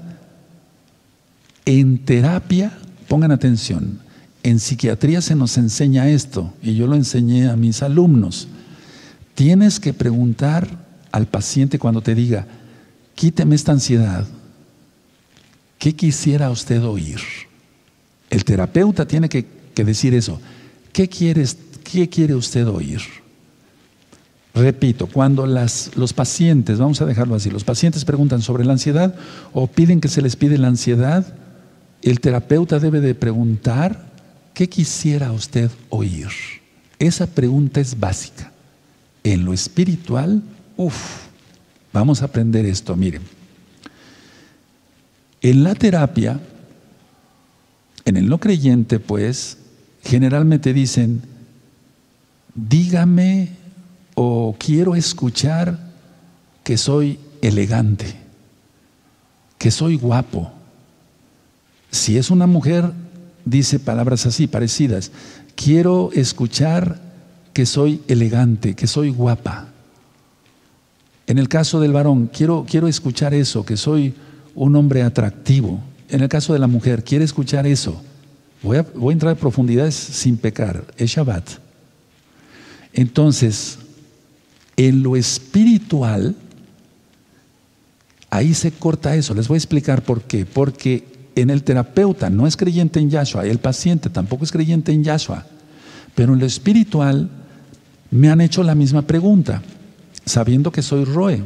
en 1.65 1.99
terapia, 1.99 2.77
pongan 3.07 3.31
atención, 3.31 3.99
en 4.43 4.59
psiquiatría 4.59 5.21
se 5.21 5.35
nos 5.35 5.57
enseña 5.57 6.09
esto 6.09 6.53
y 6.61 6.75
yo 6.75 6.85
lo 6.85 6.95
enseñé 6.95 7.47
a 7.47 7.55
mis 7.55 7.81
alumnos. 7.81 8.49
Tienes 9.33 9.79
que 9.79 9.93
preguntar 9.93 10.67
al 11.13 11.27
paciente 11.27 11.79
cuando 11.79 12.01
te 12.01 12.13
diga, 12.13 12.45
quíteme 13.15 13.55
esta 13.55 13.71
ansiedad, 13.71 14.27
¿qué 15.79 15.95
quisiera 15.95 16.51
usted 16.51 16.83
oír? 16.83 17.21
El 18.29 18.43
terapeuta 18.43 19.07
tiene 19.07 19.29
que, 19.29 19.47
que 19.73 19.85
decir 19.85 20.13
eso. 20.13 20.41
¿Qué, 20.93 21.09
qué 21.09 22.09
quiere 22.09 22.35
usted 22.35 22.67
oír? 22.67 23.01
Repito, 24.53 25.07
cuando 25.07 25.47
los 25.47 26.13
pacientes, 26.13 26.77
vamos 26.77 27.01
a 27.01 27.05
dejarlo 27.05 27.33
así, 27.33 27.49
los 27.49 27.63
pacientes 27.63 28.05
preguntan 28.05 28.43
sobre 28.43 28.63
la 28.63 28.73
ansiedad 28.73 29.15
o 29.51 29.65
piden 29.65 29.99
que 29.99 30.07
se 30.07 30.21
les 30.21 30.35
pide 30.35 30.59
la 30.59 30.67
ansiedad, 30.67 31.35
el 32.03 32.19
terapeuta 32.19 32.79
debe 32.79 33.01
de 33.01 33.15
preguntar, 33.15 34.11
¿qué 34.53 34.69
quisiera 34.69 35.31
usted 35.31 35.71
oír? 35.89 36.27
Esa 36.99 37.25
pregunta 37.25 37.81
es 37.81 37.99
básica. 37.99 38.51
En 39.23 39.43
lo 39.43 39.53
espiritual, 39.53 40.43
uff, 40.77 41.23
vamos 41.91 42.21
a 42.21 42.25
aprender 42.25 42.65
esto, 42.65 42.95
miren. 42.95 43.23
En 45.41 45.63
la 45.63 45.73
terapia, 45.73 46.39
en 48.05 48.17
el 48.17 48.29
no 48.29 48.37
creyente, 48.37 48.99
pues, 48.99 49.57
generalmente 50.03 50.73
dicen, 50.73 51.21
dígame 52.55 53.49
o 54.15 54.55
quiero 54.59 54.95
escuchar 54.95 55.79
que 56.63 56.77
soy 56.77 57.19
elegante, 57.41 58.15
que 59.57 59.71
soy 59.71 59.97
guapo. 59.97 60.51
Si 61.91 62.17
es 62.17 62.31
una 62.31 62.47
mujer, 62.47 62.91
dice 63.45 63.79
palabras 63.79 64.25
así, 64.25 64.47
parecidas. 64.47 65.11
Quiero 65.55 66.11
escuchar 66.13 66.99
que 67.53 67.65
soy 67.65 68.01
elegante, 68.07 68.75
que 68.75 68.87
soy 68.87 69.09
guapa. 69.09 69.67
En 71.27 71.37
el 71.37 71.47
caso 71.47 71.79
del 71.79 71.93
varón, 71.93 72.29
quiero, 72.33 72.65
quiero 72.67 72.87
escuchar 72.87 73.33
eso, 73.33 73.65
que 73.65 73.77
soy 73.77 74.13
un 74.55 74.75
hombre 74.75 75.03
atractivo. 75.03 75.79
En 76.09 76.21
el 76.21 76.29
caso 76.29 76.53
de 76.53 76.59
la 76.59 76.67
mujer, 76.67 77.03
quiere 77.03 77.25
escuchar 77.25 77.65
eso. 77.65 78.01
Voy 78.63 78.77
a, 78.77 78.85
entrar 79.11 79.33
en 79.33 79.37
profundidades 79.37 79.93
sin 79.93 80.37
pecar. 80.37 80.85
Es 80.97 81.11
Shabbat. 81.11 81.43
Entonces, 82.93 83.77
en 84.77 85.03
lo 85.03 85.17
espiritual, 85.17 86.35
ahí 88.29 88.53
se 88.53 88.71
corta 88.71 89.15
eso. 89.15 89.33
Les 89.33 89.49
voy 89.49 89.55
a 89.55 89.57
explicar 89.57 90.01
por 90.01 90.21
qué. 90.21 90.45
Porque 90.45 91.05
en 91.35 91.49
el 91.49 91.63
terapeuta 91.63 92.29
no 92.29 92.47
es 92.47 92.55
creyente 92.55 92.99
en 92.99 93.09
Yahshua, 93.09 93.45
el 93.45 93.59
paciente 93.59 94.09
tampoco 94.09 94.45
es 94.45 94.51
creyente 94.51 94.93
en 94.93 95.03
Yahshua. 95.03 95.45
Pero 96.15 96.33
en 96.33 96.39
lo 96.39 96.45
espiritual 96.45 97.29
me 98.11 98.29
han 98.29 98.39
hecho 98.39 98.63
la 98.63 98.75
misma 98.75 99.01
pregunta, 99.01 99.61
sabiendo 100.25 100.71
que 100.71 100.83
soy 100.83 101.03
Roe 101.03 101.43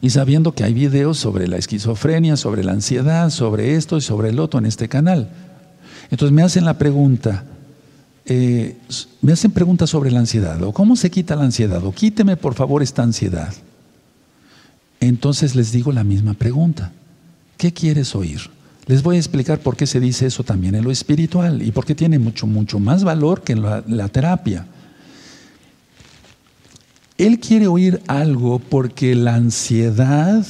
y 0.00 0.10
sabiendo 0.10 0.52
que 0.52 0.64
hay 0.64 0.74
videos 0.74 1.18
sobre 1.18 1.48
la 1.48 1.56
esquizofrenia, 1.56 2.36
sobre 2.36 2.62
la 2.62 2.72
ansiedad, 2.72 3.30
sobre 3.30 3.74
esto 3.76 3.96
y 3.96 4.00
sobre 4.00 4.30
el 4.30 4.38
otro 4.38 4.58
en 4.58 4.66
este 4.66 4.88
canal. 4.88 5.30
Entonces 6.10 6.32
me 6.34 6.42
hacen 6.42 6.64
la 6.64 6.78
pregunta, 6.78 7.44
eh, 8.24 8.76
me 9.20 9.32
hacen 9.32 9.50
preguntas 9.50 9.90
sobre 9.90 10.10
la 10.10 10.20
ansiedad, 10.20 10.62
o 10.62 10.72
cómo 10.72 10.96
se 10.96 11.10
quita 11.10 11.36
la 11.36 11.44
ansiedad, 11.44 11.84
o 11.84 11.92
quíteme 11.92 12.36
por 12.36 12.54
favor 12.54 12.82
esta 12.82 13.02
ansiedad. 13.02 13.52
Entonces 15.00 15.54
les 15.54 15.72
digo 15.72 15.92
la 15.92 16.04
misma 16.04 16.34
pregunta, 16.34 16.92
¿qué 17.56 17.72
quieres 17.72 18.14
oír? 18.14 18.40
Les 18.86 19.02
voy 19.02 19.16
a 19.16 19.18
explicar 19.18 19.60
por 19.60 19.76
qué 19.76 19.86
se 19.86 20.00
dice 20.00 20.26
eso 20.26 20.44
también 20.44 20.74
en 20.74 20.84
lo 20.84 20.90
espiritual 20.90 21.62
y 21.62 21.72
por 21.72 21.84
qué 21.84 21.94
tiene 21.94 22.18
mucho, 22.18 22.46
mucho 22.46 22.78
más 22.78 23.04
valor 23.04 23.42
que 23.42 23.52
en 23.52 23.62
la 23.62 24.08
terapia. 24.08 24.66
Él 27.18 27.40
quiere 27.40 27.66
oír 27.66 28.00
algo 28.06 28.60
porque 28.60 29.16
la 29.16 29.34
ansiedad, 29.34 30.46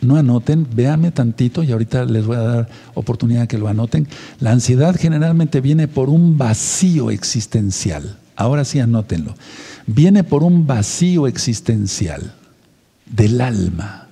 no 0.00 0.16
anoten, 0.16 0.66
véanme 0.72 1.10
tantito 1.10 1.62
y 1.62 1.72
ahorita 1.72 2.04
les 2.04 2.24
voy 2.24 2.36
a 2.36 2.42
dar 2.42 2.68
oportunidad 2.94 3.48
que 3.48 3.58
lo 3.58 3.68
anoten. 3.68 4.06
La 4.38 4.52
ansiedad 4.52 4.94
generalmente 4.96 5.60
viene 5.60 5.88
por 5.88 6.08
un 6.08 6.38
vacío 6.38 7.10
existencial. 7.10 8.18
Ahora 8.36 8.64
sí 8.64 8.78
anótenlo. 8.78 9.34
Viene 9.86 10.22
por 10.22 10.44
un 10.44 10.66
vacío 10.66 11.26
existencial 11.26 12.34
del 13.06 13.40
alma, 13.40 14.06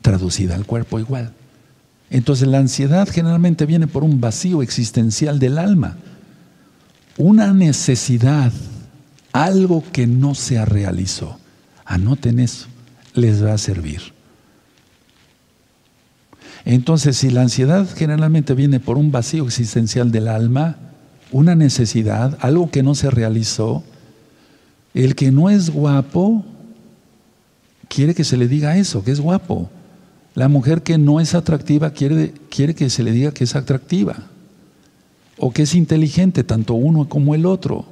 traducida 0.00 0.54
al 0.54 0.64
cuerpo 0.64 0.98
igual. 0.98 1.32
Entonces 2.08 2.48
la 2.48 2.58
ansiedad 2.58 3.08
generalmente 3.08 3.66
viene 3.66 3.86
por 3.86 4.04
un 4.04 4.20
vacío 4.20 4.62
existencial 4.62 5.38
del 5.38 5.58
alma, 5.58 5.96
una 7.18 7.52
necesidad 7.52 8.52
algo 9.32 9.82
que 9.92 10.06
no 10.06 10.34
se 10.34 10.64
realizó. 10.64 11.38
Anoten 11.84 12.38
eso, 12.38 12.68
les 13.14 13.44
va 13.44 13.52
a 13.52 13.58
servir. 13.58 14.13
Entonces, 16.64 17.16
si 17.16 17.30
la 17.30 17.42
ansiedad 17.42 17.86
generalmente 17.94 18.54
viene 18.54 18.80
por 18.80 18.96
un 18.96 19.12
vacío 19.12 19.44
existencial 19.44 20.10
del 20.10 20.28
alma, 20.28 20.76
una 21.30 21.54
necesidad, 21.54 22.38
algo 22.40 22.70
que 22.70 22.82
no 22.82 22.94
se 22.94 23.10
realizó, 23.10 23.84
el 24.94 25.14
que 25.14 25.30
no 25.30 25.50
es 25.50 25.70
guapo 25.70 26.44
quiere 27.88 28.14
que 28.14 28.24
se 28.24 28.36
le 28.36 28.48
diga 28.48 28.76
eso, 28.76 29.04
que 29.04 29.10
es 29.10 29.20
guapo. 29.20 29.70
La 30.34 30.48
mujer 30.48 30.82
que 30.82 30.98
no 30.98 31.20
es 31.20 31.34
atractiva 31.34 31.90
quiere, 31.90 32.32
quiere 32.50 32.74
que 32.74 32.90
se 32.90 33.02
le 33.02 33.12
diga 33.12 33.32
que 33.32 33.44
es 33.44 33.54
atractiva 33.54 34.16
o 35.38 35.52
que 35.52 35.62
es 35.62 35.74
inteligente, 35.74 36.44
tanto 36.44 36.74
uno 36.74 37.08
como 37.08 37.34
el 37.34 37.46
otro. 37.46 37.86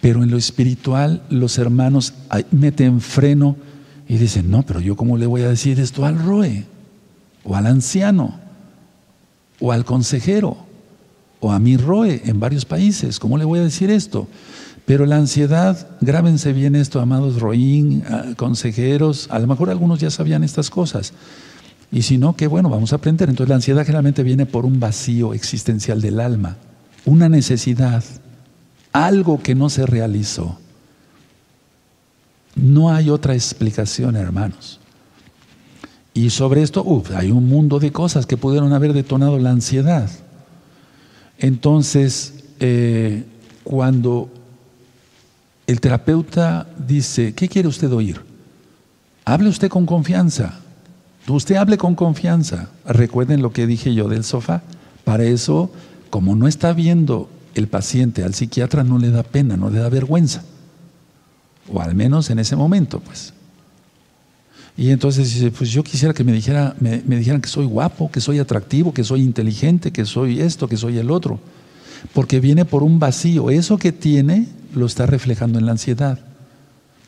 Pero 0.00 0.22
en 0.22 0.30
lo 0.30 0.36
espiritual 0.36 1.22
los 1.28 1.58
hermanos 1.58 2.14
meten 2.50 3.00
freno 3.00 3.56
y 4.08 4.18
dicen, 4.18 4.50
no, 4.50 4.62
pero 4.62 4.80
yo 4.80 4.96
cómo 4.96 5.18
le 5.18 5.26
voy 5.26 5.42
a 5.42 5.48
decir 5.48 5.80
esto 5.80 6.04
al 6.06 6.18
roe, 6.18 6.64
o 7.46 7.54
al 7.54 7.66
anciano, 7.66 8.38
o 9.60 9.72
al 9.72 9.84
consejero, 9.84 10.56
o 11.40 11.52
a 11.52 11.58
mi 11.58 11.76
roe 11.76 12.22
en 12.24 12.40
varios 12.40 12.64
países, 12.64 13.18
¿cómo 13.18 13.38
le 13.38 13.44
voy 13.44 13.60
a 13.60 13.62
decir 13.62 13.90
esto? 13.90 14.26
Pero 14.84 15.06
la 15.06 15.16
ansiedad, 15.16 15.88
grábense 16.00 16.52
bien 16.52 16.74
esto, 16.74 17.00
amados 17.00 17.40
roín, 17.40 18.04
ah, 18.08 18.24
consejeros, 18.36 19.28
a 19.30 19.38
lo 19.38 19.46
mejor 19.46 19.70
algunos 19.70 20.00
ya 20.00 20.10
sabían 20.10 20.44
estas 20.44 20.70
cosas. 20.70 21.12
Y 21.90 22.02
si 22.02 22.18
no, 22.18 22.36
qué 22.36 22.46
bueno, 22.46 22.68
vamos 22.68 22.92
a 22.92 22.96
aprender. 22.96 23.28
Entonces 23.28 23.48
la 23.48 23.56
ansiedad 23.56 23.82
generalmente 23.82 24.22
viene 24.22 24.46
por 24.46 24.64
un 24.66 24.80
vacío 24.80 25.34
existencial 25.34 26.00
del 26.00 26.20
alma, 26.20 26.56
una 27.04 27.28
necesidad 27.28 28.04
algo 28.92 29.42
que 29.42 29.54
no 29.54 29.68
se 29.68 29.86
realizó. 29.86 30.58
No 32.54 32.90
hay 32.90 33.10
otra 33.10 33.34
explicación, 33.34 34.16
hermanos. 34.16 34.80
Y 36.16 36.30
sobre 36.30 36.62
esto, 36.62 37.02
hay 37.14 37.30
un 37.30 37.46
mundo 37.46 37.78
de 37.78 37.92
cosas 37.92 38.24
que 38.24 38.38
pudieron 38.38 38.72
haber 38.72 38.94
detonado 38.94 39.38
la 39.38 39.50
ansiedad. 39.50 40.08
Entonces, 41.36 42.42
eh, 42.58 43.24
cuando 43.64 44.30
el 45.66 45.78
terapeuta 45.78 46.68
dice, 46.88 47.34
¿qué 47.34 47.50
quiere 47.50 47.68
usted 47.68 47.92
oír? 47.92 48.22
Hable 49.26 49.50
usted 49.50 49.68
con 49.68 49.84
confianza. 49.84 50.58
Usted 51.28 51.56
hable 51.56 51.76
con 51.76 51.94
confianza. 51.94 52.70
Recuerden 52.86 53.42
lo 53.42 53.52
que 53.52 53.66
dije 53.66 53.92
yo 53.92 54.08
del 54.08 54.24
sofá. 54.24 54.62
Para 55.04 55.24
eso, 55.24 55.70
como 56.08 56.34
no 56.34 56.48
está 56.48 56.72
viendo 56.72 57.28
el 57.54 57.68
paciente 57.68 58.24
al 58.24 58.32
psiquiatra 58.32 58.84
no 58.84 58.96
le 58.96 59.10
da 59.10 59.22
pena, 59.22 59.58
no 59.58 59.68
le 59.68 59.80
da 59.80 59.90
vergüenza. 59.90 60.42
O 61.70 61.82
al 61.82 61.94
menos 61.94 62.30
en 62.30 62.38
ese 62.38 62.56
momento, 62.56 63.00
pues. 63.00 63.34
Y 64.76 64.90
entonces 64.90 65.32
dice, 65.32 65.50
pues 65.50 65.70
yo 65.70 65.82
quisiera 65.82 66.12
que 66.12 66.22
me, 66.22 66.32
dijera, 66.32 66.76
me, 66.80 67.00
dijeran 67.00 67.40
que 67.40 67.48
soy 67.48 67.64
guapo, 67.64 68.10
que 68.10 68.20
soy 68.20 68.38
atractivo, 68.38 68.92
que 68.92 69.04
soy 69.04 69.22
inteligente, 69.22 69.90
que 69.90 70.04
soy 70.04 70.40
esto, 70.40 70.68
que 70.68 70.76
soy 70.76 70.98
el 70.98 71.10
otro. 71.10 71.40
Porque 72.12 72.40
viene 72.40 72.66
por 72.66 72.82
un 72.82 72.98
vacío. 72.98 73.48
Eso 73.48 73.78
que 73.78 73.92
tiene 73.92 74.48
lo 74.74 74.84
está 74.84 75.06
reflejando 75.06 75.58
en 75.58 75.64
la 75.64 75.72
ansiedad. 75.72 76.18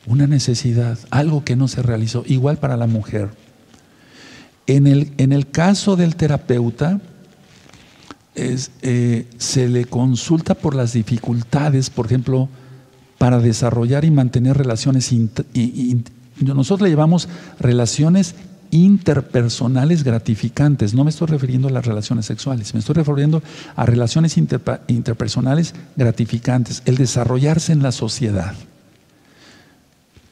Una 0.07 0.25
necesidad, 0.25 0.97
algo 1.11 1.43
que 1.43 1.55
no 1.55 1.67
se 1.67 1.83
realizó. 1.83 2.23
Igual 2.25 2.57
para 2.57 2.75
la 2.75 2.87
mujer. 2.87 3.29
En 4.65 4.87
el, 4.87 5.11
en 5.17 5.31
el 5.31 5.49
caso 5.51 5.95
del 5.95 6.15
terapeuta, 6.15 6.99
eh, 8.35 9.27
se 9.37 9.67
le 9.67 9.85
consulta 9.85 10.55
por 10.55 10.73
las 10.73 10.93
dificultades, 10.93 11.89
por 11.89 12.07
ejemplo, 12.07 12.49
para 13.17 13.39
desarrollar 13.39 14.05
y 14.05 14.11
mantener 14.11 14.57
relaciones, 14.57 15.11
nosotros 16.41 16.81
le 16.81 16.89
llevamos 16.89 17.27
relaciones 17.59 18.35
interpersonales 18.71 20.03
gratificantes. 20.03 20.93
No 20.93 21.03
me 21.03 21.09
estoy 21.09 21.27
refiriendo 21.27 21.67
a 21.67 21.71
las 21.71 21.85
relaciones 21.85 22.25
sexuales, 22.25 22.73
me 22.73 22.79
estoy 22.79 22.95
refiriendo 22.95 23.41
a 23.75 23.85
relaciones 23.85 24.37
interpersonales 24.37 25.73
gratificantes, 25.95 26.83
el 26.85 26.95
desarrollarse 26.95 27.71
en 27.73 27.83
la 27.83 27.91
sociedad. 27.91 28.53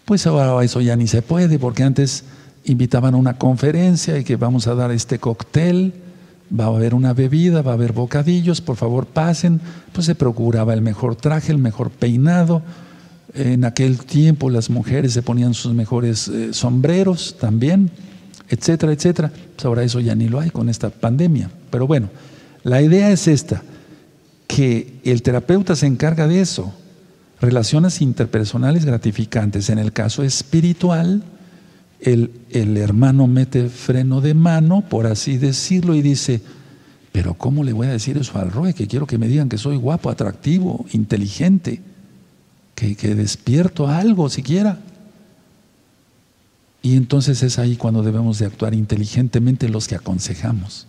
Pues 0.05 0.25
ahora 0.27 0.63
eso 0.63 0.81
ya 0.81 0.95
ni 0.95 1.07
se 1.07 1.21
puede, 1.21 1.59
porque 1.59 1.83
antes 1.83 2.23
invitaban 2.63 3.13
a 3.13 3.17
una 3.17 3.37
conferencia 3.37 4.17
y 4.17 4.23
que 4.23 4.35
vamos 4.35 4.67
a 4.67 4.75
dar 4.75 4.91
este 4.91 5.19
cóctel 5.19 5.93
va 6.57 6.65
a 6.65 6.67
haber 6.67 6.93
una 6.93 7.13
bebida, 7.13 7.61
va 7.61 7.71
a 7.71 7.73
haber 7.75 7.93
bocadillos, 7.93 8.61
por 8.61 8.77
favor 8.77 9.05
pasen. 9.05 9.59
Pues 9.93 10.05
se 10.05 10.15
procuraba 10.15 10.73
el 10.73 10.81
mejor 10.81 11.15
traje, 11.15 11.51
el 11.51 11.57
mejor 11.57 11.89
peinado. 11.89 12.61
En 13.33 13.65
aquel 13.65 13.99
tiempo 13.99 14.49
las 14.49 14.69
mujeres 14.69 15.13
se 15.13 15.21
ponían 15.21 15.53
sus 15.53 15.73
mejores 15.73 16.27
eh, 16.27 16.53
sombreros 16.53 17.35
también, 17.39 17.91
etcétera, 18.49 18.91
etcétera. 18.91 19.31
Pues 19.55 19.65
ahora 19.65 19.83
eso 19.83 19.99
ya 19.99 20.15
ni 20.15 20.29
lo 20.29 20.39
hay 20.39 20.49
con 20.49 20.69
esta 20.69 20.89
pandemia. 20.89 21.49
Pero 21.69 21.87
bueno, 21.87 22.09
la 22.63 22.81
idea 22.81 23.11
es 23.11 23.27
esta, 23.27 23.63
que 24.47 24.99
el 25.03 25.21
terapeuta 25.21 25.75
se 25.75 25.87
encarga 25.87 26.27
de 26.27 26.41
eso, 26.41 26.73
relaciones 27.39 28.01
interpersonales 28.01 28.85
gratificantes. 28.85 29.69
En 29.69 29.79
el 29.79 29.93
caso 29.93 30.23
espiritual, 30.23 31.23
el, 31.99 32.31
hermano 32.77 33.27
mete 33.27 33.69
freno 33.69 34.21
de 34.21 34.33
mano, 34.33 34.83
por 34.87 35.07
así 35.07 35.37
decirlo, 35.37 35.95
y 35.95 36.01
dice, 36.01 36.41
pero 37.11 37.33
¿cómo 37.33 37.63
le 37.63 37.73
voy 37.73 37.87
a 37.87 37.91
decir 37.91 38.17
eso 38.17 38.37
al 38.37 38.51
Roe? 38.51 38.73
Que 38.73 38.87
quiero 38.87 39.07
que 39.07 39.17
me 39.17 39.27
digan 39.27 39.49
que 39.49 39.57
soy 39.57 39.77
guapo, 39.77 40.09
atractivo, 40.09 40.85
inteligente, 40.91 41.81
que, 42.77 43.15
despierto 43.15 43.87
algo 43.87 44.29
siquiera. 44.29 44.77
Y 46.83 46.95
entonces 46.95 47.41
es 47.41 47.57
ahí 47.57 47.75
cuando 47.75 48.03
debemos 48.03 48.37
de 48.37 48.45
actuar 48.45 48.75
inteligentemente 48.75 49.67
los 49.67 49.87
que 49.87 49.95
aconsejamos. 49.95 50.85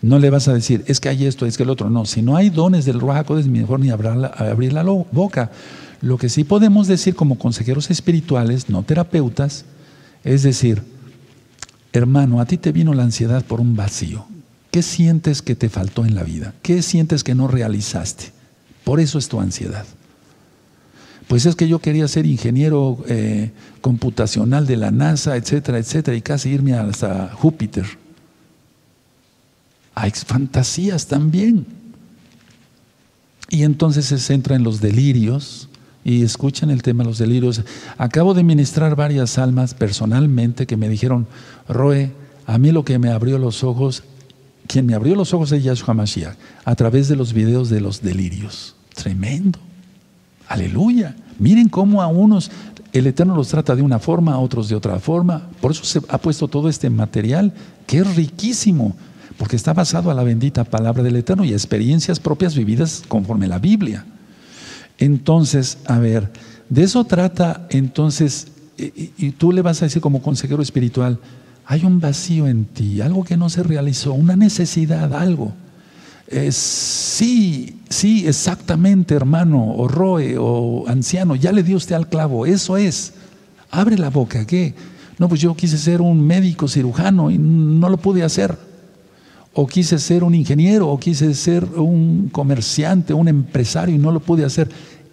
No 0.00 0.20
le 0.20 0.30
vas 0.30 0.46
a 0.46 0.54
decir, 0.54 0.84
es 0.86 1.00
que 1.00 1.08
hay 1.08 1.26
esto, 1.26 1.46
es 1.46 1.56
que 1.56 1.64
el 1.64 1.70
otro. 1.70 1.90
No, 1.90 2.06
si 2.06 2.22
no 2.22 2.36
hay 2.36 2.50
dones 2.50 2.84
del 2.84 3.00
Ruach 3.00 3.28
es 3.32 3.48
mejor 3.48 3.80
ni 3.80 3.90
abrir 3.90 4.72
la 4.72 4.84
boca. 4.84 5.50
Lo 6.00 6.16
que 6.16 6.28
sí 6.28 6.44
podemos 6.44 6.86
decir 6.86 7.16
como 7.16 7.38
consejeros 7.38 7.90
espirituales, 7.90 8.68
no 8.68 8.84
terapeutas, 8.84 9.64
es 10.22 10.44
decir, 10.44 10.84
hermano, 11.92 12.40
a 12.40 12.46
ti 12.46 12.56
te 12.56 12.70
vino 12.70 12.94
la 12.94 13.02
ansiedad 13.02 13.44
por 13.44 13.60
un 13.60 13.74
vacío. 13.74 14.26
¿Qué 14.70 14.82
sientes 14.82 15.42
que 15.42 15.56
te 15.56 15.68
faltó 15.68 16.04
en 16.04 16.14
la 16.14 16.22
vida? 16.22 16.54
¿Qué 16.62 16.82
sientes 16.82 17.24
que 17.24 17.34
no 17.34 17.48
realizaste? 17.48 18.30
Por 18.84 19.00
eso 19.00 19.18
es 19.18 19.28
tu 19.28 19.40
ansiedad. 19.40 19.84
Pues 21.28 21.46
es 21.46 21.54
que 21.54 21.68
yo 21.68 21.78
quería 21.78 22.08
ser 22.08 22.26
ingeniero 22.26 22.98
eh, 23.06 23.52
computacional 23.80 24.66
de 24.66 24.76
la 24.76 24.90
NASA, 24.90 25.36
etcétera, 25.36 25.78
etcétera, 25.78 26.16
y 26.16 26.22
casi 26.22 26.48
irme 26.48 26.74
hasta 26.74 27.30
Júpiter. 27.34 27.86
Hay 29.94 30.10
fantasías 30.10 31.06
también. 31.06 31.66
Y 33.50 33.62
entonces 33.62 34.06
se 34.06 34.18
centra 34.18 34.56
en 34.56 34.62
los 34.62 34.80
delirios, 34.80 35.68
y 36.08 36.22
escuchen 36.22 36.70
el 36.70 36.82
tema 36.82 37.02
de 37.02 37.10
los 37.10 37.18
delirios. 37.18 37.62
Acabo 37.98 38.32
de 38.32 38.42
ministrar 38.42 38.96
varias 38.96 39.36
almas 39.36 39.74
personalmente 39.74 40.66
que 40.66 40.78
me 40.78 40.88
dijeron, 40.88 41.26
Roe, 41.68 42.12
a 42.46 42.56
mí 42.56 42.72
lo 42.72 42.82
que 42.82 42.98
me 42.98 43.10
abrió 43.10 43.38
los 43.38 43.62
ojos, 43.62 44.04
quien 44.66 44.86
me 44.86 44.94
abrió 44.94 45.14
los 45.14 45.34
ojos 45.34 45.52
es 45.52 45.62
Yahshua 45.62 45.92
Mashiach, 45.92 46.36
a 46.64 46.74
través 46.76 47.08
de 47.08 47.16
los 47.16 47.34
videos 47.34 47.68
de 47.68 47.82
los 47.82 48.00
delirios. 48.00 48.74
Tremendo. 48.94 49.58
Aleluya. 50.48 51.14
Miren 51.38 51.68
cómo 51.68 52.02
a 52.02 52.08
unos 52.08 52.50
el 52.92 53.06
Eterno 53.06 53.36
los 53.36 53.48
trata 53.48 53.76
de 53.76 53.82
una 53.82 53.98
forma, 53.98 54.32
a 54.32 54.38
otros 54.38 54.68
de 54.68 54.74
otra 54.74 54.98
forma. 54.98 55.48
Por 55.60 55.72
eso 55.72 55.84
se 55.84 56.00
ha 56.08 56.18
puesto 56.18 56.48
todo 56.48 56.68
este 56.68 56.90
material 56.90 57.52
que 57.86 57.98
es 57.98 58.16
riquísimo, 58.16 58.96
porque 59.36 59.56
está 59.56 59.72
basado 59.72 60.10
a 60.10 60.14
la 60.14 60.24
bendita 60.24 60.64
palabra 60.64 61.02
del 61.02 61.16
Eterno 61.16 61.44
y 61.44 61.52
a 61.52 61.56
experiencias 61.56 62.18
propias 62.18 62.56
vividas 62.56 63.02
conforme 63.06 63.46
la 63.46 63.58
Biblia. 63.58 64.04
Entonces, 64.98 65.78
a 65.86 65.98
ver, 65.98 66.30
de 66.68 66.82
eso 66.82 67.04
trata 67.04 67.66
entonces, 67.70 68.48
y, 68.76 69.30
tú 69.32 69.52
le 69.52 69.62
vas 69.62 69.80
a 69.82 69.86
decir 69.86 70.02
como 70.02 70.22
consejero 70.22 70.62
espiritual, 70.62 71.18
hay 71.66 71.84
un 71.84 72.00
vacío 72.00 72.46
en 72.46 72.64
ti, 72.64 73.00
algo 73.00 73.24
que 73.24 73.36
no 73.36 73.50
se 73.50 73.62
realizó, 73.62 74.12
una 74.14 74.36
necesidad, 74.36 75.14
algo. 75.14 75.52
Sí, 76.50 77.76
sí, 77.88 78.26
exactamente, 78.26 79.14
hermano, 79.14 79.74
o 79.74 79.88
roe, 79.88 80.36
o 80.38 80.84
anciano, 80.88 81.36
ya 81.36 81.52
le 81.52 81.62
dio 81.62 81.76
usted 81.76 81.94
al 81.94 82.08
clavo, 82.08 82.46
eso 82.46 82.76
es. 82.76 83.14
Abre 83.70 83.98
la 83.98 84.10
boca, 84.10 84.46
¿qué? 84.46 84.74
No, 85.18 85.28
pues 85.28 85.40
yo 85.40 85.54
quise 85.54 85.78
ser 85.78 86.00
un 86.00 86.26
médico 86.26 86.66
cirujano 86.68 87.30
y 87.30 87.38
no 87.38 87.88
lo 87.88 87.96
pude 87.96 88.22
hacer. 88.22 88.56
O 89.52 89.66
quise 89.66 89.98
ser 89.98 90.22
un 90.22 90.34
ingeniero, 90.34 90.88
o 90.88 91.00
quise 91.00 91.34
ser 91.34 91.64
un 91.64 92.28
comerciante, 92.30 93.14
un 93.14 93.28
empresario 93.28 93.94
y 93.94 93.98
no 93.98 94.12
lo 94.12 94.20
pude 94.20 94.44
hacer. 94.44 94.68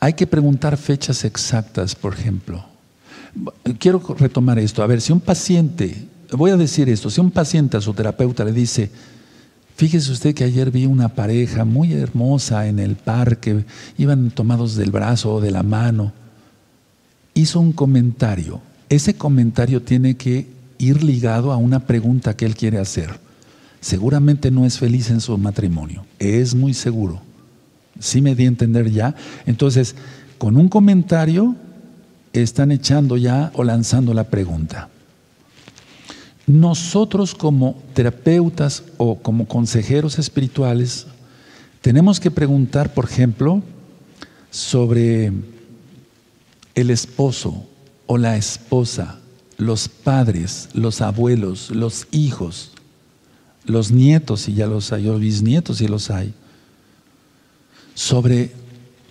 Hay 0.00 0.14
que 0.14 0.26
preguntar 0.26 0.76
fechas 0.76 1.24
exactas, 1.24 1.94
por 1.94 2.14
ejemplo. 2.14 2.64
Quiero 3.78 4.02
retomar 4.18 4.58
esto. 4.58 4.82
A 4.82 4.86
ver, 4.86 5.00
si 5.00 5.12
un 5.12 5.20
paciente 5.20 6.08
voy 6.36 6.50
a 6.50 6.56
decir 6.56 6.88
esto, 6.88 7.10
si 7.10 7.20
un 7.20 7.30
paciente 7.30 7.76
a 7.76 7.80
su 7.80 7.92
terapeuta 7.92 8.44
le 8.44 8.52
dice, 8.52 8.90
fíjese 9.76 10.12
usted 10.12 10.34
que 10.34 10.44
ayer 10.44 10.70
vi 10.70 10.86
una 10.86 11.08
pareja 11.08 11.64
muy 11.64 11.92
hermosa 11.92 12.66
en 12.66 12.78
el 12.78 12.96
parque, 12.96 13.64
iban 13.98 14.30
tomados 14.30 14.76
del 14.76 14.90
brazo 14.90 15.34
o 15.34 15.40
de 15.40 15.50
la 15.50 15.62
mano, 15.62 16.12
hizo 17.34 17.60
un 17.60 17.72
comentario, 17.72 18.60
ese 18.88 19.14
comentario 19.14 19.82
tiene 19.82 20.16
que 20.16 20.48
ir 20.78 21.02
ligado 21.04 21.52
a 21.52 21.56
una 21.56 21.80
pregunta 21.80 22.36
que 22.36 22.46
él 22.46 22.56
quiere 22.56 22.78
hacer. 22.78 23.18
Seguramente 23.80 24.50
no 24.50 24.66
es 24.66 24.78
feliz 24.78 25.10
en 25.10 25.20
su 25.20 25.36
matrimonio, 25.38 26.04
es 26.18 26.54
muy 26.54 26.74
seguro. 26.74 27.22
¿Sí 28.00 28.20
me 28.20 28.34
di 28.34 28.44
a 28.44 28.48
entender 28.48 28.90
ya? 28.90 29.14
Entonces, 29.46 29.94
con 30.38 30.56
un 30.56 30.68
comentario 30.68 31.54
están 32.32 32.72
echando 32.72 33.16
ya 33.16 33.52
o 33.54 33.62
lanzando 33.62 34.14
la 34.14 34.24
pregunta. 34.24 34.88
Nosotros 36.46 37.34
como 37.34 37.80
terapeutas 37.94 38.82
o 38.96 39.16
como 39.16 39.46
consejeros 39.46 40.18
espirituales 40.18 41.06
tenemos 41.80 42.18
que 42.18 42.30
preguntar, 42.30 42.92
por 42.92 43.04
ejemplo, 43.04 43.62
sobre 44.50 45.32
el 46.74 46.90
esposo 46.90 47.66
o 48.06 48.18
la 48.18 48.36
esposa, 48.36 49.20
los 49.56 49.88
padres, 49.88 50.68
los 50.74 51.00
abuelos, 51.00 51.70
los 51.70 52.08
hijos, 52.10 52.72
los 53.64 53.90
nietos, 53.90 54.40
si 54.40 54.54
ya 54.54 54.66
los 54.66 54.92
hay, 54.92 55.04
los 55.04 55.20
bisnietos, 55.20 55.78
si 55.78 55.86
los 55.86 56.10
hay, 56.10 56.34
sobre 57.94 58.52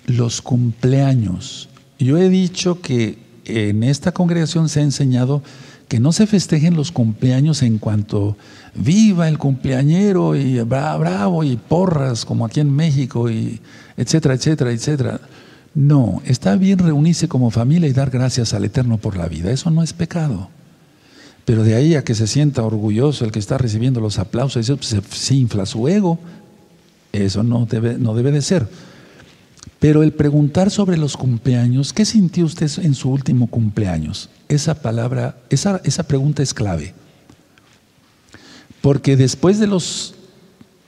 los 0.06 0.42
cumpleaños. 0.42 1.70
Yo 2.00 2.18
he 2.18 2.30
dicho 2.30 2.82
que 2.82 3.18
en 3.46 3.84
esta 3.84 4.12
congregación 4.12 4.70
se 4.70 4.80
ha 4.80 4.84
enseñado 4.84 5.44
que 5.88 6.00
no 6.00 6.12
se 6.12 6.28
festejen 6.28 6.76
los 6.76 6.92
cumpleaños 6.92 7.64
en 7.64 7.80
cuanto 7.80 8.38
viva 8.76 9.28
el 9.28 9.40
cumpleañero 9.40 10.36
y 10.36 10.60
bravo 10.62 11.44
y 11.44 11.58
porras 11.58 12.26
como 12.26 12.46
aquí 12.46 12.60
en 12.60 12.74
México 12.74 13.30
y 13.30 13.60
etcétera, 13.98 14.36
etcétera, 14.36 14.72
etcétera. 14.72 15.20
No, 15.74 16.22
está 16.26 16.56
bien 16.56 16.80
reunirse 16.80 17.28
como 17.28 17.52
familia 17.52 17.90
y 17.90 17.94
dar 17.94 18.10
gracias 18.12 18.54
al 18.54 18.66
Eterno 18.66 18.98
por 18.98 19.18
la 19.18 19.28
vida. 19.28 19.52
Eso 19.52 19.72
no 19.72 19.84
es 19.84 19.94
pecado. 19.94 20.50
Pero 21.46 21.64
de 21.64 21.76
ahí 21.76 21.96
a 21.96 22.04
que 22.04 22.14
se 22.14 22.28
sienta 22.28 22.64
orgulloso 22.64 23.26
el 23.26 23.32
que 23.32 23.40
está 23.40 23.58
recibiendo 23.58 24.00
los 24.00 24.20
aplausos, 24.20 24.72
se, 24.82 25.36
infla 25.36 25.66
su 25.66 25.88
ego. 25.88 26.20
Eso 27.12 27.44
no 27.44 27.66
debe, 27.66 27.98
no 27.98 28.14
debe 28.14 28.32
de 28.32 28.42
ser. 28.42 28.68
Pero 29.80 30.04
el 30.04 30.12
preguntar 30.12 30.72
sobre 30.72 30.98
los 30.98 31.16
cumpleaños, 31.16 31.94
¿qué 31.94 32.06
sintió 32.06 32.46
usted 32.46 32.70
en 32.84 32.94
su 32.94 33.10
último 33.10 33.48
cumpleaños? 33.48 34.30
Esa 34.50 34.82
palabra, 34.82 35.38
esa, 35.50 35.82
esa 35.84 36.04
pregunta 36.04 36.44
es 36.44 36.54
clave. 36.54 36.94
Porque 38.82 39.16
después 39.16 39.60
de 39.60 39.68
los 39.68 40.16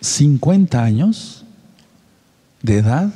50 0.02 0.84
años 0.84 1.46
de 2.62 2.78
edad, 2.78 3.14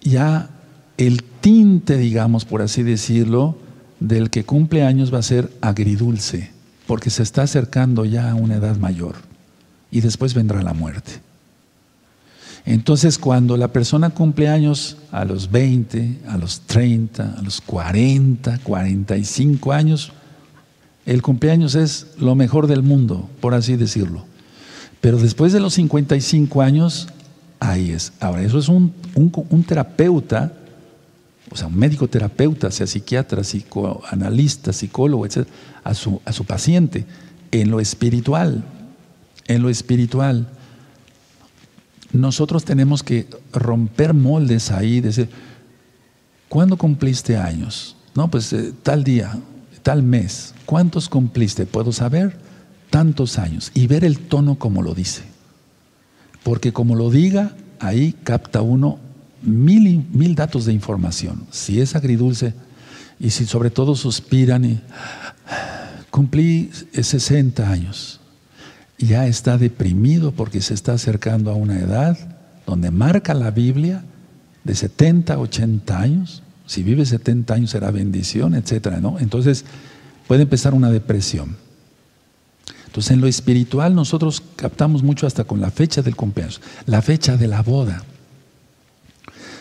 ya 0.00 0.50
el 0.96 1.24
tinte, 1.40 1.96
digamos, 1.96 2.44
por 2.44 2.62
así 2.62 2.82
decirlo, 2.82 3.56
del 3.98 4.30
que 4.30 4.44
cumple 4.44 4.84
años 4.84 5.12
va 5.12 5.18
a 5.18 5.22
ser 5.22 5.50
agridulce, 5.60 6.50
porque 6.86 7.10
se 7.10 7.22
está 7.22 7.42
acercando 7.42 8.04
ya 8.04 8.30
a 8.30 8.34
una 8.34 8.56
edad 8.56 8.76
mayor 8.76 9.16
y 9.90 10.00
después 10.00 10.34
vendrá 10.34 10.62
la 10.62 10.74
muerte. 10.74 11.20
Entonces, 12.64 13.18
cuando 13.18 13.56
la 13.56 13.68
persona 13.68 14.10
cumple 14.10 14.48
años 14.48 14.96
a 15.10 15.24
los 15.24 15.50
20, 15.50 16.20
a 16.28 16.36
los 16.36 16.60
30, 16.60 17.34
a 17.38 17.42
los 17.42 17.60
40, 17.60 18.58
45 18.62 19.72
años, 19.72 20.12
el 21.04 21.22
cumpleaños 21.22 21.74
es 21.74 22.08
lo 22.18 22.36
mejor 22.36 22.68
del 22.68 22.82
mundo, 22.82 23.28
por 23.40 23.54
así 23.54 23.76
decirlo. 23.76 24.24
Pero 25.00 25.18
después 25.18 25.52
de 25.52 25.58
los 25.58 25.74
55 25.74 26.62
años, 26.62 27.08
ahí 27.58 27.90
es. 27.90 28.12
Ahora, 28.20 28.42
eso 28.42 28.58
es 28.58 28.68
un, 28.68 28.94
terapeuta, 29.66 30.52
o 31.50 31.56
sea, 31.56 31.66
un 31.66 31.76
médico 31.76 32.06
terapeuta, 32.06 32.70
sea 32.70 32.86
psiquiatra, 32.86 33.42
psicoanalista, 33.42 34.72
psicólogo, 34.72 35.26
etc., 35.26 35.48
a 35.82 35.94
su, 35.94 36.20
a 36.24 36.32
su 36.32 36.44
paciente, 36.44 37.04
en 37.50 37.72
lo 37.72 37.80
espiritual, 37.80 38.62
en 39.48 39.62
lo 39.62 39.68
espiritual 39.68 40.46
nosotros 42.12 42.64
tenemos 42.64 43.02
que 43.02 43.26
romper 43.52 44.12
moldes 44.12 44.70
ahí, 44.70 45.00
decir, 45.00 45.28
¿cuándo 46.48 46.76
cumpliste 46.76 47.36
años? 47.36 47.96
No, 48.14 48.30
pues 48.30 48.52
eh, 48.52 48.72
tal 48.82 49.02
día, 49.02 49.38
tal 49.82 50.02
mes. 50.02 50.54
¿Cuántos 50.66 51.08
cumpliste? 51.08 51.64
¿Puedo 51.64 51.92
saber? 51.92 52.36
Tantos 52.90 53.38
años. 53.38 53.70
Y 53.74 53.86
ver 53.86 54.04
el 54.04 54.18
tono 54.18 54.56
como 54.56 54.82
lo 54.82 54.94
dice. 54.94 55.22
Porque 56.42 56.72
como 56.72 56.96
lo 56.96 57.10
diga, 57.10 57.56
ahí 57.80 58.14
capta 58.24 58.60
uno 58.60 58.98
mil, 59.42 60.06
mil 60.12 60.34
datos 60.34 60.66
de 60.66 60.72
información. 60.72 61.46
Si 61.50 61.80
es 61.80 61.96
agridulce 61.96 62.54
y 63.18 63.30
si 63.30 63.46
sobre 63.46 63.70
todo 63.70 63.94
suspiran 63.94 64.64
y 64.64 64.80
cumplí 66.10 66.70
60 66.92 67.70
años 67.70 68.21
ya 69.02 69.26
está 69.26 69.58
deprimido 69.58 70.32
porque 70.32 70.60
se 70.60 70.74
está 70.74 70.94
acercando 70.94 71.50
a 71.50 71.54
una 71.54 71.78
edad 71.78 72.18
donde 72.66 72.90
marca 72.90 73.34
la 73.34 73.50
Biblia 73.50 74.04
de 74.64 74.74
70, 74.74 75.38
80 75.38 75.98
años. 75.98 76.42
Si 76.66 76.82
vive 76.82 77.04
70 77.04 77.54
años 77.54 77.70
será 77.70 77.90
bendición, 77.90 78.54
etcétera, 78.54 79.00
¿no? 79.00 79.18
Entonces 79.18 79.64
puede 80.26 80.42
empezar 80.42 80.74
una 80.74 80.90
depresión. 80.90 81.56
Entonces 82.86 83.12
en 83.12 83.20
lo 83.20 83.26
espiritual 83.26 83.94
nosotros 83.94 84.42
captamos 84.56 85.02
mucho 85.02 85.26
hasta 85.26 85.44
con 85.44 85.60
la 85.60 85.70
fecha 85.70 86.02
del 86.02 86.14
cumpleaños, 86.14 86.60
la 86.86 87.02
fecha 87.02 87.36
de 87.36 87.48
la 87.48 87.62
boda. 87.62 88.04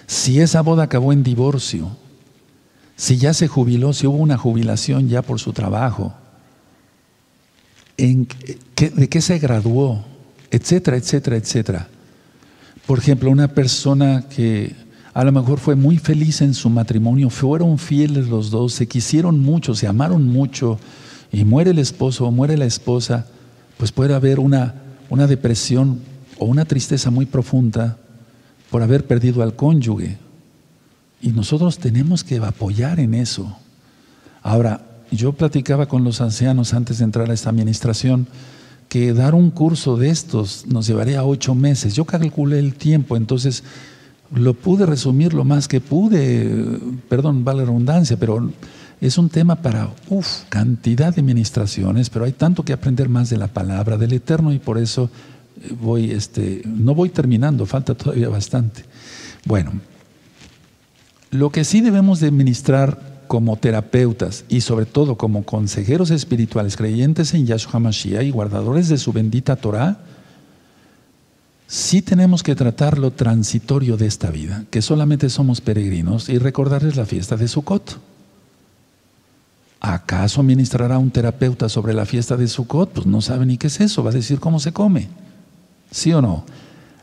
Si 0.05 0.39
esa 0.41 0.61
boda 0.61 0.83
acabó 0.83 1.13
en 1.13 1.23
divorcio, 1.23 1.95
si 2.97 3.17
ya 3.17 3.33
se 3.33 3.47
jubiló, 3.47 3.93
si 3.93 4.05
hubo 4.05 4.17
una 4.17 4.37
jubilación 4.37 5.07
ya 5.07 5.21
por 5.21 5.39
su 5.39 5.53
trabajo, 5.53 6.13
de 8.05 9.09
qué 9.09 9.21
se 9.21 9.39
graduó, 9.39 10.03
etcétera, 10.49 10.97
etcétera, 10.97 11.37
etcétera. 11.37 11.87
Por 12.85 12.99
ejemplo, 12.99 13.29
una 13.29 13.47
persona 13.47 14.25
que 14.27 14.75
a 15.13 15.23
lo 15.23 15.31
mejor 15.31 15.59
fue 15.59 15.75
muy 15.75 15.97
feliz 15.97 16.41
en 16.41 16.53
su 16.53 16.69
matrimonio, 16.69 17.29
fueron 17.29 17.77
fieles 17.77 18.27
los 18.27 18.49
dos, 18.49 18.73
se 18.73 18.87
quisieron 18.87 19.39
mucho, 19.39 19.75
se 19.75 19.87
amaron 19.87 20.27
mucho, 20.27 20.79
y 21.31 21.45
muere 21.45 21.71
el 21.71 21.79
esposo 21.79 22.25
o 22.25 22.31
muere 22.31 22.57
la 22.57 22.65
esposa, 22.65 23.27
pues 23.77 23.91
puede 23.91 24.13
haber 24.13 24.39
una, 24.39 24.75
una 25.09 25.27
depresión 25.27 25.99
o 26.37 26.45
una 26.45 26.65
tristeza 26.65 27.09
muy 27.09 27.25
profunda 27.25 27.97
por 28.69 28.81
haber 28.81 29.05
perdido 29.05 29.43
al 29.43 29.55
cónyuge. 29.55 30.17
Y 31.21 31.29
nosotros 31.29 31.77
tenemos 31.77 32.23
que 32.23 32.37
apoyar 32.37 32.99
en 32.99 33.13
eso. 33.13 33.55
Ahora, 34.41 34.90
yo 35.11 35.33
platicaba 35.33 35.87
con 35.87 36.03
los 36.03 36.21
ancianos 36.21 36.73
antes 36.73 36.97
de 36.97 37.03
entrar 37.03 37.29
a 37.29 37.33
esta 37.33 37.49
administración 37.49 38.27
que 38.87 39.13
dar 39.13 39.35
un 39.35 39.51
curso 39.51 39.97
de 39.97 40.09
estos 40.09 40.65
nos 40.67 40.87
llevaría 40.87 41.23
ocho 41.23 41.55
meses. 41.55 41.93
Yo 41.93 42.05
calculé 42.05 42.59
el 42.59 42.75
tiempo, 42.75 43.15
entonces 43.15 43.63
lo 44.33 44.53
pude 44.53 44.85
resumir 44.85 45.33
lo 45.33 45.43
más 45.43 45.67
que 45.67 45.81
pude, 45.81 46.79
perdón, 47.09 47.43
vale 47.43 47.65
redundancia, 47.65 48.17
pero 48.17 48.51
es 49.01 49.17
un 49.17 49.29
tema 49.29 49.55
para 49.55 49.89
uf, 50.09 50.43
cantidad 50.49 51.13
de 51.13 51.21
administraciones, 51.21 52.09
pero 52.09 52.25
hay 52.25 52.31
tanto 52.31 52.63
que 52.63 52.73
aprender 52.73 53.09
más 53.09 53.29
de 53.29 53.37
la 53.37 53.47
palabra 53.47 53.97
del 53.97 54.13
Eterno 54.13 54.53
y 54.53 54.59
por 54.59 54.77
eso 54.77 55.09
eh, 55.61 55.73
voy, 55.79 56.11
este, 56.11 56.61
no 56.65 56.95
voy 56.95 57.09
terminando, 57.09 57.65
falta 57.65 57.95
todavía 57.95 58.29
bastante. 58.29 58.83
Bueno, 59.45 59.71
lo 61.31 61.49
que 61.49 61.63
sí 61.63 61.81
debemos 61.81 62.19
de 62.19 62.27
administrar 62.27 63.10
como 63.31 63.55
terapeutas 63.55 64.43
y 64.49 64.59
sobre 64.59 64.85
todo 64.85 65.15
como 65.15 65.45
consejeros 65.45 66.11
espirituales 66.11 66.75
creyentes 66.75 67.33
en 67.33 67.45
Yahshua 67.45 67.79
Mashiach 67.79 68.25
y 68.25 68.29
guardadores 68.29 68.89
de 68.89 68.97
su 68.97 69.13
bendita 69.13 69.55
Torah, 69.55 69.99
sí 71.65 72.01
tenemos 72.01 72.43
que 72.43 72.55
tratar 72.55 72.97
lo 72.97 73.11
transitorio 73.11 73.95
de 73.95 74.05
esta 74.05 74.31
vida, 74.31 74.65
que 74.69 74.81
solamente 74.81 75.29
somos 75.29 75.61
peregrinos 75.61 76.27
y 76.27 76.39
recordarles 76.39 76.97
la 76.97 77.05
fiesta 77.05 77.37
de 77.37 77.47
Sukkot. 77.47 77.99
¿Acaso 79.79 80.43
ministrará 80.43 80.97
un 80.97 81.09
terapeuta 81.09 81.69
sobre 81.69 81.93
la 81.93 82.05
fiesta 82.05 82.35
de 82.35 82.49
Sukkot? 82.49 82.91
Pues 82.91 83.07
no 83.07 83.21
sabe 83.21 83.45
ni 83.45 83.57
qué 83.57 83.67
es 83.67 83.79
eso, 83.79 84.03
va 84.03 84.09
a 84.09 84.13
decir 84.13 84.41
cómo 84.41 84.59
se 84.59 84.73
come. 84.73 85.07
¿Sí 85.89 86.11
o 86.11 86.21
no? 86.21 86.43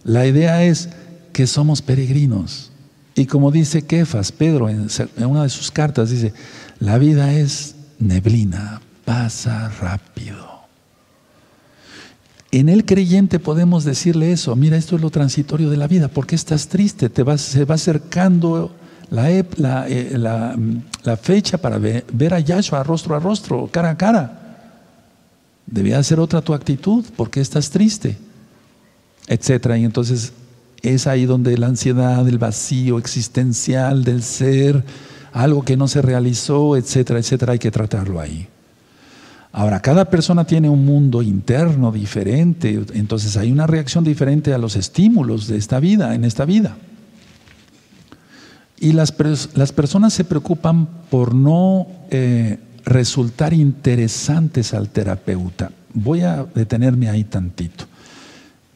La 0.05 0.27
idea 0.27 0.63
es 0.63 0.91
que 1.33 1.47
somos 1.47 1.81
peregrinos. 1.81 2.71
Y 3.19 3.27
como 3.27 3.51
dice 3.51 3.83
Kefas, 3.83 4.31
Pedro, 4.31 4.69
en 4.69 4.89
una 5.19 5.43
de 5.43 5.49
sus 5.49 5.73
cartas, 5.73 6.11
dice, 6.11 6.33
la 6.79 6.99
vida 6.99 7.33
es 7.33 7.75
neblina, 7.99 8.81
pasa 9.05 9.73
rápido. 9.81 10.47
En 12.53 12.69
el 12.69 12.85
creyente 12.85 13.41
podemos 13.41 13.83
decirle 13.83 14.31
eso, 14.31 14.55
mira, 14.55 14.77
esto 14.77 14.95
es 14.95 15.03
lo 15.03 15.11
transitorio 15.11 15.69
de 15.69 15.77
la 15.77 15.89
vida, 15.89 16.07
¿por 16.07 16.29
qué 16.29 16.37
estás 16.37 16.69
triste? 16.69 17.11
Te 17.11 17.25
vas, 17.25 17.41
se 17.41 17.65
va 17.65 17.75
acercando 17.75 18.77
la, 19.11 19.29
eh, 19.33 20.17
la, 20.17 21.17
fecha 21.21 21.59
para 21.59 21.79
ver, 21.79 22.05
a 22.33 22.39
Yahshua 22.39 22.85
rostro 22.85 23.17
a 23.17 23.19
rostro, 23.19 23.67
cara 23.67 23.91
a 23.91 23.97
cara. 23.97 24.69
Debía 25.67 26.01
ser 26.05 26.21
otra 26.21 26.41
tu 26.41 26.55
actitud, 26.55 27.05
¿por 27.17 27.31
qué 27.31 27.41
estás 27.41 27.69
triste? 27.69 28.17
Etcétera. 29.27 29.77
Y 29.77 29.85
entonces 29.85 30.33
es 30.83 31.07
ahí 31.07 31.27
donde 31.27 31.57
la 31.59 31.67
ansiedad, 31.67 32.27
el 32.29 32.39
vacío 32.39 32.99
existencial 32.99 34.05
del 34.05 34.23
ser, 34.23 34.85
algo 35.33 35.65
que 35.65 35.77
no 35.77 35.89
se 35.89 36.03
realizó, 36.03 36.77
etcétera, 36.77 37.19
etcétera, 37.19 37.53
hay 37.53 37.59
que 37.59 37.71
tratarlo 37.71 38.21
ahí. 38.21 38.49
Ahora, 39.53 39.81
cada 39.81 40.05
persona 40.05 40.45
tiene 40.45 40.69
un 40.69 40.85
mundo 40.85 41.23
interno 41.23 41.91
diferente, 41.91 42.83
entonces 42.95 43.37
hay 43.37 43.51
una 43.51 43.67
reacción 43.67 44.05
diferente 44.05 44.53
a 44.53 44.59
los 44.59 44.77
estímulos 44.77 45.49
de 45.49 45.57
esta 45.57 45.81
vida, 45.81 46.15
en 46.15 46.25
esta 46.25 46.45
vida. 46.45 46.77
Y 48.79 48.93
las, 48.93 49.15
las 49.55 49.73
personas 49.73 50.13
se 50.13 50.25
preocupan 50.25 50.87
por 51.11 51.35
no 51.35 51.89
eh, 52.11 52.59
resultar 52.85 53.53
interesantes 53.53 54.75
al 54.75 54.91
terapeuta. 54.91 55.73
Voy 55.93 56.21
a 56.21 56.47
detenerme 56.55 57.09
ahí 57.09 57.25
tantito 57.25 57.87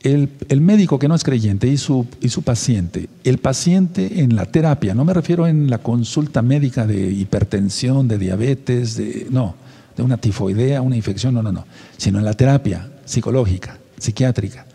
el, 0.02 0.60
médico 0.60 0.98
que 0.98 1.08
no 1.08 1.14
es 1.14 1.22
creyente 1.22 1.68
y 1.68 1.76
su, 1.76 2.06
y 2.20 2.28
su 2.28 2.42
paciente, 2.42 3.08
el 3.24 3.38
paciente 3.38 4.20
en 4.22 4.34
la 4.34 4.46
terapia, 4.46 4.94
no 4.94 5.04
me 5.04 5.14
refiero 5.14 5.46
en 5.46 5.70
la 5.70 5.78
consulta 5.78 6.42
médica 6.42 6.86
de 6.86 7.10
hipertensión, 7.10 8.08
de 8.08 8.18
diabetes, 8.18 8.96
de, 8.96 9.26
no, 9.30 9.54
de 9.96 10.02
una 10.02 10.16
tifoidea, 10.16 10.82
una 10.82 10.96
infección, 10.96 11.34
no, 11.34 11.42
no, 11.42 11.52
no, 11.52 11.66
sino 11.96 12.18
en 12.18 12.24
la 12.24 12.34
terapia 12.34 12.90
psicológica, 13.04 13.78
psiquiátrica. 13.98 14.66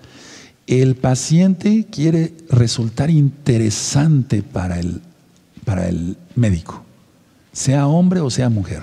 El 0.65 0.95
paciente 0.95 1.87
quiere 1.89 2.33
resultar 2.49 3.09
interesante 3.09 4.43
para 4.43 4.79
el, 4.79 5.01
para 5.65 5.87
el 5.87 6.17
médico, 6.35 6.83
sea 7.51 7.87
hombre 7.87 8.21
o 8.21 8.29
sea 8.29 8.49
mujer. 8.49 8.81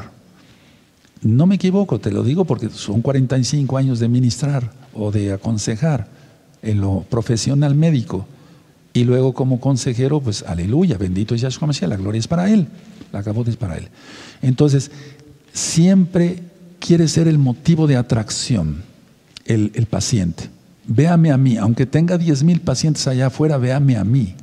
No 1.22 1.46
me 1.46 1.54
equivoco, 1.54 1.98
te 2.00 2.10
lo 2.10 2.22
digo 2.22 2.44
porque 2.44 2.68
son 2.68 3.00
45 3.00 3.78
años 3.78 3.98
de 3.98 4.08
ministrar 4.08 4.70
o 4.92 5.10
de 5.10 5.32
aconsejar 5.32 6.13
en 6.64 6.80
lo 6.80 7.00
profesional 7.08 7.74
médico. 7.74 8.26
Y 8.92 9.04
luego 9.04 9.34
como 9.34 9.60
consejero, 9.60 10.20
pues 10.20 10.44
aleluya, 10.46 10.96
bendito 10.98 11.34
es 11.34 11.40
Yahshua 11.40 11.66
Mashiach, 11.66 11.88
la 11.88 11.96
gloria 11.96 12.20
es 12.20 12.28
para 12.28 12.50
Él, 12.50 12.68
la 13.12 13.22
cabot 13.22 13.46
es 13.48 13.56
para 13.56 13.76
Él. 13.76 13.88
Entonces, 14.40 14.90
siempre 15.52 16.42
quiere 16.78 17.08
ser 17.08 17.26
el 17.28 17.38
motivo 17.38 17.86
de 17.86 17.96
atracción 17.96 18.82
el, 19.46 19.72
el 19.74 19.86
paciente. 19.86 20.48
Véame 20.86 21.32
a 21.32 21.36
mí, 21.36 21.56
aunque 21.56 21.86
tenga 21.86 22.18
10 22.18 22.44
mil 22.44 22.60
pacientes 22.60 23.06
allá 23.08 23.26
afuera, 23.26 23.56
véame 23.58 23.96
a 23.96 24.04
mí. 24.04 24.34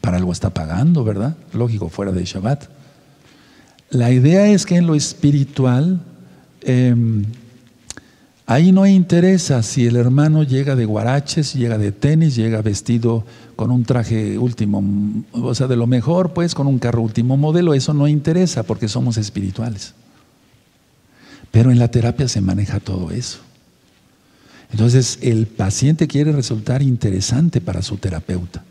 Para 0.00 0.16
algo 0.16 0.32
está 0.32 0.50
pagando, 0.50 1.04
¿verdad? 1.04 1.36
Lógico, 1.52 1.88
fuera 1.88 2.12
de 2.12 2.24
Shabbat. 2.24 2.64
La 3.90 4.10
idea 4.10 4.48
es 4.48 4.66
que 4.66 4.76
en 4.76 4.86
lo 4.86 4.94
espiritual, 4.94 6.00
em, 6.62 7.24
Ahí 8.52 8.70
no 8.70 8.86
interesa 8.86 9.62
si 9.62 9.86
el 9.86 9.96
hermano 9.96 10.42
llega 10.42 10.76
de 10.76 10.84
guaraches, 10.84 11.54
llega 11.54 11.78
de 11.78 11.90
tenis, 11.90 12.36
llega 12.36 12.60
vestido 12.60 13.24
con 13.56 13.70
un 13.70 13.82
traje 13.84 14.36
último, 14.36 14.84
o 15.32 15.54
sea, 15.54 15.68
de 15.68 15.76
lo 15.76 15.86
mejor, 15.86 16.34
pues, 16.34 16.54
con 16.54 16.66
un 16.66 16.78
carro 16.78 17.00
último 17.00 17.38
modelo, 17.38 17.72
eso 17.72 17.94
no 17.94 18.06
interesa 18.08 18.62
porque 18.62 18.88
somos 18.88 19.16
espirituales. 19.16 19.94
Pero 21.50 21.70
en 21.70 21.78
la 21.78 21.88
terapia 21.88 22.28
se 22.28 22.42
maneja 22.42 22.78
todo 22.78 23.10
eso. 23.10 23.38
Entonces, 24.70 25.18
el 25.22 25.46
paciente 25.46 26.06
quiere 26.06 26.30
resultar 26.30 26.82
interesante 26.82 27.62
para 27.62 27.80
su 27.80 27.96
terapeuta. 27.96 28.62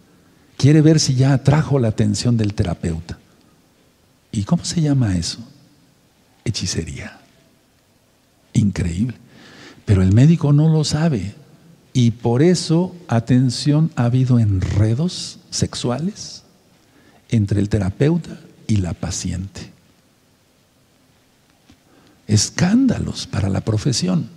Quiere 0.58 0.82
ver 0.82 0.99
si 0.99 1.16
ya 1.16 1.34
atrajo 1.34 1.80
la 1.80 1.88
atención 1.88 2.38
del 2.38 2.53
terapeuta. 2.53 3.18
¿Y 4.32 4.44
cómo 4.44 4.64
se 4.64 4.80
llama 4.80 5.18
eso? 5.18 5.40
Hechicería. 6.45 7.20
Increíble. 8.53 9.16
Pero 9.86 10.02
el 10.02 10.14
médico 10.14 10.53
no 10.53 10.70
lo 10.70 10.84
sabe. 10.84 11.36
Y 11.94 12.12
por 12.12 12.41
eso, 12.41 12.95
atención, 13.08 13.91
ha 13.95 14.06
habido 14.06 14.40
enredos 14.40 15.40
sexuales 15.49 16.44
entre 17.30 17.60
el 17.60 17.70
terapeuta 17.70 18.40
y 18.68 18.78
la 18.78 18.94
paciente. 18.94 19.72
Escándalos 22.28 23.28
para 23.28 23.49
la 23.49 23.62
profesión. 23.62 24.30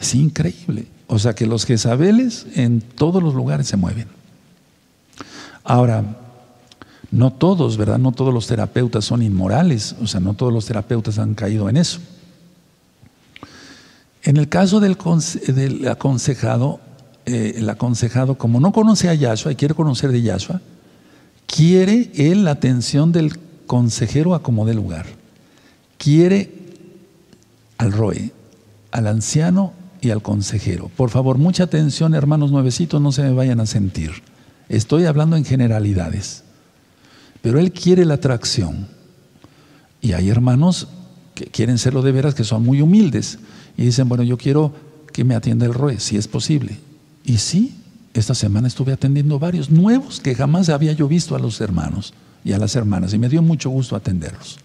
Es 0.00 0.14
increíble. 0.14 0.86
O 1.06 1.18
sea 1.18 1.34
que 1.34 1.46
los 1.46 1.64
Jezabeles 1.64 2.46
en 2.54 2.80
todos 2.80 3.22
los 3.22 3.34
lugares 3.34 3.66
se 3.66 3.76
mueven. 3.76 4.08
Ahora, 5.64 6.04
no 7.10 7.32
todos, 7.32 7.76
¿verdad? 7.76 7.98
No 7.98 8.12
todos 8.12 8.32
los 8.32 8.46
terapeutas 8.46 9.04
son 9.04 9.22
inmorales. 9.22 9.96
O 10.00 10.06
sea, 10.06 10.20
no 10.20 10.34
todos 10.34 10.52
los 10.52 10.66
terapeutas 10.66 11.18
han 11.18 11.34
caído 11.34 11.68
en 11.68 11.76
eso. 11.76 12.00
En 14.24 14.38
el 14.38 14.48
caso 14.48 14.80
del, 14.80 14.96
aconsejado, 15.86 16.80
eh, 17.26 17.54
el 17.56 17.68
aconsejado, 17.68 18.36
como 18.36 18.58
no 18.58 18.72
conoce 18.72 19.10
a 19.10 19.14
Yahshua 19.14 19.52
y 19.52 19.56
quiere 19.56 19.74
conocer 19.74 20.10
de 20.12 20.22
Yahshua, 20.22 20.62
quiere 21.46 22.10
él 22.16 22.44
la 22.44 22.52
atención 22.52 23.12
del 23.12 23.38
consejero 23.66 24.34
a 24.34 24.42
como 24.42 24.64
de 24.64 24.74
lugar. 24.74 25.04
Quiere 25.98 26.50
al 27.76 27.92
roe, 27.92 28.32
al 28.92 29.08
anciano 29.08 29.74
y 30.00 30.08
al 30.08 30.22
consejero. 30.22 30.90
Por 30.96 31.10
favor, 31.10 31.36
mucha 31.36 31.64
atención, 31.64 32.14
hermanos 32.14 32.50
nuevecitos, 32.50 33.02
no 33.02 33.12
se 33.12 33.22
me 33.22 33.32
vayan 33.32 33.60
a 33.60 33.66
sentir. 33.66 34.10
Estoy 34.70 35.04
hablando 35.04 35.36
en 35.36 35.44
generalidades. 35.44 36.44
Pero 37.42 37.58
él 37.58 37.72
quiere 37.72 38.06
la 38.06 38.14
atracción. 38.14 38.88
Y 40.00 40.12
hay 40.12 40.30
hermanos 40.30 40.88
que 41.34 41.44
quieren 41.44 41.76
serlo 41.76 42.00
de 42.00 42.12
veras, 42.12 42.34
que 42.34 42.44
son 42.44 42.64
muy 42.64 42.80
humildes 42.80 43.38
y 43.76 43.84
dicen, 43.84 44.08
bueno, 44.08 44.24
yo 44.24 44.36
quiero 44.36 44.72
que 45.12 45.24
me 45.24 45.34
atienda 45.34 45.66
el 45.66 45.74
ROE, 45.74 46.00
si 46.00 46.16
es 46.16 46.28
posible. 46.28 46.78
Y 47.24 47.38
sí, 47.38 47.74
esta 48.14 48.34
semana 48.34 48.68
estuve 48.68 48.92
atendiendo 48.92 49.38
varios 49.38 49.70
nuevos 49.70 50.20
que 50.20 50.34
jamás 50.34 50.68
había 50.68 50.92
yo 50.92 51.08
visto 51.08 51.34
a 51.34 51.38
los 51.38 51.60
hermanos 51.60 52.14
y 52.44 52.52
a 52.52 52.58
las 52.58 52.76
hermanas 52.76 53.14
y 53.14 53.18
me 53.18 53.28
dio 53.28 53.42
mucho 53.42 53.70
gusto 53.70 53.96
atenderlos. 53.96 54.58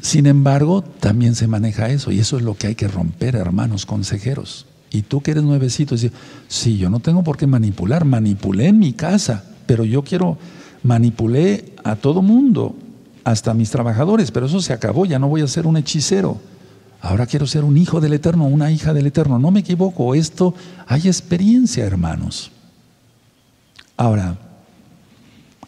Sin 0.00 0.26
embargo, 0.26 0.82
también 0.82 1.34
se 1.34 1.48
maneja 1.48 1.88
eso 1.88 2.12
y 2.12 2.20
eso 2.20 2.36
es 2.36 2.42
lo 2.42 2.54
que 2.54 2.68
hay 2.68 2.74
que 2.74 2.88
romper, 2.88 3.34
hermanos 3.34 3.84
consejeros. 3.84 4.66
Y 4.90 5.02
tú 5.02 5.20
que 5.20 5.32
eres 5.32 5.42
nuevecito, 5.42 5.94
dices, 5.94 6.12
sí, 6.46 6.78
yo 6.78 6.88
no 6.88 7.00
tengo 7.00 7.24
por 7.24 7.36
qué 7.36 7.46
manipular, 7.46 8.04
manipulé 8.04 8.68
en 8.68 8.78
mi 8.78 8.92
casa, 8.92 9.44
pero 9.66 9.84
yo 9.84 10.02
quiero, 10.02 10.38
manipulé 10.82 11.74
a 11.84 11.96
todo 11.96 12.22
mundo, 12.22 12.76
hasta 13.24 13.52
mis 13.54 13.70
trabajadores, 13.70 14.30
pero 14.30 14.46
eso 14.46 14.60
se 14.60 14.72
acabó, 14.72 15.04
ya 15.04 15.18
no 15.18 15.28
voy 15.28 15.42
a 15.42 15.46
ser 15.46 15.66
un 15.66 15.76
hechicero. 15.76 16.40
Ahora 17.00 17.26
quiero 17.26 17.46
ser 17.46 17.64
un 17.64 17.76
hijo 17.76 18.00
del 18.00 18.12
Eterno, 18.12 18.46
una 18.46 18.70
hija 18.70 18.92
del 18.92 19.06
Eterno. 19.06 19.38
No 19.38 19.50
me 19.50 19.60
equivoco, 19.60 20.14
esto 20.14 20.54
hay 20.86 21.06
experiencia, 21.06 21.84
hermanos. 21.84 22.50
Ahora, 23.96 24.38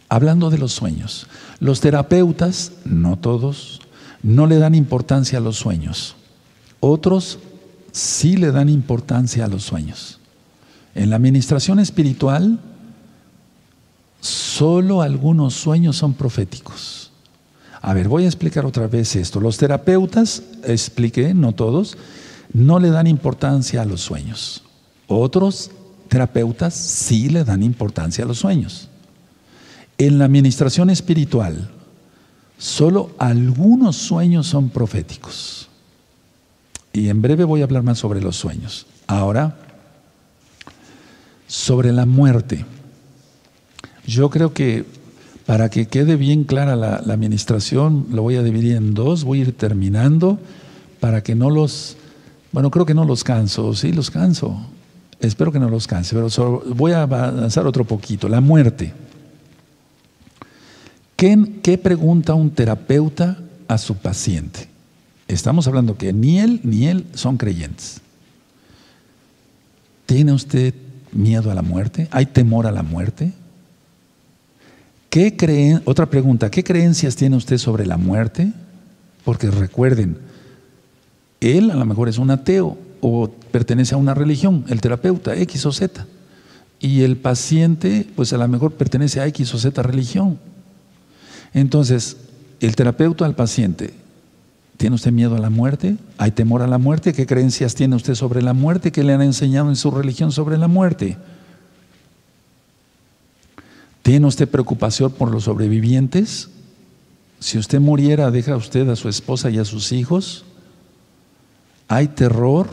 hablando 0.09 0.49
de 0.49 0.57
los 0.57 0.73
sueños, 0.73 1.27
los 1.59 1.79
terapeutas, 1.79 2.73
no 2.85 3.17
todos, 3.17 3.81
no 4.23 4.45
le 4.45 4.57
dan 4.57 4.75
importancia 4.75 5.37
a 5.37 5.41
los 5.41 5.57
sueños. 5.57 6.15
Otros 6.79 7.39
sí 7.91 8.37
le 8.37 8.51
dan 8.51 8.69
importancia 8.69 9.45
a 9.45 9.47
los 9.47 9.63
sueños. 9.63 10.19
En 10.95 11.09
la 11.09 11.15
administración 11.15 11.79
espiritual, 11.79 12.59
solo 14.19 15.01
algunos 15.01 15.53
sueños 15.53 15.95
son 15.95 16.13
proféticos. 16.13 17.00
A 17.81 17.93
ver, 17.93 18.07
voy 18.07 18.25
a 18.25 18.27
explicar 18.27 18.65
otra 18.65 18.87
vez 18.87 19.15
esto. 19.15 19.39
Los 19.39 19.57
terapeutas, 19.57 20.43
expliqué, 20.63 21.33
no 21.33 21.53
todos, 21.53 21.97
no 22.53 22.79
le 22.79 22.89
dan 22.89 23.07
importancia 23.07 23.81
a 23.81 23.85
los 23.85 24.01
sueños. 24.01 24.63
Otros 25.07 25.71
terapeutas 26.07 26.75
sí 26.75 27.29
le 27.29 27.43
dan 27.43 27.63
importancia 27.63 28.23
a 28.23 28.27
los 28.27 28.37
sueños. 28.37 28.87
En 29.97 30.19
la 30.19 30.25
administración 30.25 30.89
espiritual, 30.89 31.71
solo 32.57 33.11
algunos 33.17 33.95
sueños 33.95 34.47
son 34.47 34.69
proféticos. 34.69 35.67
Y 36.93 37.09
en 37.09 37.21
breve 37.21 37.45
voy 37.45 37.61
a 37.61 37.63
hablar 37.63 37.83
más 37.83 37.97
sobre 37.97 38.21
los 38.21 38.35
sueños. 38.35 38.85
Ahora, 39.07 39.57
sobre 41.47 41.91
la 41.91 42.05
muerte. 42.05 42.65
Yo 44.05 44.29
creo 44.29 44.53
que 44.53 44.85
para 45.45 45.69
que 45.69 45.87
quede 45.87 46.15
bien 46.15 46.43
clara 46.43 46.75
la, 46.75 46.95
administración, 46.95 48.07
lo 48.11 48.21
voy 48.21 48.35
a 48.35 48.43
dividir 48.43 48.75
en 48.75 48.93
dos, 48.93 49.23
voy 49.23 49.39
a 49.39 49.41
ir 49.43 49.57
terminando 49.57 50.39
para 50.99 51.23
que 51.23 51.35
no 51.35 51.49
los, 51.49 51.97
bueno, 52.51 52.69
creo 52.69 52.85
que 52.85 52.93
no 52.93 53.05
los 53.05 53.23
canso, 53.23 53.73
sí, 53.73 53.91
los 53.91 54.11
canso. 54.11 54.57
Espero 55.19 55.51
que 55.51 55.59
no 55.59 55.69
los 55.69 55.87
canse, 55.87 56.15
pero 56.15 56.63
voy 56.75 56.93
a 56.93 57.03
avanzar 57.03 57.67
otro 57.67 57.85
poquito. 57.85 58.27
La 58.27 58.41
muerte. 58.41 58.93
¿Qué, 61.15 61.59
¿Qué 61.61 61.77
pregunta 61.77 62.33
un 62.33 62.49
terapeuta 62.49 63.37
a 63.67 63.77
su 63.77 63.95
paciente? 63.97 64.67
Estamos 65.27 65.67
hablando 65.67 65.97
que 65.97 66.11
ni 66.11 66.39
él 66.39 66.59
ni 66.63 66.87
él 66.87 67.05
son 67.13 67.37
creyentes. 67.37 68.01
¿Tiene 70.07 70.33
usted 70.33 70.73
miedo 71.11 71.51
a 71.51 71.55
la 71.55 71.61
muerte? 71.61 72.07
¿Hay 72.11 72.25
temor 72.25 72.67
a 72.67 72.71
la 72.71 72.83
muerte? 72.83 73.31
¿Qué 75.11 75.35
creen, 75.35 75.81
otra 75.83 76.05
pregunta, 76.05 76.49
¿qué 76.49 76.63
creencias 76.63 77.17
tiene 77.17 77.35
usted 77.35 77.57
sobre 77.57 77.85
la 77.85 77.97
muerte? 77.97 78.53
Porque 79.25 79.51
recuerden, 79.51 80.17
él 81.41 81.69
a 81.69 81.75
lo 81.75 81.85
mejor 81.85 82.07
es 82.07 82.17
un 82.17 82.31
ateo 82.31 82.77
o 83.01 83.29
pertenece 83.51 83.93
a 83.93 83.97
una 83.97 84.13
religión, 84.13 84.63
el 84.69 84.79
terapeuta 84.79 85.35
X 85.35 85.65
o 85.65 85.73
Z. 85.73 86.05
Y 86.79 87.01
el 87.01 87.17
paciente, 87.17 88.07
pues 88.15 88.31
a 88.31 88.37
lo 88.37 88.47
mejor 88.47 88.71
pertenece 88.75 89.19
a 89.19 89.27
X 89.27 89.53
o 89.53 89.59
Z 89.59 89.83
religión. 89.83 90.39
Entonces, 91.53 92.15
el 92.61 92.77
terapeuta 92.77 93.25
al 93.25 93.35
paciente, 93.35 93.93
¿tiene 94.77 94.95
usted 94.95 95.11
miedo 95.11 95.35
a 95.35 95.39
la 95.39 95.49
muerte? 95.49 95.97
¿Hay 96.17 96.31
temor 96.31 96.61
a 96.61 96.67
la 96.67 96.77
muerte? 96.77 97.11
¿Qué 97.11 97.25
creencias 97.25 97.75
tiene 97.75 97.97
usted 97.97 98.15
sobre 98.15 98.41
la 98.41 98.53
muerte? 98.53 98.93
¿Qué 98.93 99.03
le 99.03 99.11
han 99.11 99.21
enseñado 99.21 99.67
en 99.67 99.75
su 99.75 99.91
religión 99.91 100.31
sobre 100.31 100.57
la 100.57 100.69
muerte? 100.69 101.17
¿Tiene 104.01 104.27
usted 104.27 104.49
preocupación 104.49 105.11
por 105.11 105.31
los 105.31 105.43
sobrevivientes? 105.43 106.49
Si 107.39 107.57
usted 107.57 107.79
muriera, 107.79 108.31
¿deja 108.31 108.55
usted 108.55 108.89
a 108.89 108.95
su 108.95 109.09
esposa 109.09 109.49
y 109.49 109.57
a 109.57 109.65
sus 109.65 109.91
hijos? 109.91 110.45
¿Hay 111.87 112.07
terror 112.07 112.67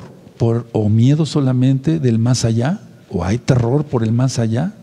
o 0.73 0.89
miedo 0.89 1.27
solamente 1.27 1.99
del 1.99 2.19
más 2.19 2.45
allá? 2.45 2.81
¿O 3.11 3.25
hay 3.25 3.39
terror 3.39 3.85
por 3.85 4.03
el 4.05 4.13
más 4.13 4.39
allá? 4.39 4.75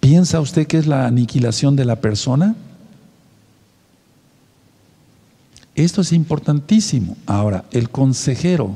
¿Piensa 0.00 0.40
usted 0.40 0.66
que 0.66 0.78
es 0.78 0.86
la 0.86 1.06
aniquilación 1.06 1.76
de 1.76 1.84
la 1.84 2.00
persona? 2.00 2.54
Esto 5.74 6.02
es 6.02 6.12
importantísimo. 6.12 7.16
Ahora, 7.26 7.64
el 7.72 7.90
consejero 7.90 8.72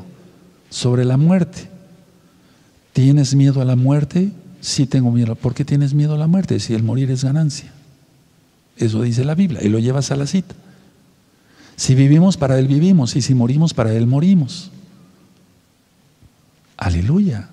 sobre 0.71 1.05
la 1.05 1.17
muerte. 1.17 1.69
¿Tienes 2.93 3.35
miedo 3.35 3.61
a 3.61 3.65
la 3.65 3.77
muerte? 3.77 4.33
Sí 4.61 4.87
tengo 4.87 5.11
miedo. 5.11 5.35
¿Por 5.35 5.55
qué 5.55 5.65
tienes 5.65 5.95
miedo 5.95 6.15
a 6.15 6.19
la 6.19 6.27
muerte 6.27 6.59
si 6.61 6.75
el 6.75 6.83
morir 6.83 7.11
es 7.11 7.25
ganancia? 7.25 7.73
Eso 8.77 9.03
dice 9.03 9.25
la 9.25 9.35
Biblia 9.35 9.61
y 9.63 9.69
lo 9.69 9.79
llevas 9.79 10.11
a 10.11 10.17
la 10.17 10.27
cita. 10.27 10.55
Si 11.77 11.95
vivimos 11.95 12.37
para 12.37 12.59
Él 12.59 12.67
vivimos 12.67 13.15
y 13.17 13.23
si 13.23 13.35
morimos 13.35 13.75
para 13.75 13.93
Él 13.93 14.07
morimos. 14.07 14.71
Aleluya. 16.77 17.51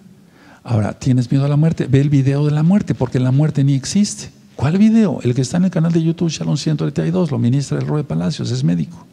Ahora, 0.64 0.98
¿tienes 0.98 1.30
miedo 1.32 1.46
a 1.46 1.48
la 1.48 1.58
muerte? 1.58 1.88
Ve 1.88 2.02
el 2.02 2.10
video 2.10 2.46
de 2.46 2.52
la 2.52 2.64
muerte 2.64 2.96
porque 2.96 3.20
la 3.20 3.32
muerte 3.32 3.64
ni 3.64 3.74
existe. 3.74 4.30
¿Cuál 4.56 4.78
video? 4.78 5.20
El 5.22 5.36
que 5.36 5.42
está 5.42 5.58
en 5.58 5.66
el 5.66 5.72
canal 5.72 5.92
de 5.92 6.02
YouTube 6.02 6.30
Shalom 6.30 6.58
132, 6.58 7.30
lo 7.30 7.38
ministra 7.38 7.78
el 7.78 7.86
de 7.86 8.04
Palacios, 8.04 8.52
es 8.52 8.64
médico. 8.64 9.06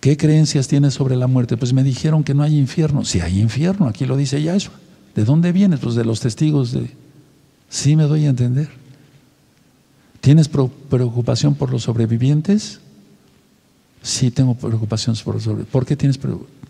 ¿Qué 0.00 0.16
creencias 0.16 0.66
tienes 0.66 0.94
sobre 0.94 1.16
la 1.16 1.26
muerte? 1.26 1.56
Pues 1.56 1.72
me 1.72 1.82
dijeron 1.82 2.24
que 2.24 2.34
no 2.34 2.42
hay 2.42 2.58
infierno. 2.58 3.04
Si 3.04 3.20
hay 3.20 3.40
infierno, 3.40 3.86
aquí 3.86 4.06
lo 4.06 4.16
dice 4.16 4.42
Yahshua. 4.42 4.74
¿De 5.14 5.24
dónde 5.24 5.52
vienes? 5.52 5.80
Pues 5.80 5.94
de 5.94 6.04
los 6.04 6.20
testigos 6.20 6.72
de... 6.72 6.90
Sí 7.68 7.96
me 7.96 8.04
doy 8.04 8.26
a 8.26 8.30
entender. 8.30 8.68
¿Tienes 10.20 10.48
preocupación 10.48 11.54
por 11.54 11.70
los 11.70 11.82
sobrevivientes? 11.82 12.80
Sí 14.02 14.30
tengo 14.30 14.54
preocupaciones 14.54 15.22
por 15.22 15.40
sobre. 15.40 15.64
¿Por 15.64 15.86
qué 15.86 15.96
tienes 15.96 16.18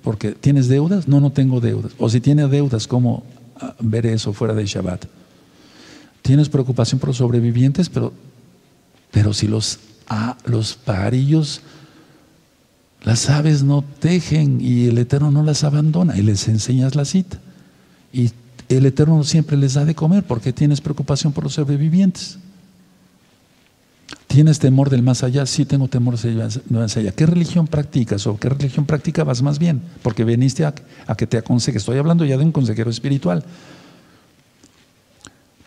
porque 0.03 0.33
tienes 0.33 0.69
deudas? 0.69 1.09
No, 1.09 1.21
no 1.21 1.31
tengo 1.33 1.61
deudas. 1.61 1.93
O 1.99 2.09
si 2.09 2.21
tienes 2.21 2.51
deudas, 2.51 2.87
¿cómo 2.87 3.25
ah, 3.61 3.75
ver 3.81 4.07
eso 4.07 4.33
fuera 4.33 4.55
de 4.55 4.67
Shabbat? 4.67 5.07
Tienes 6.23 6.49
preocupación 6.49 7.01
por 7.01 7.09
los 7.09 7.17
sobrevivientes, 7.19 7.89
pero, 7.89 8.13
pero 9.11 9.33
si 9.33 9.49
los, 9.49 9.79
ah, 10.09 10.37
los 10.45 10.75
pajarillos, 10.75 11.63
las 13.03 13.29
aves 13.29 13.63
no 13.63 13.85
tejen 14.01 14.61
y 14.61 14.87
el 14.87 14.99
Eterno 14.99 15.31
no 15.31 15.43
las 15.43 15.65
abandona 15.65 16.17
y 16.17 16.23
les 16.23 16.49
enseñas 16.49 16.95
la 16.95 17.05
cita. 17.05 17.39
Y 18.13 18.31
el 18.69 18.87
Eterno 18.87 19.23
siempre 19.25 19.57
les 19.57 19.75
da 19.75 19.85
de 19.85 19.95
comer 19.95 20.25
porque 20.25 20.53
tienes 20.53 20.81
preocupación 20.81 21.33
por 21.33 21.45
los 21.45 21.55
sobrevivientes. 21.55 22.39
¿Tienes 24.27 24.59
temor 24.59 24.89
del 24.89 25.03
más 25.03 25.23
allá? 25.23 25.45
Sí, 25.45 25.67
tengo 25.67 25.89
temor 25.89 26.19
del 26.19 26.51
más 26.71 26.97
allá. 26.97 27.13
¿Qué 27.13 27.27
religión 27.27 27.67
practicas 27.67 28.27
o 28.27 28.39
qué 28.39 28.49
religión 28.49 28.87
practicabas 28.87 29.43
más 29.43 29.59
bien? 29.59 29.83
Porque 30.03 30.25
viniste 30.25 30.65
a, 30.65 30.73
que 30.73 31.27
te 31.27 31.37
aconseje. 31.37 31.77
Estoy 31.77 31.99
hablando 31.99 32.25
ya 32.25 32.39
de 32.39 32.45
un 32.45 32.53
consejero 32.53 32.91
espiritual. 32.91 33.45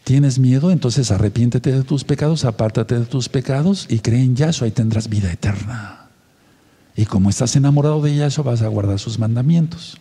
¿Tienes 0.04 0.40
miedo? 0.40 0.72
Entonces 0.72 1.12
arrepiéntete 1.12 1.72
de 1.72 1.84
tus 1.84 2.04
pecados, 2.04 2.44
apártate 2.44 3.00
de 3.00 3.06
tus 3.06 3.30
pecados 3.30 3.86
y 3.88 4.00
cree 4.00 4.24
en 4.24 4.36
Yahshua 4.36 4.68
y 4.68 4.72
tendrás 4.72 5.10
vida 5.10 5.32
eterna. 5.32 6.08
Y 6.96 7.06
como 7.06 7.30
estás 7.30 7.56
enamorado 7.56 8.02
de 8.02 8.16
Yahshua, 8.16 8.46
vas 8.46 8.62
a 8.64 8.68
guardar 8.68 8.98
sus 8.98 9.20
mandamientos. 9.20 9.98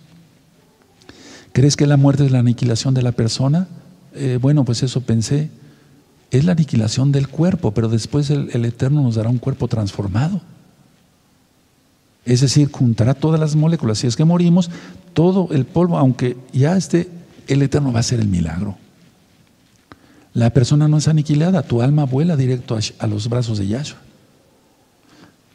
¿Crees 1.55 1.77
que 1.77 1.87
la 1.87 1.97
muerte 1.97 2.27
es 2.27 2.33
la 2.33 2.41
aniquilación 2.41 2.95
de 2.95 3.03
la 3.03 3.13
persona? 3.13 3.69
Eh, 4.13 4.41
bueno, 4.43 4.65
pues 4.65 4.83
eso 4.83 5.03
pensé. 5.03 5.51
Es 6.33 6.45
la 6.45 6.51
aniquilación 6.51 7.13
del 7.13 7.29
cuerpo, 7.29 7.71
pero 7.71 7.89
después 7.89 8.29
el, 8.31 8.65
Eterno 8.65 9.03
nos 9.03 9.15
dará 9.15 9.29
un 9.29 9.39
cuerpo 9.39 9.69
transformado. 9.69 10.41
Es 12.25 12.41
decir, 12.41 12.73
juntará 12.73 13.15
todas 13.15 13.39
las 13.39 13.55
moléculas. 13.55 13.99
Si 13.99 14.09
es 14.09 14.17
que 14.17 14.25
morimos, 14.25 14.69
todo 15.13 15.49
el 15.53 15.65
polvo, 15.65 15.97
aunque 15.97 16.37
ya 16.53 16.77
esté, 16.77 17.09
el 17.47 17.63
Eterno 17.63 17.93
va 17.93 17.99
a 17.99 18.01
hacer 18.01 18.19
el 18.19 18.27
milagro. 18.27 18.77
La 20.33 20.51
persona 20.51 20.89
no 20.89 20.97
es 20.97 21.07
aniquilada, 21.07 21.63
tu 21.63 21.83
alma 21.83 22.03
vuela 22.03 22.37
directo 22.37 22.77
a, 22.99 23.07
los 23.07 23.29
brazos 23.29 23.59
de 23.59 23.69
Yahshua. 23.69 23.99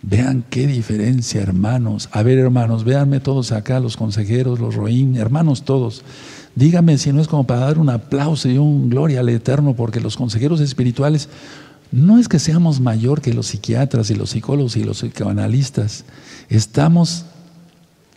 Vean 0.02 0.46
qué 0.50 0.66
diferencia, 0.66 1.42
hermanos. 1.42 2.10
A 2.12 2.24
ver, 2.24 2.38
hermanos, 2.38 2.86
véanme 2.86 3.20
todos 3.20 3.52
acá, 3.52 3.80
los 3.80 3.98
consejeros, 3.98 4.60
los 4.60 4.76
roín, 4.76 5.18
hermanos 5.18 5.64
todos. 5.64 6.04
Dígame 6.56 6.98
si 6.98 7.12
no 7.12 7.22
es 7.22 7.28
como 7.28 7.46
para 7.46 7.62
dar 7.62 7.78
un 7.78 7.90
aplauso 7.90 8.50
y 8.50 8.58
un 8.58 8.90
gloria 8.90 9.20
al 9.20 9.30
Eterno, 9.30 9.76
porque 9.76 10.00
los 10.00 10.16
consejeros 10.16 10.62
espirituales 10.62 11.30
no 11.92 12.18
es 12.18 12.28
que 12.28 12.40
seamos 12.40 12.80
mayor 12.80 13.22
que 13.22 13.34
los 13.34 13.48
psiquiatras 13.48 14.10
y 14.10 14.16
los 14.16 14.32
psicólogos 14.32 14.78
y 14.78 14.84
los 14.84 15.02
psicoanalistas. 15.02 16.06
Estamos 16.48 17.26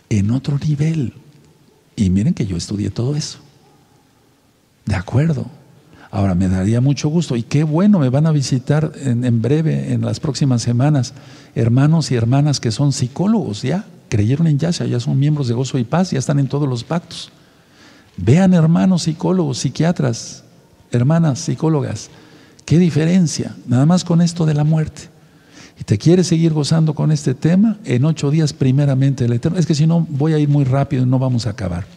en 0.09 0.31
otro 0.31 0.57
nivel. 0.59 1.13
Y 1.95 2.09
miren 2.09 2.33
que 2.33 2.45
yo 2.45 2.55
estudié 2.55 2.91
todo 2.91 3.15
eso. 3.15 3.39
De 4.85 4.95
acuerdo. 4.95 5.47
Ahora, 6.13 6.35
me 6.35 6.47
daría 6.47 6.79
mucho 6.79 7.09
gusto 7.09 7.35
y 7.35 7.41
qué 7.41 7.63
bueno, 7.63 7.97
me 7.97 8.09
van 8.09 8.27
a 8.27 8.31
visitar 8.31 8.91
en, 8.97 9.41
breve, 9.41 9.93
en 9.93 10.01
las 10.01 10.19
próximas 10.19 10.61
semanas, 10.61 11.15
hermanos 11.55 12.11
y 12.11 12.15
hermanas 12.15 12.59
que 12.59 12.69
son 12.69 12.93
psicólogos 12.93 13.63
ya, 13.63 13.87
creyeron 14.09 14.45
en 14.45 14.59
Yahshua, 14.59 14.85
ya 14.85 14.99
son 14.99 15.17
miembros 15.17 15.47
de 15.47 15.55
Gozo 15.55 15.79
y 15.79 15.83
Paz, 15.83 16.11
ya 16.11 16.19
están 16.19 16.37
en 16.37 16.47
todos 16.47 16.69
los 16.69 16.83
pactos. 16.83 17.31
Vean 18.15 18.53
hermanos 18.53 19.01
psicólogos, 19.01 19.57
psiquiatras, 19.57 20.43
hermanas 20.91 21.39
psicólogas, 21.39 22.11
qué 22.63 22.77
diferencia, 22.77 23.55
nada 23.65 23.87
más 23.87 24.03
con 24.03 24.21
esto 24.21 24.45
de 24.45 24.53
la 24.53 24.63
muerte. 24.63 25.09
Y 25.79 25.83
te 25.83 25.97
quieres 25.97 26.27
seguir 26.27 26.53
gozando 26.53 26.93
con 26.93 27.11
este 27.11 27.33
tema, 27.33 27.79
en 27.85 28.05
ocho 28.05 28.29
días 28.29 28.53
primeramente 28.53 29.25
el 29.25 29.33
Eterno. 29.33 29.57
Es 29.57 29.65
que 29.65 29.73
si 29.73 29.87
no, 29.87 30.05
voy 30.07 30.33
a 30.33 30.37
ir 30.37 30.47
muy 30.47 30.63
rápido 30.63 31.01
y 31.01 31.07
no 31.07 31.17
vamos 31.17 31.47
a 31.47 31.49
acabar. 31.49 31.87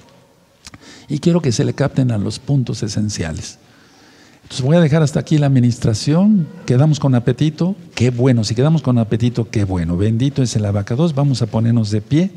Y 1.06 1.18
quiero 1.18 1.42
que 1.42 1.52
se 1.52 1.66
le 1.66 1.74
capten 1.74 2.10
a 2.12 2.16
los 2.16 2.38
puntos 2.38 2.82
esenciales. 2.82 3.58
Entonces 4.46 4.64
voy 4.64 4.76
a 4.76 4.80
dejar 4.80 5.02
hasta 5.02 5.18
aquí 5.18 5.38
la 5.38 5.48
administración. 5.48 6.46
Quedamos 6.66 7.00
con 7.00 7.16
apetito. 7.16 7.74
Qué 7.96 8.10
bueno. 8.10 8.44
Si 8.44 8.54
quedamos 8.54 8.80
con 8.80 8.96
apetito, 8.96 9.50
qué 9.50 9.64
bueno. 9.64 9.96
Bendito 9.96 10.40
es 10.40 10.54
el 10.54 10.64
abacados. 10.64 11.16
Vamos 11.16 11.42
a 11.42 11.46
ponernos 11.46 11.90
de 11.90 12.00
pie 12.00 12.30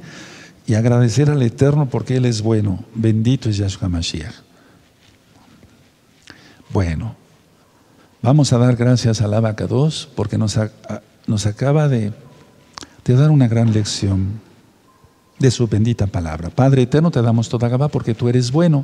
y 0.65 0.73
agradecer 0.73 1.30
al 1.30 1.40
Eterno 1.44 1.88
porque 1.88 2.15
Él 2.15 2.26
es 2.26 2.41
bueno. 2.41 2.84
Bendito 2.95 3.48
es 3.48 3.57
Yahshua 3.57 3.90
Mashiach. 3.90 4.34
Bueno, 6.73 7.15
vamos 8.23 8.53
a 8.53 8.57
dar 8.57 8.76
gracias 8.76 9.22
al 9.22 9.36
abacados 9.36 10.10
porque 10.15 10.40
nos, 10.40 10.60
nos 11.27 11.45
acaba 11.45 11.88
de, 11.88 12.11
de, 13.06 13.14
dar 13.14 13.30
una 13.30 13.48
gran 13.48 13.72
lección 13.72 14.41
de 15.38 15.52
su 15.52 15.68
bendita 15.68 16.07
palabra. 16.07 16.49
Padre 16.49 16.81
Eterno, 16.81 17.11
te 17.11 17.22
damos 17.22 17.49
toda 17.49 17.69
Gabá 17.69 17.88
porque 17.88 18.15
tú 18.15 18.30
eres 18.30 18.52
bueno 18.52 18.84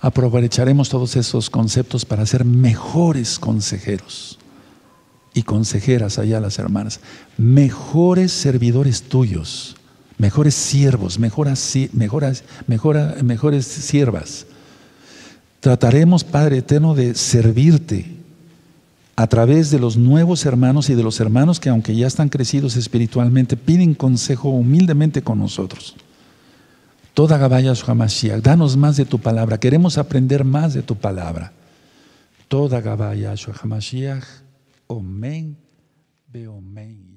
aprovecharemos 0.00 0.88
todos 0.88 1.16
esos 1.16 1.50
conceptos 1.50 2.04
para 2.04 2.24
ser 2.26 2.44
mejores 2.44 3.38
consejeros 3.38 4.38
y 5.34 5.42
consejeras 5.42 6.18
allá 6.18 6.40
las 6.40 6.58
hermanas, 6.58 7.00
mejores 7.36 8.32
servidores 8.32 9.02
tuyos, 9.02 9.76
mejores 10.18 10.54
siervos, 10.54 11.18
mejores, 11.18 11.92
mejores, 11.92 12.42
mejores 13.22 13.66
siervas. 13.66 14.46
Trataremos, 15.60 16.24
Padre 16.24 16.58
Eterno, 16.58 16.94
de 16.94 17.14
servirte 17.14 18.16
a 19.16 19.26
través 19.26 19.70
de 19.70 19.78
los 19.78 19.98
nuevos 19.98 20.46
hermanos 20.46 20.88
y 20.88 20.94
de 20.94 21.02
los 21.02 21.20
hermanos 21.20 21.60
que 21.60 21.68
aunque 21.68 21.94
ya 21.94 22.06
están 22.06 22.30
crecidos 22.30 22.76
espiritualmente, 22.76 23.56
piden 23.56 23.94
consejo 23.94 24.48
humildemente 24.48 25.20
con 25.22 25.38
nosotros. 25.38 25.94
Toda 27.14 27.38
Gabaya 27.38 27.72
Hamashiach, 27.74 28.40
danos 28.40 28.76
más 28.76 28.96
de 28.96 29.04
tu 29.04 29.18
palabra, 29.18 29.58
queremos 29.58 29.98
aprender 29.98 30.44
más 30.44 30.74
de 30.74 30.82
tu 30.82 30.96
palabra. 30.96 31.52
Toda 32.48 32.80
Gabaya 32.80 33.34
Hamashiach, 33.62 34.24
Omen, 34.86 35.56
Beomen. 36.26 37.09